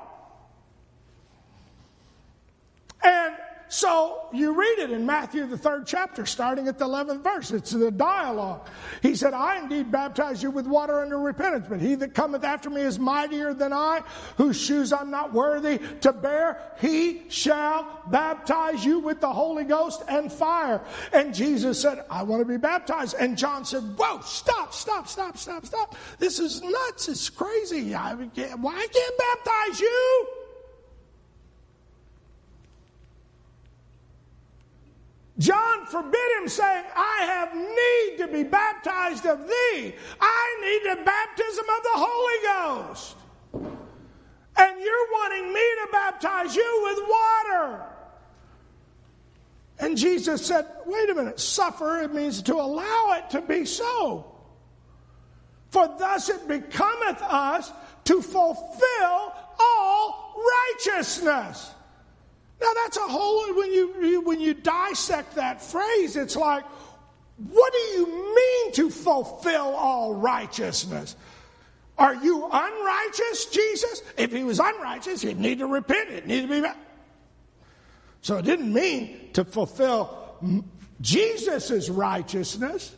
And 3.03 3.35
so 3.67 4.27
you 4.31 4.53
read 4.53 4.79
it 4.79 4.91
in 4.91 5.05
Matthew, 5.05 5.47
the 5.47 5.57
third 5.57 5.87
chapter, 5.87 6.25
starting 6.25 6.67
at 6.67 6.77
the 6.77 6.85
11th 6.85 7.23
verse. 7.23 7.51
It's 7.51 7.71
the 7.71 7.91
dialogue. 7.91 8.67
He 9.01 9.15
said, 9.15 9.33
I 9.33 9.57
indeed 9.57 9.91
baptize 9.91 10.43
you 10.43 10.51
with 10.51 10.67
water 10.67 11.01
under 11.01 11.17
repentance, 11.17 11.65
but 11.67 11.81
he 11.81 11.95
that 11.95 12.13
cometh 12.13 12.43
after 12.43 12.69
me 12.69 12.81
is 12.81 12.99
mightier 12.99 13.53
than 13.53 13.73
I, 13.73 14.01
whose 14.37 14.59
shoes 14.59 14.93
I'm 14.93 15.09
not 15.09 15.33
worthy 15.33 15.79
to 16.01 16.13
bear. 16.13 16.61
He 16.79 17.23
shall 17.29 18.01
baptize 18.07 18.85
you 18.85 18.99
with 18.99 19.19
the 19.19 19.31
Holy 19.31 19.63
Ghost 19.63 20.03
and 20.07 20.31
fire. 20.31 20.81
And 21.11 21.33
Jesus 21.33 21.81
said, 21.81 22.05
I 22.09 22.23
want 22.23 22.41
to 22.41 22.45
be 22.45 22.57
baptized. 22.57 23.15
And 23.19 23.37
John 23.37 23.65
said, 23.65 23.83
Whoa, 23.97 24.21
stop, 24.21 24.73
stop, 24.73 25.07
stop, 25.07 25.37
stop, 25.37 25.65
stop. 25.65 25.95
This 26.19 26.39
is 26.39 26.61
nuts. 26.61 27.09
It's 27.09 27.29
crazy. 27.29 27.95
I 27.95 28.13
why 28.13 28.75
I 28.75 28.87
can't 28.87 29.17
baptize 29.17 29.79
you? 29.79 30.44
John 35.37 35.85
forbid 35.87 36.31
him, 36.39 36.47
saying, 36.47 36.85
I 36.95 37.25
have 37.25 37.55
need 37.55 38.17
to 38.19 38.27
be 38.31 38.43
baptized 38.43 39.25
of 39.25 39.45
thee. 39.45 39.93
I 40.21 40.57
need 40.61 40.91
the 40.91 41.03
baptism 41.03 41.65
of 41.77 41.83
the 41.83 41.89
Holy 41.93 42.87
Ghost. 42.87 43.17
And 44.57 44.81
you're 44.81 45.11
wanting 45.11 45.53
me 45.53 45.59
to 45.59 45.87
baptize 45.91 46.55
you 46.55 46.81
with 46.83 47.09
water. 47.09 47.85
And 49.79 49.97
Jesus 49.97 50.45
said, 50.45 50.65
Wait 50.85 51.09
a 51.09 51.15
minute, 51.15 51.39
suffer, 51.39 52.01
it 52.01 52.13
means 52.13 52.41
to 52.43 52.55
allow 52.55 53.13
it 53.17 53.29
to 53.31 53.41
be 53.41 53.65
so. 53.65 54.31
For 55.69 55.93
thus 55.99 56.29
it 56.29 56.47
becometh 56.47 57.21
us 57.21 57.73
to 58.05 58.21
fulfill 58.21 59.33
all 59.59 60.41
righteousness. 60.77 61.74
Now 62.61 62.71
that's 62.83 62.97
a 62.97 63.01
whole 63.01 63.53
when 63.55 63.71
you 63.71 64.21
when 64.21 64.39
you 64.39 64.53
dissect 64.53 65.35
that 65.35 65.61
phrase, 65.61 66.15
it's 66.15 66.35
like, 66.35 66.63
what 67.37 67.73
do 67.73 67.79
you 67.79 68.35
mean 68.35 68.71
to 68.73 68.89
fulfill 68.89 69.75
all 69.75 70.15
righteousness? 70.15 71.15
Are 71.97 72.15
you 72.15 72.49
unrighteous, 72.51 73.45
Jesus? 73.45 74.03
If 74.17 74.31
he 74.31 74.43
was 74.43 74.59
unrighteous, 74.59 75.21
he'd 75.21 75.39
need 75.39 75.59
to 75.59 75.67
repent. 75.67 76.09
It 76.09 76.27
needed 76.27 76.49
to 76.49 76.61
be. 76.61 76.67
So 78.21 78.37
it 78.37 78.45
didn't 78.45 78.73
mean 78.73 79.29
to 79.33 79.45
fulfill 79.45 80.63
Jesus' 81.01 81.89
righteousness. 81.89 82.95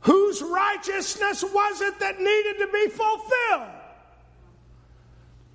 Whose 0.00 0.42
righteousness 0.42 1.42
was 1.42 1.80
it 1.80 1.98
that 1.98 2.20
needed 2.20 2.58
to 2.58 2.68
be 2.72 2.88
fulfilled? 2.88 3.70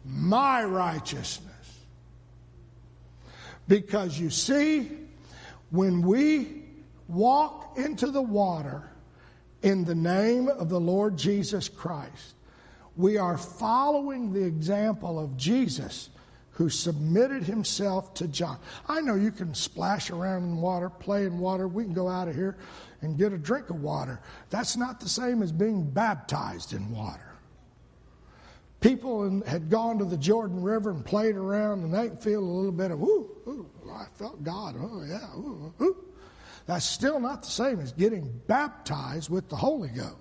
My 0.06 0.64
righteousness. 0.64 1.51
Because 3.68 4.20
you 4.20 4.30
see, 4.30 4.92
when 5.70 6.02
we 6.02 6.64
walk 7.08 7.78
into 7.78 8.12
the 8.12 8.22
water 8.22 8.92
in 9.62 9.86
the 9.86 9.96
name 9.96 10.48
of 10.48 10.70
the 10.70 10.80
Lord 10.80 11.18
Jesus 11.18 11.70
Christ, 11.70 12.36
we 12.96 13.18
are 13.18 13.38
following 13.38 14.34
the 14.34 14.44
example 14.44 15.20
of 15.20 15.38
Jesus 15.38 16.10
who 16.52 16.70
submitted 16.70 17.44
himself 17.44 18.14
to 18.16 18.28
John. 18.28 18.60
I 18.88 19.02
know 19.02 19.16
you 19.16 19.32
can 19.32 19.54
splash 19.54 20.12
around 20.12 20.44
in 20.44 20.58
water, 20.58 20.90
play 20.90 21.26
in 21.26 21.40
water. 21.40 21.68
We 21.68 21.86
can 21.86 21.94
go 21.94 22.10
out 22.10 22.28
of 22.28 22.36
here 22.36 22.58
and 23.02 23.18
get 23.18 23.32
a 23.32 23.38
drink 23.38 23.70
of 23.70 23.82
water. 23.82 24.20
That's 24.50 24.76
not 24.76 25.00
the 25.00 25.10
same 25.10 25.42
as 25.42 25.52
being 25.52 25.90
baptized 25.90 26.74
in 26.74 26.92
water. 26.92 27.31
People 28.82 29.42
had 29.46 29.70
gone 29.70 30.00
to 30.00 30.06
the 30.06 30.18
Jordan 30.18 30.62
River 30.62 30.90
and 30.90 31.06
played 31.06 31.36
around, 31.36 31.84
and 31.84 31.94
they 31.94 32.10
feel 32.22 32.40
a 32.40 32.44
little 32.44 32.72
bit 32.72 32.90
of, 32.90 33.02
ooh, 33.02 33.30
ooh, 33.48 33.70
I 33.92 34.06
felt 34.16 34.44
God. 34.44 34.76
Oh, 34.78 35.04
yeah, 35.08 35.28
ooh, 35.38 35.74
ooh. 35.82 35.98
That's 36.66 36.86
still 36.86 37.20
not 37.20 37.44
the 37.44 37.50
same 37.50 37.80
as 37.80 37.92
getting 37.92 38.42
baptized 38.48 39.30
with 39.30 39.50
the 39.50 39.56
Holy 39.56 39.90
Ghost. 39.90 40.16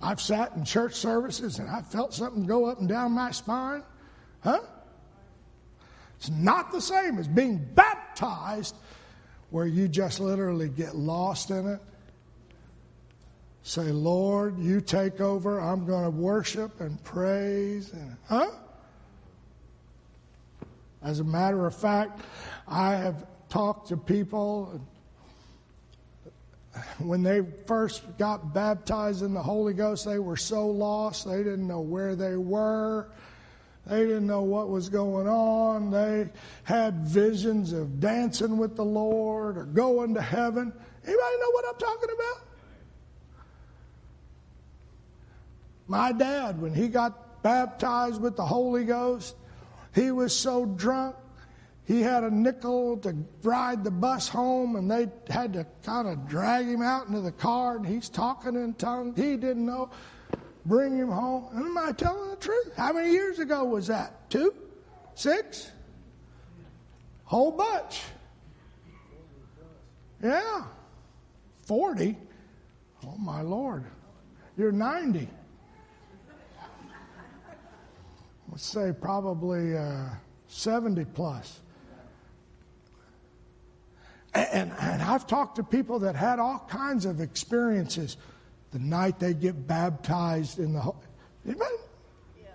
I've 0.00 0.20
sat 0.20 0.52
in 0.54 0.64
church 0.64 0.94
services 0.94 1.58
and 1.58 1.68
I 1.68 1.80
felt 1.80 2.12
something 2.12 2.44
go 2.44 2.66
up 2.66 2.78
and 2.78 2.88
down 2.88 3.12
my 3.12 3.30
spine. 3.30 3.82
Huh? 4.42 4.60
It's 6.18 6.28
not 6.28 6.70
the 6.72 6.80
same 6.80 7.18
as 7.18 7.26
being 7.26 7.56
baptized 7.74 8.76
where 9.50 9.66
you 9.66 9.88
just 9.88 10.20
literally 10.20 10.68
get 10.68 10.94
lost 10.94 11.50
in 11.50 11.66
it 11.66 11.80
Say, 13.64 13.84
Lord, 13.84 14.58
you 14.58 14.82
take 14.82 15.22
over. 15.22 15.58
I'm 15.58 15.86
going 15.86 16.04
to 16.04 16.10
worship 16.10 16.82
and 16.82 17.02
praise. 17.02 17.92
And, 17.94 18.16
huh? 18.28 18.50
As 21.02 21.20
a 21.20 21.24
matter 21.24 21.66
of 21.66 21.74
fact, 21.74 22.20
I 22.68 22.92
have 22.92 23.26
talked 23.48 23.88
to 23.88 23.96
people 23.96 24.80
when 26.98 27.22
they 27.22 27.40
first 27.66 28.02
got 28.18 28.52
baptized 28.52 29.22
in 29.22 29.32
the 29.32 29.42
Holy 29.42 29.72
Ghost, 29.72 30.04
they 30.04 30.18
were 30.18 30.36
so 30.36 30.66
lost, 30.66 31.26
they 31.26 31.38
didn't 31.38 31.66
know 31.66 31.80
where 31.80 32.14
they 32.16 32.36
were. 32.36 33.08
They 33.86 34.00
didn't 34.00 34.26
know 34.26 34.42
what 34.42 34.70
was 34.70 34.88
going 34.88 35.28
on. 35.28 35.90
They 35.90 36.30
had 36.62 37.06
visions 37.06 37.72
of 37.72 38.00
dancing 38.00 38.56
with 38.56 38.76
the 38.76 38.84
Lord 38.84 39.58
or 39.58 39.64
going 39.64 40.14
to 40.14 40.22
heaven. 40.22 40.72
Anybody 41.04 41.36
know 41.38 41.50
what 41.50 41.64
I'm 41.68 41.78
talking 41.78 42.08
about? 42.14 42.53
My 45.86 46.12
dad, 46.12 46.60
when 46.60 46.74
he 46.74 46.88
got 46.88 47.42
baptized 47.42 48.20
with 48.20 48.36
the 48.36 48.44
Holy 48.44 48.84
Ghost, 48.84 49.36
he 49.94 50.10
was 50.10 50.34
so 50.34 50.64
drunk, 50.64 51.16
he 51.86 52.00
had 52.00 52.24
a 52.24 52.30
nickel 52.30 52.96
to 52.98 53.14
ride 53.42 53.84
the 53.84 53.90
bus 53.90 54.26
home, 54.26 54.76
and 54.76 54.90
they 54.90 55.08
had 55.28 55.52
to 55.52 55.66
kind 55.82 56.08
of 56.08 56.26
drag 56.26 56.66
him 56.66 56.80
out 56.80 57.08
into 57.08 57.20
the 57.20 57.32
car, 57.32 57.76
and 57.76 57.86
he's 57.86 58.08
talking 58.08 58.54
in 58.54 58.72
tongues. 58.74 59.18
He 59.18 59.36
didn't 59.36 59.66
know. 59.66 59.90
Bring 60.64 60.96
him 60.96 61.10
home. 61.10 61.48
Am 61.54 61.76
I 61.76 61.92
telling 61.92 62.30
the 62.30 62.36
truth? 62.36 62.72
How 62.74 62.94
many 62.94 63.10
years 63.10 63.38
ago 63.38 63.64
was 63.64 63.88
that? 63.88 64.30
Two? 64.30 64.54
Six? 65.14 65.70
Whole 67.24 67.50
bunch. 67.50 68.00
Yeah. 70.22 70.64
40? 71.66 72.16
Oh, 73.06 73.16
my 73.18 73.42
Lord. 73.42 73.84
You're 74.56 74.72
90. 74.72 75.28
Let's 78.54 78.66
say 78.66 78.92
probably 78.92 79.76
uh, 79.76 80.10
70 80.46 81.06
plus. 81.06 81.58
And, 84.32 84.70
and 84.78 85.02
I've 85.02 85.26
talked 85.26 85.56
to 85.56 85.64
people 85.64 85.98
that 86.00 86.14
had 86.14 86.38
all 86.38 86.64
kinds 86.68 87.04
of 87.04 87.20
experiences 87.20 88.16
the 88.70 88.78
night 88.78 89.18
they 89.18 89.34
get 89.34 89.66
baptized 89.66 90.60
in 90.60 90.72
the. 90.72 90.92
Anybody? 91.44 91.74
Yeah. 92.40 92.46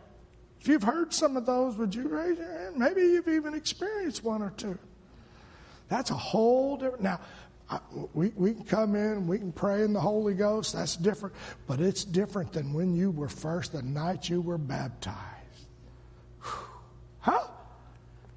If 0.62 0.70
you've 0.70 0.84
heard 0.84 1.14
some 1.14 1.36
of 1.36 1.46
those, 1.46 1.76
would 1.76 1.94
you 1.94 2.08
raise 2.08 2.38
your 2.38 2.48
hand? 2.48 2.78
Maybe 2.78 3.02
you've 3.02 3.28
even 3.28 3.54
experienced 3.54 4.24
one 4.24 4.42
or 4.42 4.52
two. 4.52 4.80
That's 5.90 6.12
a 6.12 6.16
whole 6.16 6.78
different. 6.78 7.04
Now, 7.04 7.20
I, 7.70 7.80
we, 8.14 8.30
we 8.38 8.54
can 8.54 8.64
come 8.64 8.96
in, 8.96 9.28
we 9.28 9.38
can 9.38 9.52
pray 9.52 9.84
in 9.84 9.92
the 9.92 10.00
Holy 10.00 10.34
Ghost. 10.34 10.72
That's 10.72 10.96
different. 10.96 11.36
But 11.68 11.82
it's 11.82 12.06
different 12.06 12.54
than 12.54 12.72
when 12.72 12.96
you 12.96 13.12
were 13.12 13.28
first, 13.28 13.74
the 13.74 13.82
night 13.82 14.30
you 14.30 14.40
were 14.40 14.58
baptized. 14.58 15.39
Huh? 17.30 17.48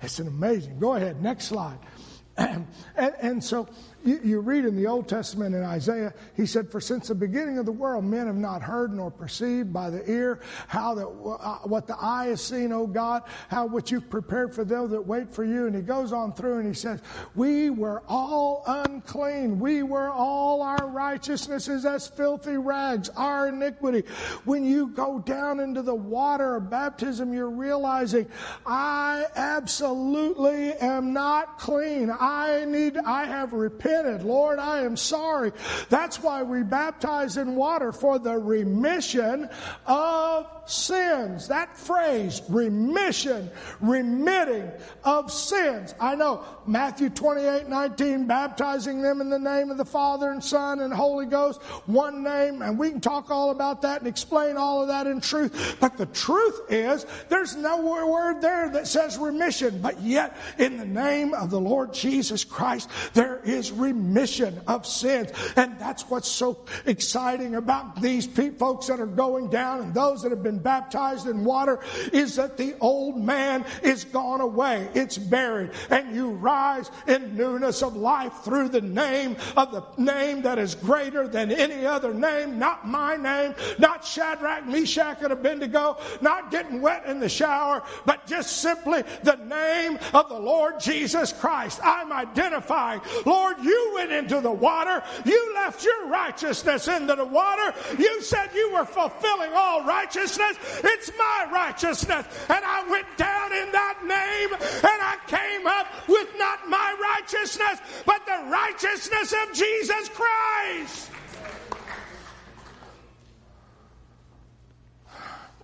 It's 0.03 0.19
an 0.19 0.27
amazing. 0.29 0.79
Go 0.79 0.95
ahead, 0.95 1.23
next 1.23 1.47
slide. 1.47 1.79
and, 2.37 2.67
and, 2.97 3.43
so 3.43 3.69
you, 4.05 4.21
you, 4.23 4.41
read 4.41 4.65
in 4.65 4.77
the 4.77 4.87
Old 4.87 5.09
Testament 5.09 5.55
in 5.55 5.63
Isaiah, 5.63 6.13
he 6.37 6.47
said, 6.47 6.71
For 6.71 6.81
since 6.81 7.09
the 7.09 7.15
beginning 7.15 7.59
of 7.59 7.67
the 7.67 7.73
world, 7.73 8.05
men 8.05 8.27
have 8.27 8.37
not 8.37 8.63
heard 8.63 8.93
nor 8.93 9.11
perceived 9.11 9.73
by 9.73 9.91
the 9.91 10.09
ear 10.11 10.41
how 10.69 10.95
that, 10.95 11.07
uh, 11.07 11.59
what 11.69 11.87
the 11.87 11.97
eye 12.01 12.27
has 12.27 12.41
seen, 12.41 12.73
O 12.73 12.87
God, 12.87 13.23
how 13.49 13.67
what 13.67 13.91
you've 13.91 14.11
prepared 14.11 14.55
for 14.55 14.65
them 14.65 14.91
that 14.91 15.07
wait 15.07 15.33
for 15.33 15.45
you. 15.45 15.67
And 15.67 15.75
he 15.75 15.83
goes 15.83 16.13
on 16.13 16.33
through 16.33 16.59
and 16.59 16.67
he 16.67 16.75
says, 16.75 17.01
We 17.35 17.71
were 17.71 18.03
all 18.09 18.65
unclean. 18.67 19.59
We 19.59 19.83
were 19.83 20.11
all 20.11 20.63
our 20.63 20.87
righteousnesses 20.89 21.85
as 21.85 22.07
filthy 22.07 22.57
rags, 22.57 23.09
our 23.11 23.49
iniquity. 23.49 24.05
When 24.45 24.65
you 24.65 24.89
go 24.89 25.19
down 25.19 25.61
into 25.61 25.83
the 25.83 25.95
water 25.95 26.57
of 26.57 26.71
baptism, 26.71 27.33
you're 27.33 27.51
realizing, 27.51 28.27
I 28.67 29.27
absolutely 29.37 30.73
am 30.75 31.13
not 31.13 31.59
clean. 31.59 32.11
I 32.11 32.65
need, 32.67 32.97
I 32.99 33.27
have 33.27 33.53
repented. 33.93 34.27
Lord, 34.27 34.59
I 34.59 34.81
am 34.81 34.97
sorry. 34.97 35.53
That's 35.89 36.21
why 36.21 36.43
we 36.43 36.63
baptize 36.63 37.37
in 37.37 37.55
water 37.57 37.93
for 37.93 38.19
the 38.19 38.37
remission 38.37 39.49
of 39.87 40.47
sins. 40.67 41.49
That 41.49 41.77
phrase, 41.77 42.43
remission, 42.49 43.51
remitting 43.81 44.71
of 45.05 45.33
sins. 45.33 45.95
I 46.01 46.15
know 46.15 46.45
Matthew 46.67 47.11
28 47.11 47.69
19, 47.69 48.27
baptizing 48.27 49.03
them 49.03 49.21
in 49.21 49.31
the 49.31 49.39
name 49.39 49.71
of 49.71 49.77
the 49.77 49.85
Father 49.85 50.31
and 50.31 50.43
Son 50.43 50.81
and 50.81 50.93
Holy 50.93 51.27
Ghost, 51.27 51.61
one 51.87 52.23
name, 52.23 52.63
and 52.63 52.79
we 52.79 52.91
can 52.91 53.01
talk 53.01 53.31
all 53.31 53.51
about 53.51 53.83
that 53.83 54.01
and 54.01 54.09
explain 54.09 54.57
all 54.57 54.83
of 54.83 54.89
that 54.89 55.07
in 55.07 55.21
truth. 55.21 55.77
But 55.81 55.97
the 55.97 56.07
truth 56.07 56.61
is, 56.71 57.07
there's 57.29 57.57
no 57.57 57.83
word 57.83 58.41
there 58.41 58.71
that 58.71 58.87
says 58.87 59.19
remission, 59.19 59.81
but 59.81 60.01
yet 60.01 60.37
in 60.59 60.77
the 60.77 60.87
name 60.87 61.35
of 61.35 61.51
the 61.51 61.61
Lord 61.61 61.93
Jesus 61.93 62.45
Christ, 62.45 62.89
there 63.15 63.41
is 63.45 63.73
remission 63.83 64.61
of 64.67 64.87
sins. 64.87 65.31
And 65.57 65.79
that's 65.79 66.09
what's 66.09 66.29
so 66.29 66.65
exciting 66.87 67.57
about 67.57 68.01
these 68.01 68.27
folks 68.27 68.87
that 68.87 69.01
are 69.01 69.07
going 69.07 69.51
down 69.51 69.81
and 69.81 69.95
those 69.95 70.23
that 70.23 70.31
have 70.31 70.43
been 70.43 70.61
baptized 70.61 71.27
in 71.27 71.45
water 71.45 71.81
is 72.13 72.37
that 72.37 72.57
the 72.57 72.77
old 72.81 73.19
man 73.19 73.65
is 73.83 74.05
gone 74.05 74.41
away. 74.41 74.89
It's 74.95 75.19
buried. 75.19 75.71
And 75.91 76.15
you 76.15 76.31
rise 76.31 76.91
in 77.07 77.37
newness 77.37 77.83
of 77.83 77.97
life 77.97 78.33
through 78.45 78.69
the 78.69 78.81
name 78.81 79.37
of 79.57 79.73
the 79.73 79.83
name 80.03 80.43
that 80.43 80.59
is 80.59 80.75
greater 80.75 81.27
than 81.27 81.51
any 81.51 81.85
other 81.85 82.15
name, 82.15 82.59
not 82.59 82.87
my 82.87 83.17
name, 83.17 83.55
not 83.79 84.05
Shadrach, 84.05 84.67
Meshach, 84.67 85.23
and 85.23 85.33
Abednego, 85.33 85.99
not 86.21 86.51
getting 86.51 86.81
wet 86.81 87.07
in 87.07 87.21
the 87.21 87.29
shower, 87.29 87.83
but 88.07 88.27
just 88.27 88.59
simply 88.59 89.03
the 89.23 89.37
name 89.37 89.99
of 90.15 90.29
the 90.29 90.39
Lord 90.39 90.79
Jesus 90.81 91.33
Christ. 91.33 91.81
I'm 91.83 92.13
identifying. 92.13 93.01
Lord, 93.27 93.57
you 93.63 93.72
went 93.95 94.13
into 94.13 94.41
the 94.41 94.51
water. 94.51 95.03
You 95.25 95.55
left 95.55 95.85
your 95.85 96.07
righteousness 96.09 96.89
into 96.89 97.15
the 97.15 97.25
water. 97.25 97.75
You 97.99 98.23
said 98.23 98.51
you 98.55 98.73
were 98.73 98.85
fulfilling 98.85 99.53
all 99.55 99.85
righteousness. 99.85 100.57
It's 100.85 101.11
my 101.17 101.49
righteousness. 101.53 102.27
And 102.49 102.65
I 102.65 102.89
went 102.89 103.07
down 103.17 103.53
in 103.53 103.73
that 103.73 103.99
name 104.03 104.53
and 104.53 105.03
I 105.03 105.17
came 105.27 105.67
up 105.67 105.87
with 106.09 106.29
not 106.39 106.69
my 106.69 106.97
righteousness, 107.01 107.81
but 108.07 108.25
the 108.27 108.51
righteousness 108.51 109.33
of 109.33 109.55
Jesus 109.55 110.09
Christ. 110.11 111.11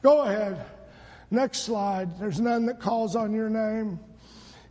Go 0.02 0.22
ahead. 0.22 0.64
Next 1.30 1.60
slide. 1.60 2.18
There's 2.18 2.40
none 2.40 2.66
that 2.66 2.80
calls 2.80 3.16
on 3.16 3.32
your 3.32 3.50
name. 3.50 4.00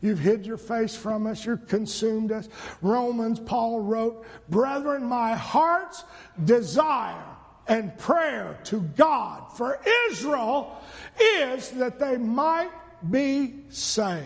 You've 0.08 0.20
hid 0.20 0.46
your 0.46 0.58
face 0.58 0.96
from 0.96 1.28
us. 1.28 1.46
You've 1.46 1.68
consumed 1.68 2.32
us. 2.32 2.48
Romans, 2.82 3.42
Paul 3.42 3.82
wrote, 3.82 4.26
Brethren, 4.48 5.04
my 5.04 5.36
heart's 5.36 6.06
desire 6.46 7.26
and 7.68 7.96
prayer 7.98 8.58
to 8.64 8.80
God 8.96 9.52
for 9.58 9.82
Israel 10.10 10.82
is 11.22 11.72
that 11.72 12.00
they 12.00 12.16
might 12.16 12.72
be 13.12 13.56
saved. 13.68 14.24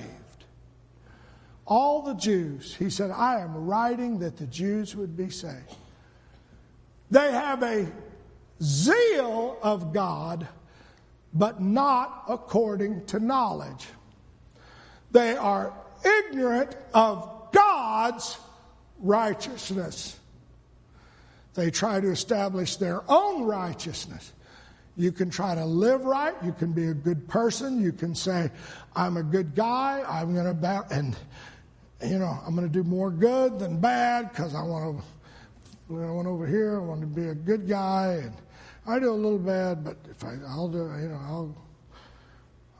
All 1.65 2.03
the 2.03 2.13
Jews, 2.13 2.75
he 2.75 2.91
said, 2.91 3.09
I 3.09 3.39
am 3.39 3.65
writing 3.65 4.19
that 4.19 4.37
the 4.37 4.45
Jews 4.45 4.95
would 4.95 5.17
be 5.17 5.31
saved. 5.31 5.75
They 7.09 7.31
have 7.31 7.63
a 7.63 7.91
zeal 8.61 9.57
of 9.63 9.93
God, 9.93 10.47
but 11.33 11.59
not 11.59 12.25
according 12.29 13.07
to 13.07 13.19
knowledge. 13.19 13.87
They 15.11 15.35
are 15.35 15.73
ignorant 16.03 16.75
of 16.93 17.51
God's 17.51 18.37
righteousness. 18.99 20.17
They 21.53 21.69
try 21.69 21.99
to 21.99 22.09
establish 22.09 22.77
their 22.77 23.01
own 23.09 23.43
righteousness. 23.43 24.31
You 24.95 25.11
can 25.11 25.29
try 25.29 25.55
to 25.55 25.65
live 25.65 26.05
right. 26.05 26.33
You 26.43 26.53
can 26.53 26.73
be 26.73 26.87
a 26.87 26.93
good 26.93 27.27
person. 27.27 27.81
You 27.81 27.91
can 27.91 28.13
say, 28.15 28.51
I'm 28.95 29.17
a 29.17 29.23
good 29.23 29.55
guy. 29.55 30.03
I'm 30.07 30.33
going 30.33 30.45
to, 30.45 30.53
ba- 30.53 30.85
and, 30.91 31.15
you 32.05 32.19
know, 32.19 32.37
I'm 32.45 32.55
going 32.55 32.67
to 32.67 32.73
do 32.73 32.83
more 32.83 33.09
good 33.09 33.59
than 33.59 33.79
bad 33.79 34.29
because 34.29 34.53
I 34.53 34.61
want 34.63 35.01
to, 35.89 36.03
I 36.03 36.11
went 36.11 36.27
over 36.27 36.45
here. 36.45 36.79
I 36.79 36.83
want 36.83 37.01
to 37.01 37.07
be 37.07 37.27
a 37.27 37.35
good 37.35 37.67
guy. 37.67 38.21
And 38.23 38.33
I 38.85 38.99
do 38.99 39.11
a 39.11 39.13
little 39.13 39.39
bad, 39.39 39.83
but 39.83 39.97
if 40.09 40.23
I, 40.23 40.37
I'll 40.47 40.67
do, 40.67 40.77
you 40.77 41.09
know, 41.09 41.19
I'll, 41.23 41.55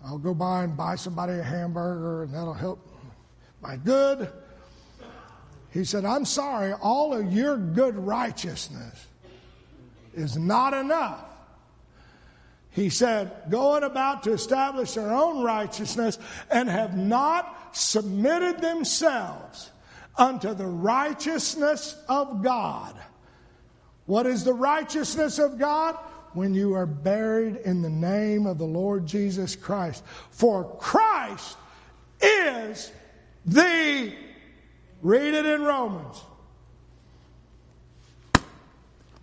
I'll 0.06 0.18
go 0.18 0.34
by 0.34 0.64
and 0.64 0.76
buy 0.76 0.96
somebody 0.96 1.34
a 1.34 1.44
hamburger 1.44 2.24
and 2.24 2.34
that'll 2.34 2.54
help 2.54 2.88
my 3.62 3.78
good. 3.78 4.32
He 5.70 5.86
said, 5.86 6.06
I'm 6.06 6.26
sorry, 6.26 6.74
all 6.74 7.14
of 7.14 7.32
your 7.32 7.58
good 7.58 7.96
righteousness 7.96 9.08
is 10.14 10.38
not 10.38 10.74
enough. 10.74 11.24
He 12.72 12.90
said, 12.90 13.32
going 13.50 13.84
about 13.84 14.24
to 14.24 14.34
establish 14.34 14.94
their 14.94 15.12
own 15.12 15.44
righteousness 15.44 16.18
and 16.50 16.70
have 16.70 16.98
not 16.98 17.76
submitted 17.76 18.62
themselves 18.62 19.72
unto 20.18 20.54
the 20.54 20.66
righteousness 20.66 21.98
of 22.08 22.42
God. 22.42 22.96
What 24.06 24.26
is 24.26 24.44
the 24.44 24.54
righteousness 24.54 25.38
of 25.38 25.60
God? 25.60 25.98
When 26.34 26.54
you 26.54 26.74
are 26.76 26.86
buried 26.86 27.58
in 27.58 27.82
the 27.82 27.90
name 27.90 28.46
of 28.46 28.58
the 28.58 28.66
Lord 28.66 29.06
Jesus 29.06 29.56
Christ. 29.56 30.04
For 30.32 30.64
Christ 30.78 31.58
is 32.22 32.92
the 33.46 34.14
Read 35.02 35.34
it 35.34 35.46
in 35.46 35.64
Romans. 35.64 36.22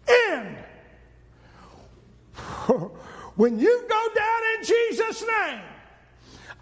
End. 0.09 0.57
when 3.37 3.59
you 3.59 3.85
go 3.89 4.09
down 4.15 4.41
in 4.59 4.65
Jesus' 4.65 5.23
name, 5.23 5.61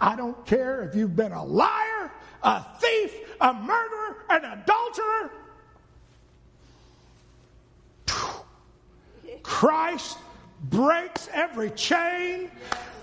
I 0.00 0.16
don't 0.16 0.44
care 0.44 0.82
if 0.82 0.94
you've 0.94 1.16
been 1.16 1.32
a 1.32 1.44
liar, 1.44 2.12
a 2.42 2.62
thief, 2.78 3.14
a 3.40 3.54
murderer, 3.54 4.16
an 4.28 4.44
adulterer. 4.44 5.30
Christ 9.42 10.18
breaks 10.70 11.28
every 11.32 11.70
chain, 11.70 12.50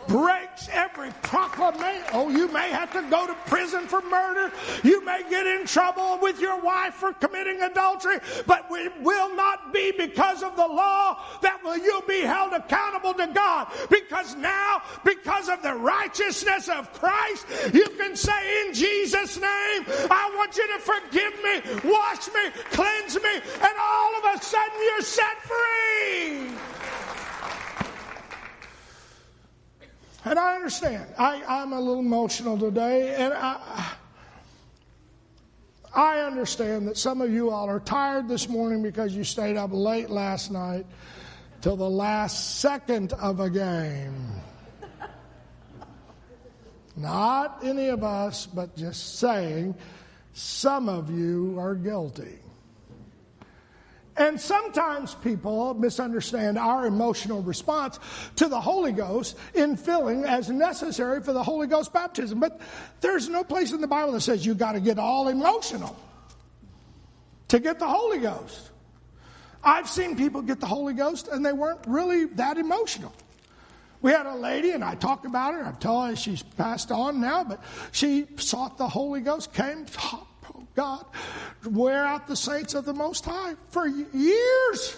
breaks 0.08 0.68
every 0.72 1.12
proclamation. 1.22 2.04
Oh, 2.12 2.30
you 2.30 2.52
may 2.52 2.70
have 2.70 2.92
to 2.94 3.02
go 3.10 3.26
to 3.26 3.34
prison 3.48 3.88
for 3.88 4.02
murder. 4.02 4.52
You 4.84 5.04
may 5.06 5.24
get 5.30 5.48
in 5.48 5.66
trouble 5.66 6.20
with 6.22 6.40
your 6.40 6.60
wife 6.62 6.96
for 6.96 7.14
committing 7.14 7.62
adultery, 7.62 8.18
but 8.46 8.66
it 8.72 9.02
will 9.02 9.34
not 9.36 9.74
be 9.74 9.92
because 9.98 10.44
of 10.44 10.56
the 10.56 10.68
law 10.68 11.24
that 11.42 11.64
will 11.64 11.78
you 11.78 12.02
be 12.08 12.22
held 12.22 12.54
accountable 12.54 13.14
to 13.14 13.28
God. 13.28 13.72
Because 13.90 14.36
now, 14.36 14.82
because 15.06 15.50
of 15.50 15.62
the 15.62 15.74
righteousness 15.74 16.68
of 16.70 16.92
Christ, 16.94 17.46
you 17.74 17.88
can 17.98 18.16
say 18.16 18.68
in 18.68 18.74
Jesus' 18.74 19.38
name, 19.38 19.86
I 20.12 20.34
want 20.36 20.58
you 20.58 20.68
to 20.68 20.80
forgive 20.80 21.34
me, 21.44 21.90
wash 21.90 22.28
me, 22.28 22.62
cleanse 22.72 23.16
me, 23.16 23.36
and 23.36 23.74
all 23.80 24.16
of 24.18 24.36
a 24.36 24.44
sudden 24.44 24.80
you're 24.82 25.02
set 25.02 25.42
free. 25.44 26.52
And 30.26 30.40
I 30.40 30.53
understand. 30.64 31.06
I, 31.18 31.44
I'm 31.46 31.74
a 31.74 31.80
little 31.80 32.00
emotional 32.00 32.58
today, 32.58 33.16
and 33.16 33.34
I, 33.34 33.96
I 35.94 36.20
understand 36.22 36.88
that 36.88 36.96
some 36.96 37.20
of 37.20 37.34
you 37.34 37.50
all 37.50 37.70
are 37.70 37.82
tired 37.82 38.30
this 38.30 38.48
morning 38.48 38.82
because 38.82 39.14
you 39.14 39.26
stayed 39.26 39.58
up 39.58 39.72
late 39.74 40.10
last 40.10 40.52
night 40.52 40.86
till 41.60 41.76
the 41.76 41.90
last 41.90 42.62
second 42.62 43.12
of 43.12 43.42
a 43.42 43.50
game. 43.50 44.30
Not 46.96 47.60
any 47.62 47.90
of 47.90 48.06
us, 48.06 48.46
but 48.46 48.74
just 48.78 49.20
saying 49.20 49.76
some 50.32 50.88
of 50.88 51.12
you 51.12 51.60
are 51.60 51.76
guilty. 51.76 52.40
And 54.16 54.40
sometimes 54.40 55.16
people 55.16 55.74
misunderstand 55.74 56.58
our 56.58 56.86
emotional 56.86 57.42
response 57.42 58.00
to 58.36 58.48
the 58.48 58.62
Holy 58.62 58.92
Ghost 58.92 59.38
in 59.56 59.76
filling 59.76 60.24
as 60.24 60.50
necessary 60.50 61.22
for 61.22 61.34
the 61.34 61.42
Holy 61.42 61.66
Ghost 61.66 61.92
baptism. 61.92 62.40
But 62.40 62.62
there's 63.02 63.28
no 63.28 63.44
place 63.44 63.72
in 63.72 63.82
the 63.82 63.88
Bible 63.88 64.14
that 64.14 64.22
says 64.22 64.46
you 64.46 64.54
got 64.54 64.74
to 64.74 64.80
get 64.80 65.00
all 65.00 65.30
emotional 65.30 65.98
to 67.48 67.60
get 67.60 67.80
the 67.80 67.88
Holy 67.88 68.20
Ghost. 68.20 68.70
I've 69.64 69.90
seen 69.90 70.16
people 70.16 70.42
get 70.42 70.60
the 70.60 70.68
Holy 70.68 70.94
Ghost 70.94 71.28
and 71.28 71.44
they 71.44 71.54
weren't 71.54 71.82
really 71.88 72.26
that 72.26 72.58
emotional. 72.58 73.14
We 74.04 74.12
had 74.12 74.26
a 74.26 74.36
lady, 74.36 74.72
and 74.72 74.84
I 74.84 74.96
talked 74.96 75.26
about 75.26 75.54
her. 75.54 75.66
I 75.66 75.72
told 75.72 76.10
her 76.10 76.16
she's 76.18 76.44
passed 76.44 76.92
on 76.92 77.22
now, 77.22 77.46
but 77.46 77.64
she 77.94 78.28
sought 78.36 78.78
the 78.78 78.90
Holy 78.90 79.22
Ghost, 79.22 79.54
came, 79.54 79.86
God 80.76 81.06
wear 81.70 82.06
out 82.06 82.28
the 82.28 82.36
saints 82.36 82.74
of 82.74 82.86
the 82.86 82.94
Most 82.94 83.26
High 83.26 83.54
for 83.70 83.88
years. 83.88 84.98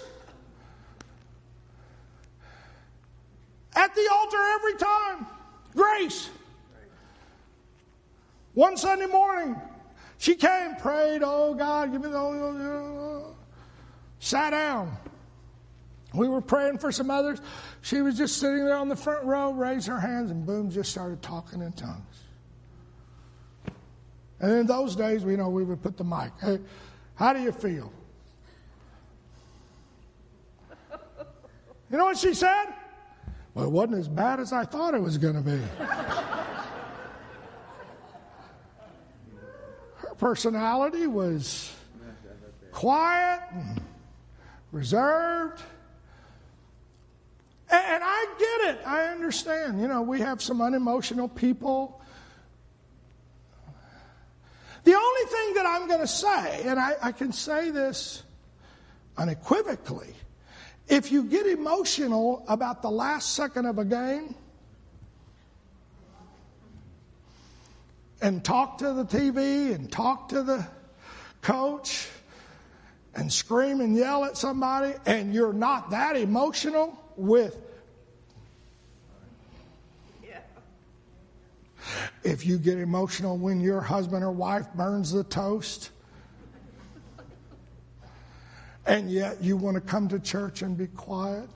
At 3.75 3.93
the 3.93 4.09
altar 4.11 4.37
every 4.55 4.75
time. 4.75 5.27
Grace. 5.75 6.29
One 8.53 8.77
Sunday 8.77 9.07
morning, 9.07 9.59
She 10.17 10.35
came, 10.35 10.75
prayed, 10.77 11.21
oh 11.23 11.53
God, 11.53 11.91
give 11.91 12.01
me 12.01 12.09
the 12.09 12.17
Holy 12.17 12.39
Ghost. 12.39 13.35
Sat 14.19 14.51
down. 14.51 14.97
We 16.13 16.29
were 16.29 16.41
praying 16.41 16.77
for 16.77 16.91
some 16.91 17.11
others. 17.11 17.41
She 17.81 18.01
was 18.01 18.17
just 18.17 18.37
sitting 18.37 18.63
there 18.63 18.77
on 18.77 18.87
the 18.87 18.95
front 18.95 19.25
row, 19.25 19.51
raised 19.51 19.87
her 19.87 19.99
hands, 19.99 20.31
and 20.31 20.45
boom, 20.45 20.71
just 20.71 20.89
started 20.89 21.21
talking 21.21 21.61
in 21.61 21.73
tongues. 21.73 22.14
And 24.39 24.51
in 24.51 24.65
those 24.67 24.95
days, 24.95 25.23
we 25.23 25.35
know 25.35 25.49
we 25.49 25.63
would 25.63 25.81
put 25.81 25.97
the 25.97 26.03
mic. 26.03 26.31
Hey, 26.41 26.59
how 27.15 27.33
do 27.33 27.41
you 27.41 27.51
feel? 27.51 27.91
You 31.89 31.97
know 31.97 32.05
what 32.05 32.17
she 32.17 32.33
said? 32.33 32.65
Well, 33.53 33.65
it 33.65 33.71
wasn't 33.71 33.99
as 33.99 34.07
bad 34.09 34.39
as 34.39 34.51
I 34.51 34.65
thought 34.65 34.93
it 34.95 35.01
was 35.01 35.17
going 35.17 35.35
to 35.35 35.41
be. 35.41 35.61
Her 39.97 40.15
personality 40.17 41.07
was 41.07 41.73
quiet 42.71 43.41
and 43.53 43.81
reserved. 44.73 45.61
And 47.71 48.03
I 48.03 48.25
get 48.37 48.75
it. 48.75 48.85
I 48.85 49.05
understand. 49.05 49.79
You 49.79 49.87
know, 49.87 50.01
we 50.01 50.19
have 50.19 50.41
some 50.41 50.61
unemotional 50.61 51.29
people. 51.29 52.01
The 54.83 54.93
thing 55.25 55.53
that 55.55 55.65
I'm 55.65 55.87
going 55.87 55.99
to 55.99 56.07
say, 56.07 56.63
and 56.65 56.79
I, 56.79 56.95
I, 57.01 57.11
can 57.11 57.31
say 57.31 57.69
this 57.69 58.23
unequivocally, 59.17 60.13
if 60.87 61.11
you 61.11 61.23
get 61.23 61.47
emotional 61.47 62.43
about 62.47 62.81
the 62.81 62.91
last 62.91 63.33
second 63.33 63.65
of 63.65 63.79
a 63.79 63.85
game 63.85 64.35
and 68.21 68.43
talk 68.43 68.77
to 68.79 68.93
the 68.93 69.05
TV 69.05 69.73
and 69.73 69.91
talk 69.91 70.29
to 70.29 70.43
the 70.43 70.65
coach 71.41 72.07
and 73.15 73.31
scream 73.31 73.81
and 73.81 73.95
yell 73.95 74.25
at 74.25 74.37
somebody 74.37 74.93
and 75.05 75.33
you're 75.33 75.53
not 75.53 75.91
that 75.91 76.15
emotional 76.15 76.97
with 77.15 77.64
if 82.25 82.45
you 82.45 82.57
get 82.57 82.79
emotional 82.79 83.37
when 83.37 83.61
your 83.61 83.79
husband 83.79 84.23
or 84.23 84.31
wife 84.31 84.67
burns 84.73 85.11
the 85.11 85.23
toast 85.23 85.91
and 88.87 89.11
yet 89.11 89.41
you 89.43 89.55
want 89.55 89.75
to 89.75 89.81
come 89.81 90.07
to 90.09 90.19
church 90.19 90.63
and 90.63 90.75
be 90.75 90.87
quiet, 90.87 91.49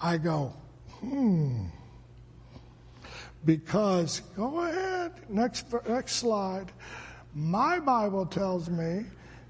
I 0.00 0.18
go, 0.18 0.52
hmm. 1.00 1.66
Because, 3.44 4.20
go 4.36 4.62
ahead, 4.62 5.12
next, 5.28 5.66
next 5.88 6.16
slide. 6.16 6.72
My 7.32 7.78
Bible 7.78 8.26
tells 8.26 8.68
me 8.68 9.04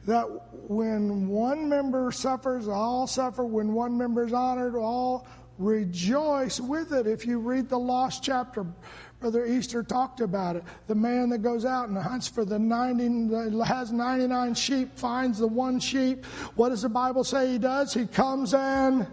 that 0.05 0.25
when 0.69 1.29
one 1.29 1.69
member 1.69 2.13
suffers, 2.13 2.69
all 2.69 3.07
suffer. 3.07 3.45
When 3.45 3.73
one 3.73 3.97
member 3.97 4.27
is 4.27 4.35
honored, 4.35 4.75
all 4.75 5.27
rejoice 5.59 6.61
with 6.61 6.93
it. 6.93 7.07
If 7.07 7.27
you 7.27 7.39
read 7.39 7.69
the 7.69 7.79
lost 7.79 8.23
chapter, 8.23 8.67
Brother 9.27 9.47
Easter 9.47 9.83
talked 9.83 10.21
about 10.21 10.55
it. 10.55 10.63
The 10.87 10.95
man 10.95 11.31
that 11.31 11.39
goes 11.39 11.65
out 11.65 11.89
and 11.89 11.99
hunts 11.99 12.29
for 12.29 12.45
the 12.45 12.61
90, 12.61 13.35
has 13.65 13.91
99 13.91 14.55
sheep, 14.55 14.97
finds 14.97 15.41
the 15.41 15.49
one 15.49 15.81
sheep. 15.81 16.25
What 16.55 16.69
does 16.69 16.83
the 16.83 16.89
Bible 16.89 17.25
say 17.25 17.51
he 17.51 17.59
does? 17.59 17.93
He 17.93 18.07
comes 18.07 18.55
and 18.55 19.05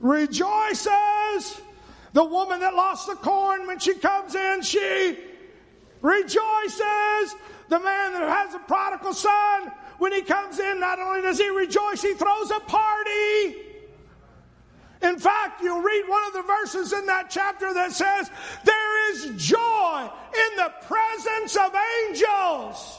rejoices. 0.00 1.62
The 2.12 2.24
woman 2.24 2.60
that 2.60 2.74
lost 2.74 3.06
the 3.06 3.14
corn, 3.14 3.66
when 3.66 3.78
she 3.78 3.94
comes 3.94 4.34
in, 4.34 4.60
she 4.60 5.16
rejoices. 6.02 7.36
The 7.70 7.80
man 7.80 8.12
that 8.12 8.28
has 8.28 8.54
a 8.54 8.58
prodigal 8.58 9.14
son, 9.14 9.72
when 9.96 10.12
he 10.12 10.20
comes 10.20 10.58
in, 10.58 10.78
not 10.78 10.98
only 10.98 11.22
does 11.22 11.38
he 11.38 11.48
rejoice, 11.48 12.02
he 12.02 12.12
throws 12.12 12.50
a 12.50 12.60
party. 12.60 13.65
In 15.02 15.18
fact, 15.18 15.62
you'll 15.62 15.82
read 15.82 16.04
one 16.08 16.26
of 16.26 16.32
the 16.32 16.42
verses 16.42 16.92
in 16.92 17.06
that 17.06 17.28
chapter 17.30 17.72
that 17.74 17.92
says, 17.92 18.30
There 18.64 19.12
is 19.12 19.30
joy 19.36 20.10
in 20.34 20.56
the 20.56 20.72
presence 20.82 21.56
of 21.56 21.74
angels. 22.08 22.98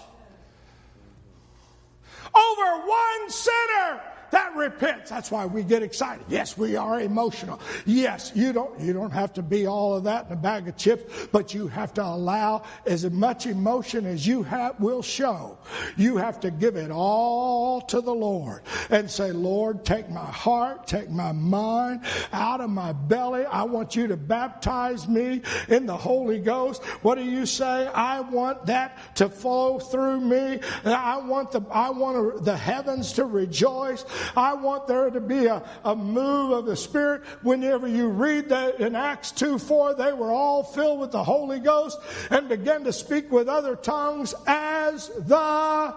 Over 2.35 2.87
one 2.87 3.29
sinner 3.29 4.01
that 4.31 4.55
repents. 4.55 5.09
That's 5.09 5.31
why 5.31 5.45
we 5.45 5.63
get 5.63 5.83
excited. 5.83 6.25
Yes, 6.27 6.57
we 6.57 6.75
are 6.75 6.99
emotional. 6.99 7.59
Yes, 7.85 8.31
you 8.35 8.53
don't, 8.53 8.79
you 8.79 8.93
don't 8.93 9.11
have 9.11 9.33
to 9.33 9.41
be 9.41 9.67
all 9.67 9.95
of 9.95 10.03
that 10.05 10.27
in 10.27 10.33
a 10.33 10.35
bag 10.35 10.67
of 10.67 10.75
chips, 10.75 11.27
but 11.31 11.53
you 11.53 11.67
have 11.67 11.93
to 11.95 12.03
allow 12.03 12.63
as 12.85 13.09
much 13.09 13.45
emotion 13.45 14.05
as 14.05 14.25
you 14.27 14.43
have, 14.43 14.79
will 14.79 15.01
show. 15.01 15.57
You 15.95 16.17
have 16.17 16.39
to 16.41 16.51
give 16.51 16.75
it 16.75 16.91
all 16.91 17.81
to 17.81 18.01
the 18.01 18.13
Lord 18.13 18.63
and 18.89 19.09
say, 19.09 19.31
Lord, 19.31 19.85
take 19.85 20.09
my 20.09 20.25
heart, 20.25 20.87
take 20.87 21.09
my 21.09 21.31
mind 21.31 22.01
out 22.33 22.61
of 22.61 22.69
my 22.69 22.93
belly. 22.93 23.45
I 23.45 23.63
want 23.63 23.95
you 23.95 24.07
to 24.07 24.17
baptize 24.17 25.07
me 25.07 25.41
in 25.67 25.85
the 25.85 25.97
Holy 25.97 26.39
Ghost. 26.39 26.83
What 27.01 27.15
do 27.15 27.23
you 27.23 27.45
say? 27.45 27.87
I 27.87 28.21
want 28.21 28.65
that 28.65 28.97
to 29.15 29.29
flow 29.29 29.79
through 29.79 30.21
me. 30.21 30.59
I 30.83 31.17
want 31.17 31.51
the, 31.51 31.61
I 31.71 31.89
want 31.89 32.43
the 32.43 32.57
heavens 32.57 33.13
to 33.13 33.25
rejoice. 33.25 34.05
I 34.35 34.53
want 34.53 34.87
there 34.87 35.09
to 35.09 35.21
be 35.21 35.45
a, 35.45 35.63
a 35.83 35.95
move 35.95 36.51
of 36.51 36.65
the 36.65 36.75
Spirit. 36.75 37.23
Whenever 37.41 37.87
you 37.87 38.09
read 38.09 38.49
that 38.49 38.79
in 38.79 38.95
Acts 38.95 39.31
2 39.31 39.59
4, 39.59 39.95
they 39.95 40.13
were 40.13 40.31
all 40.31 40.63
filled 40.63 40.99
with 40.99 41.11
the 41.11 41.23
Holy 41.23 41.59
Ghost 41.59 41.99
and 42.29 42.49
began 42.49 42.83
to 42.83 42.93
speak 42.93 43.31
with 43.31 43.47
other 43.47 43.75
tongues 43.75 44.33
as 44.45 45.09
the 45.09 45.95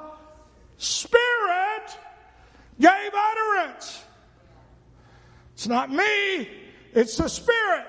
Spirit 0.77 1.99
gave 2.79 3.11
utterance. 3.15 4.05
It's 5.55 5.69
not 5.69 5.91
me, 5.91 6.49
it's 6.95 7.17
the 7.17 7.29
Spirit. 7.29 7.87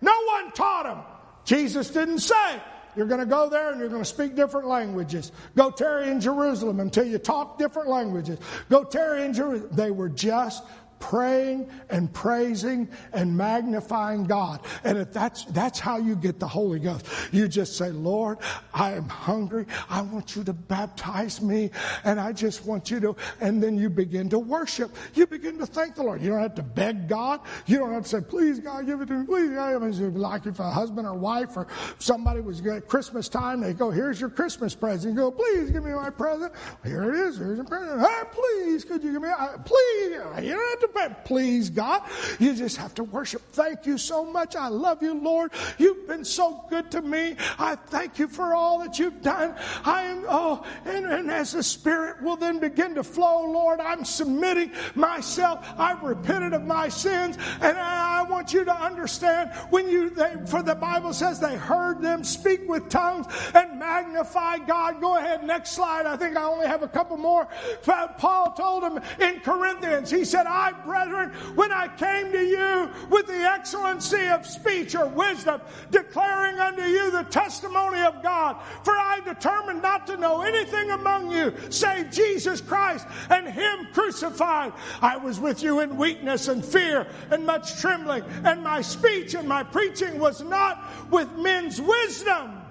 No 0.00 0.12
one 0.24 0.52
taught 0.52 0.84
them. 0.84 0.98
Jesus 1.44 1.90
didn't 1.90 2.18
say, 2.18 2.60
you're 2.96 3.06
going 3.06 3.20
to 3.20 3.26
go 3.26 3.48
there 3.48 3.70
and 3.70 3.78
you're 3.78 3.88
going 3.88 4.02
to 4.02 4.08
speak 4.08 4.34
different 4.34 4.66
languages. 4.66 5.32
Go 5.54 5.70
tarry 5.70 6.10
in 6.10 6.20
Jerusalem 6.20 6.80
until 6.80 7.04
you 7.04 7.18
talk 7.18 7.58
different 7.58 7.88
languages. 7.88 8.38
Go 8.70 8.84
tarry 8.84 9.24
in 9.24 9.32
Jerusalem. 9.32 9.70
They 9.72 9.90
were 9.90 10.08
just 10.08 10.64
praying 11.06 11.70
and 11.88 12.12
praising 12.12 12.88
and 13.12 13.36
magnifying 13.36 14.24
God. 14.24 14.60
And 14.82 14.98
if 14.98 15.12
that's 15.12 15.44
that's 15.46 15.78
how 15.78 15.98
you 15.98 16.16
get 16.16 16.40
the 16.40 16.48
Holy 16.48 16.80
Ghost. 16.80 17.06
You 17.30 17.46
just 17.46 17.76
say, 17.76 17.90
"Lord, 17.90 18.38
I 18.74 18.94
am 18.94 19.08
hungry. 19.08 19.66
I 19.88 20.02
want 20.02 20.34
you 20.34 20.42
to 20.42 20.52
baptize 20.52 21.40
me, 21.40 21.70
and 22.02 22.18
I 22.18 22.32
just 22.32 22.66
want 22.66 22.90
you 22.90 22.98
to." 23.00 23.16
And 23.40 23.62
then 23.62 23.78
you 23.78 23.88
begin 23.88 24.28
to 24.30 24.40
worship. 24.40 24.96
You 25.14 25.28
begin 25.28 25.58
to 25.58 25.66
thank 25.66 25.94
the 25.94 26.02
Lord. 26.02 26.20
You 26.22 26.30
don't 26.30 26.42
have 26.42 26.56
to 26.56 26.64
beg 26.64 27.08
God. 27.08 27.40
You 27.66 27.78
don't 27.78 27.92
have 27.92 28.02
to 28.02 28.08
say, 28.08 28.20
"Please, 28.20 28.58
God, 28.58 28.84
give 28.86 29.00
it 29.00 29.06
to 29.06 29.14
me." 29.14 29.26
Please, 29.26 29.50
God, 29.50 30.16
like 30.16 30.46
if 30.46 30.58
a 30.58 30.70
husband 30.70 31.06
or 31.06 31.14
wife 31.14 31.56
or 31.56 31.68
somebody 32.00 32.40
was 32.40 32.66
at 32.66 32.88
Christmas 32.88 33.28
time, 33.28 33.60
they 33.60 33.74
go, 33.74 33.92
"Here's 33.92 34.20
your 34.20 34.30
Christmas 34.30 34.74
present." 34.74 35.14
You 35.14 35.20
go, 35.20 35.30
"Please 35.30 35.70
give 35.70 35.84
me 35.84 35.92
my 35.92 36.10
present." 36.10 36.52
Here 36.84 37.14
it 37.14 37.14
is. 37.14 37.38
Here's 37.38 37.58
your 37.58 37.64
present. 37.64 38.00
Hey, 38.00 38.22
please, 38.32 38.84
could 38.84 39.04
you 39.04 39.12
give 39.12 39.22
me? 39.22 39.28
Uh, 39.28 39.58
please, 39.58 40.10
you 40.42 40.52
don't 40.54 40.70
have 40.70 40.80
to 40.80 40.88
please 41.24 41.70
God. 41.70 42.02
You 42.38 42.54
just 42.54 42.76
have 42.76 42.94
to 42.94 43.04
worship. 43.04 43.42
Thank 43.52 43.86
you 43.86 43.98
so 43.98 44.24
much. 44.24 44.56
I 44.56 44.68
love 44.68 45.02
you, 45.02 45.14
Lord. 45.14 45.52
You've 45.78 46.06
been 46.06 46.24
so 46.24 46.64
good 46.70 46.90
to 46.92 47.02
me. 47.02 47.36
I 47.58 47.76
thank 47.76 48.18
you 48.18 48.28
for 48.28 48.54
all 48.54 48.78
that 48.80 48.98
you've 48.98 49.22
done. 49.22 49.54
I 49.84 50.04
am, 50.04 50.24
oh, 50.28 50.64
and, 50.84 51.06
and 51.06 51.30
as 51.30 51.52
the 51.52 51.62
Spirit 51.62 52.22
will 52.22 52.36
then 52.36 52.58
begin 52.58 52.94
to 52.94 53.04
flow, 53.04 53.50
Lord, 53.50 53.80
I'm 53.80 54.04
submitting 54.04 54.72
myself. 54.94 55.66
I've 55.76 56.02
repented 56.02 56.52
of 56.52 56.62
my 56.62 56.88
sins. 56.88 57.36
And 57.60 57.76
I, 57.76 58.15
I 58.15 58.15
want 58.28 58.52
you 58.52 58.64
to 58.64 58.74
understand 58.74 59.50
when 59.70 59.88
you, 59.88 60.10
they, 60.10 60.34
for 60.46 60.62
the 60.62 60.74
Bible 60.74 61.12
says 61.12 61.40
they 61.40 61.56
heard 61.56 62.00
them 62.00 62.24
speak 62.24 62.68
with 62.68 62.88
tongues 62.88 63.26
and 63.54 63.78
magnify 63.78 64.58
God. 64.58 65.00
Go 65.00 65.16
ahead, 65.16 65.44
next 65.44 65.72
slide. 65.72 66.06
I 66.06 66.16
think 66.16 66.36
I 66.36 66.44
only 66.44 66.66
have 66.66 66.82
a 66.82 66.88
couple 66.88 67.16
more. 67.16 67.48
Paul 67.82 68.52
told 68.52 68.82
them 68.82 69.00
in 69.20 69.40
Corinthians, 69.40 70.10
he 70.10 70.24
said, 70.24 70.46
I 70.46 70.72
brethren, 70.84 71.30
when 71.54 71.72
I 71.72 71.88
came 71.88 72.32
to 72.32 72.44
you 72.44 72.90
with 73.10 73.26
the 73.26 73.44
excellency 73.44 74.26
of 74.28 74.46
speech 74.46 74.94
or 74.94 75.06
wisdom, 75.06 75.60
declaring 75.90 76.58
unto 76.58 76.82
you 76.82 77.10
the 77.10 77.24
testimony 77.24 78.00
of 78.00 78.22
God. 78.22 78.56
For 78.84 78.92
I 78.92 79.20
determined 79.24 79.82
not 79.82 80.06
to 80.08 80.16
know 80.16 80.42
anything 80.42 80.90
among 80.90 81.30
you 81.30 81.52
save 81.70 82.10
Jesus 82.10 82.60
Christ 82.60 83.06
and 83.30 83.46
Him 83.46 83.88
crucified. 83.92 84.72
I 85.02 85.16
was 85.16 85.40
with 85.40 85.62
you 85.62 85.80
in 85.80 85.96
weakness 85.96 86.48
and 86.48 86.64
fear 86.64 87.06
and 87.30 87.44
much 87.44 87.80
trembling, 87.80 88.15
and 88.44 88.62
my 88.62 88.80
speech 88.82 89.34
and 89.34 89.48
my 89.48 89.62
preaching 89.62 90.18
was 90.18 90.40
not 90.42 91.10
with 91.10 91.30
men's 91.36 91.80
wisdom, 91.80 92.62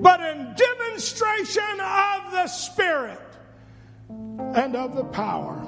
but 0.00 0.20
in 0.20 0.54
demonstration 0.56 1.80
of 1.80 2.32
the 2.32 2.46
Spirit 2.46 3.20
and 4.08 4.76
of 4.76 4.94
the 4.94 5.04
power 5.04 5.62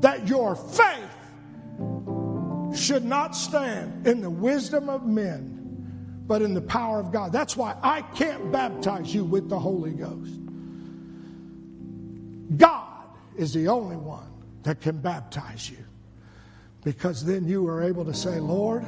that 0.00 0.28
your 0.28 0.54
faith 0.56 1.16
should 2.78 3.04
not 3.04 3.34
stand 3.34 4.06
in 4.06 4.20
the 4.20 4.30
wisdom 4.30 4.88
of 4.88 5.06
men, 5.06 6.22
but 6.26 6.42
in 6.42 6.54
the 6.54 6.60
power 6.60 7.00
of 7.00 7.12
God. 7.12 7.32
That's 7.32 7.56
why 7.56 7.76
I 7.82 8.02
can't 8.02 8.52
baptize 8.52 9.14
you 9.14 9.24
with 9.24 9.48
the 9.48 9.58
Holy 9.58 9.92
Ghost. 9.92 10.32
God 12.56 12.92
is 13.36 13.52
the 13.52 13.68
only 13.68 13.96
one 13.96 14.28
that 14.62 14.80
can 14.80 14.98
baptize 14.98 15.70
you. 15.70 15.85
Because 16.86 17.24
then 17.24 17.48
you 17.48 17.66
are 17.66 17.82
able 17.82 18.04
to 18.04 18.14
say, 18.14 18.38
Lord, 18.38 18.86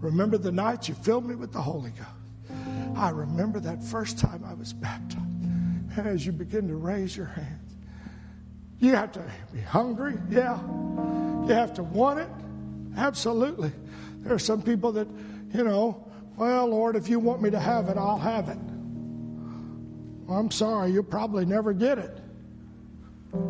remember 0.00 0.36
the 0.36 0.50
night 0.50 0.88
you 0.88 0.96
filled 0.96 1.24
me 1.24 1.36
with 1.36 1.52
the 1.52 1.62
Holy 1.62 1.90
Ghost. 1.90 2.96
I 2.96 3.10
remember 3.10 3.60
that 3.60 3.84
first 3.84 4.18
time 4.18 4.42
I 4.44 4.52
was 4.54 4.72
baptized. 4.72 5.22
And 5.96 6.08
as 6.08 6.26
you 6.26 6.32
begin 6.32 6.66
to 6.66 6.74
raise 6.74 7.16
your 7.16 7.26
hands, 7.26 7.76
you 8.80 8.96
have 8.96 9.12
to 9.12 9.22
be 9.52 9.60
hungry, 9.60 10.18
yeah. 10.28 10.60
You 11.46 11.54
have 11.54 11.72
to 11.74 11.84
want 11.84 12.18
it, 12.18 12.30
absolutely. 12.96 13.70
There 14.22 14.34
are 14.34 14.40
some 14.40 14.60
people 14.60 14.90
that, 14.90 15.06
you 15.54 15.62
know, 15.62 16.04
well, 16.36 16.66
Lord, 16.66 16.96
if 16.96 17.08
you 17.08 17.20
want 17.20 17.42
me 17.42 17.50
to 17.50 17.60
have 17.60 17.88
it, 17.88 17.96
I'll 17.96 18.18
have 18.18 18.48
it. 18.48 18.58
Well, 20.26 20.36
I'm 20.36 20.50
sorry, 20.50 20.90
you'll 20.90 21.04
probably 21.04 21.46
never 21.46 21.72
get 21.72 21.98
it. 21.98 22.18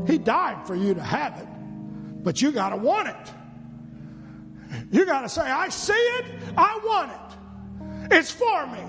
He 0.07 0.18
died 0.18 0.66
for 0.66 0.74
you 0.74 0.92
to 0.92 1.03
have 1.03 1.38
it, 1.38 1.48
but 2.23 2.41
you 2.41 2.53
got 2.53 2.70
to 2.70 2.77
want 2.77 3.09
it. 3.09 3.33
You 4.91 5.05
got 5.07 5.23
to 5.23 5.29
say, 5.29 5.43
I 5.43 5.68
see 5.68 5.93
it, 5.93 6.27
I 6.57 6.81
want 6.85 7.12
it. 7.12 8.16
It's 8.16 8.31
for 8.31 8.66
me. 8.66 8.83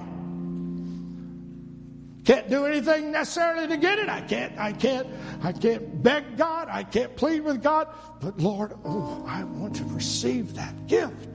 Can't 2.26 2.50
do 2.50 2.66
anything 2.66 3.12
necessarily 3.12 3.68
to 3.68 3.78
get 3.78 4.00
it. 4.00 4.08
I 4.08 4.22
can't, 4.22 4.58
I 4.58 4.72
can't, 4.72 5.08
I 5.42 5.52
can't 5.52 6.02
beg 6.02 6.38
God. 6.38 6.70
I 6.72 6.84
can't 6.84 7.14
plead 7.18 7.42
with 7.42 7.62
God. 7.62 7.90
But 8.22 8.40
Lord, 8.40 8.74
oh, 8.86 9.26
I 9.28 9.44
want 9.44 9.76
to 9.78 9.84
receive 9.86 10.56
that 10.56 10.88
gift. 10.88 11.28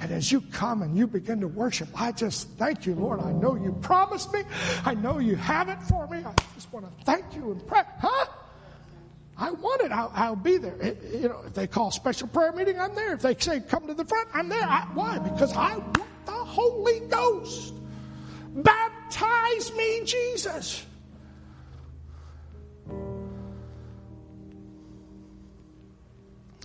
And 0.00 0.10
as 0.10 0.32
you 0.32 0.40
come 0.40 0.80
and 0.80 0.96
you 0.96 1.06
begin 1.06 1.40
to 1.40 1.48
worship, 1.48 1.88
I 1.94 2.12
just 2.12 2.48
thank 2.52 2.86
you, 2.86 2.94
Lord. 2.94 3.20
I 3.20 3.32
know 3.32 3.54
you 3.56 3.72
promised 3.82 4.32
me. 4.32 4.42
I 4.86 4.94
know 4.94 5.18
you 5.18 5.36
have 5.36 5.68
it 5.68 5.82
for 5.82 6.06
me. 6.08 6.24
I 6.24 6.32
just 6.54 6.72
want 6.72 6.86
to 6.86 7.04
thank 7.04 7.34
you 7.34 7.52
and 7.52 7.66
pray. 7.66 7.82
Huh? 7.98 8.26
I 9.40 9.50
want 9.52 9.80
it. 9.80 9.90
I'll, 9.90 10.12
I'll 10.14 10.36
be 10.36 10.58
there. 10.58 10.76
It, 10.76 11.02
you 11.14 11.28
know, 11.28 11.40
if 11.46 11.54
they 11.54 11.66
call 11.66 11.90
special 11.90 12.28
prayer 12.28 12.52
meeting, 12.52 12.78
I'm 12.78 12.94
there. 12.94 13.14
If 13.14 13.22
they 13.22 13.34
say 13.36 13.60
come 13.60 13.86
to 13.86 13.94
the 13.94 14.04
front, 14.04 14.28
I'm 14.34 14.50
there. 14.50 14.62
I, 14.62 14.86
why? 14.92 15.18
Because 15.18 15.56
I 15.56 15.78
want 15.78 16.26
the 16.26 16.32
Holy 16.32 17.00
Ghost. 17.08 17.72
Baptize 18.54 19.72
me, 19.74 20.02
Jesus. 20.04 20.84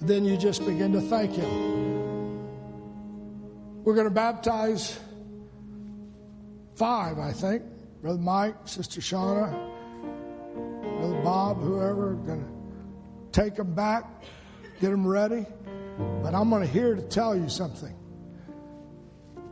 Then 0.02 0.26
you 0.26 0.36
just 0.36 0.66
begin 0.66 0.92
to 0.92 1.02
thank 1.02 1.32
Him. 1.32 2.36
We're 3.86 3.96
going 3.96 4.08
to 4.08 4.14
baptize 4.14 5.00
five, 6.76 7.20
I 7.20 7.32
think. 7.32 7.64
Brother 8.02 8.20
Mike, 8.20 8.56
Sister 8.66 9.00
Shauna, 9.00 9.52
Brother 11.00 11.22
Bob, 11.24 11.62
whoever, 11.62 12.16
going 12.16 12.44
to 12.44 12.55
take 13.36 13.56
them 13.56 13.74
back, 13.74 14.06
get 14.80 14.92
them 14.92 15.06
ready. 15.06 15.46
But 16.24 16.34
I'm 16.34 16.50
going 16.50 16.62
to 16.62 16.68
here 16.68 16.96
to 16.96 17.02
tell 17.02 17.36
you 17.36 17.50
something. 17.50 17.94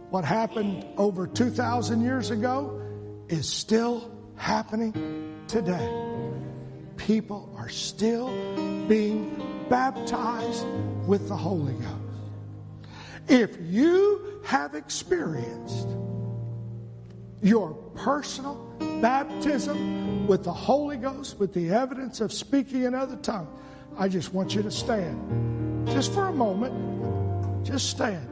What 0.10 0.24
happened 0.24 0.86
over 0.98 1.28
2,000 1.28 2.02
years 2.02 2.30
ago 2.32 2.82
is 3.28 3.48
still 3.48 4.10
happening 4.38 5.44
today. 5.48 5.90
People 6.96 7.54
are 7.58 7.68
still 7.68 8.28
being 8.88 9.66
baptized 9.70 10.66
with 11.06 11.28
the 11.28 11.36
Holy 11.36 11.74
Ghost. 11.74 11.90
If 13.28 13.58
you 13.62 14.42
have 14.46 14.76
experienced 14.76 15.90
your 17.42 17.74
personal 17.96 18.56
baptism 19.02 20.28
with 20.28 20.44
the 20.46 20.54
Holy 20.54 20.96
Ghost, 20.96 21.40
with 21.40 21.54
the 21.54 21.72
evidence 21.72 22.22
of 22.22 22.32
speaking 22.32 22.84
in 22.84 22.94
other 22.94 23.18
tongues, 23.18 23.50
I 23.98 24.08
just 24.08 24.34
want 24.34 24.56
you 24.56 24.64
to 24.64 24.72
stand. 24.72 25.88
Just 25.88 26.14
for 26.14 26.28
a 26.28 26.34
moment, 26.34 27.66
just 27.66 27.90
stand. 27.90 28.30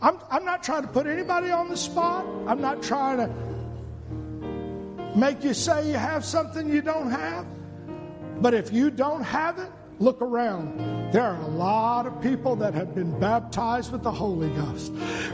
I'm, 0.00 0.18
I'm 0.30 0.44
not 0.44 0.62
trying 0.62 0.82
to 0.82 0.88
put 0.88 1.06
anybody 1.06 1.50
on 1.50 1.68
the 1.68 1.76
spot. 1.76 2.24
I'm 2.46 2.60
not 2.60 2.82
trying 2.82 3.18
to 3.18 5.18
make 5.18 5.42
you 5.42 5.54
say 5.54 5.88
you 5.88 5.94
have 5.94 6.24
something 6.24 6.68
you 6.68 6.82
don't 6.82 7.10
have. 7.10 7.46
But 8.40 8.54
if 8.54 8.72
you 8.72 8.90
don't 8.90 9.22
have 9.22 9.58
it, 9.58 9.70
Look 9.98 10.20
around. 10.20 11.12
There 11.12 11.22
are 11.22 11.40
a 11.40 11.48
lot 11.48 12.06
of 12.06 12.20
people 12.20 12.56
that 12.56 12.74
have 12.74 12.94
been 12.94 13.18
baptized 13.18 13.92
with 13.92 14.02
the 14.02 14.10
Holy 14.10 14.50
Ghost. 14.50 14.92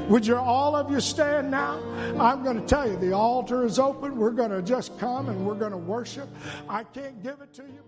Would 0.09 0.27
you 0.27 0.37
all 0.37 0.77
of 0.77 0.91
you 0.91 1.01
stand 1.01 1.51
now? 1.51 1.81
I'm 2.21 2.45
going 2.45 2.61
to 2.61 2.67
tell 2.67 2.89
you 2.89 2.97
the 2.97 3.13
altar 3.13 3.65
is 3.65 3.79
open. 3.79 4.17
We're 4.17 4.31
going 4.31 4.51
to 4.51 4.63
just 4.63 4.99
come 4.99 5.29
and 5.29 5.45
we're 5.47 5.55
going 5.55 5.73
to 5.73 5.79
worship. 5.79 6.29
I 6.69 6.85
can't 6.85 7.23
give 7.23 7.41
it 7.41 7.53
to 7.55 7.63
you, 7.63 7.83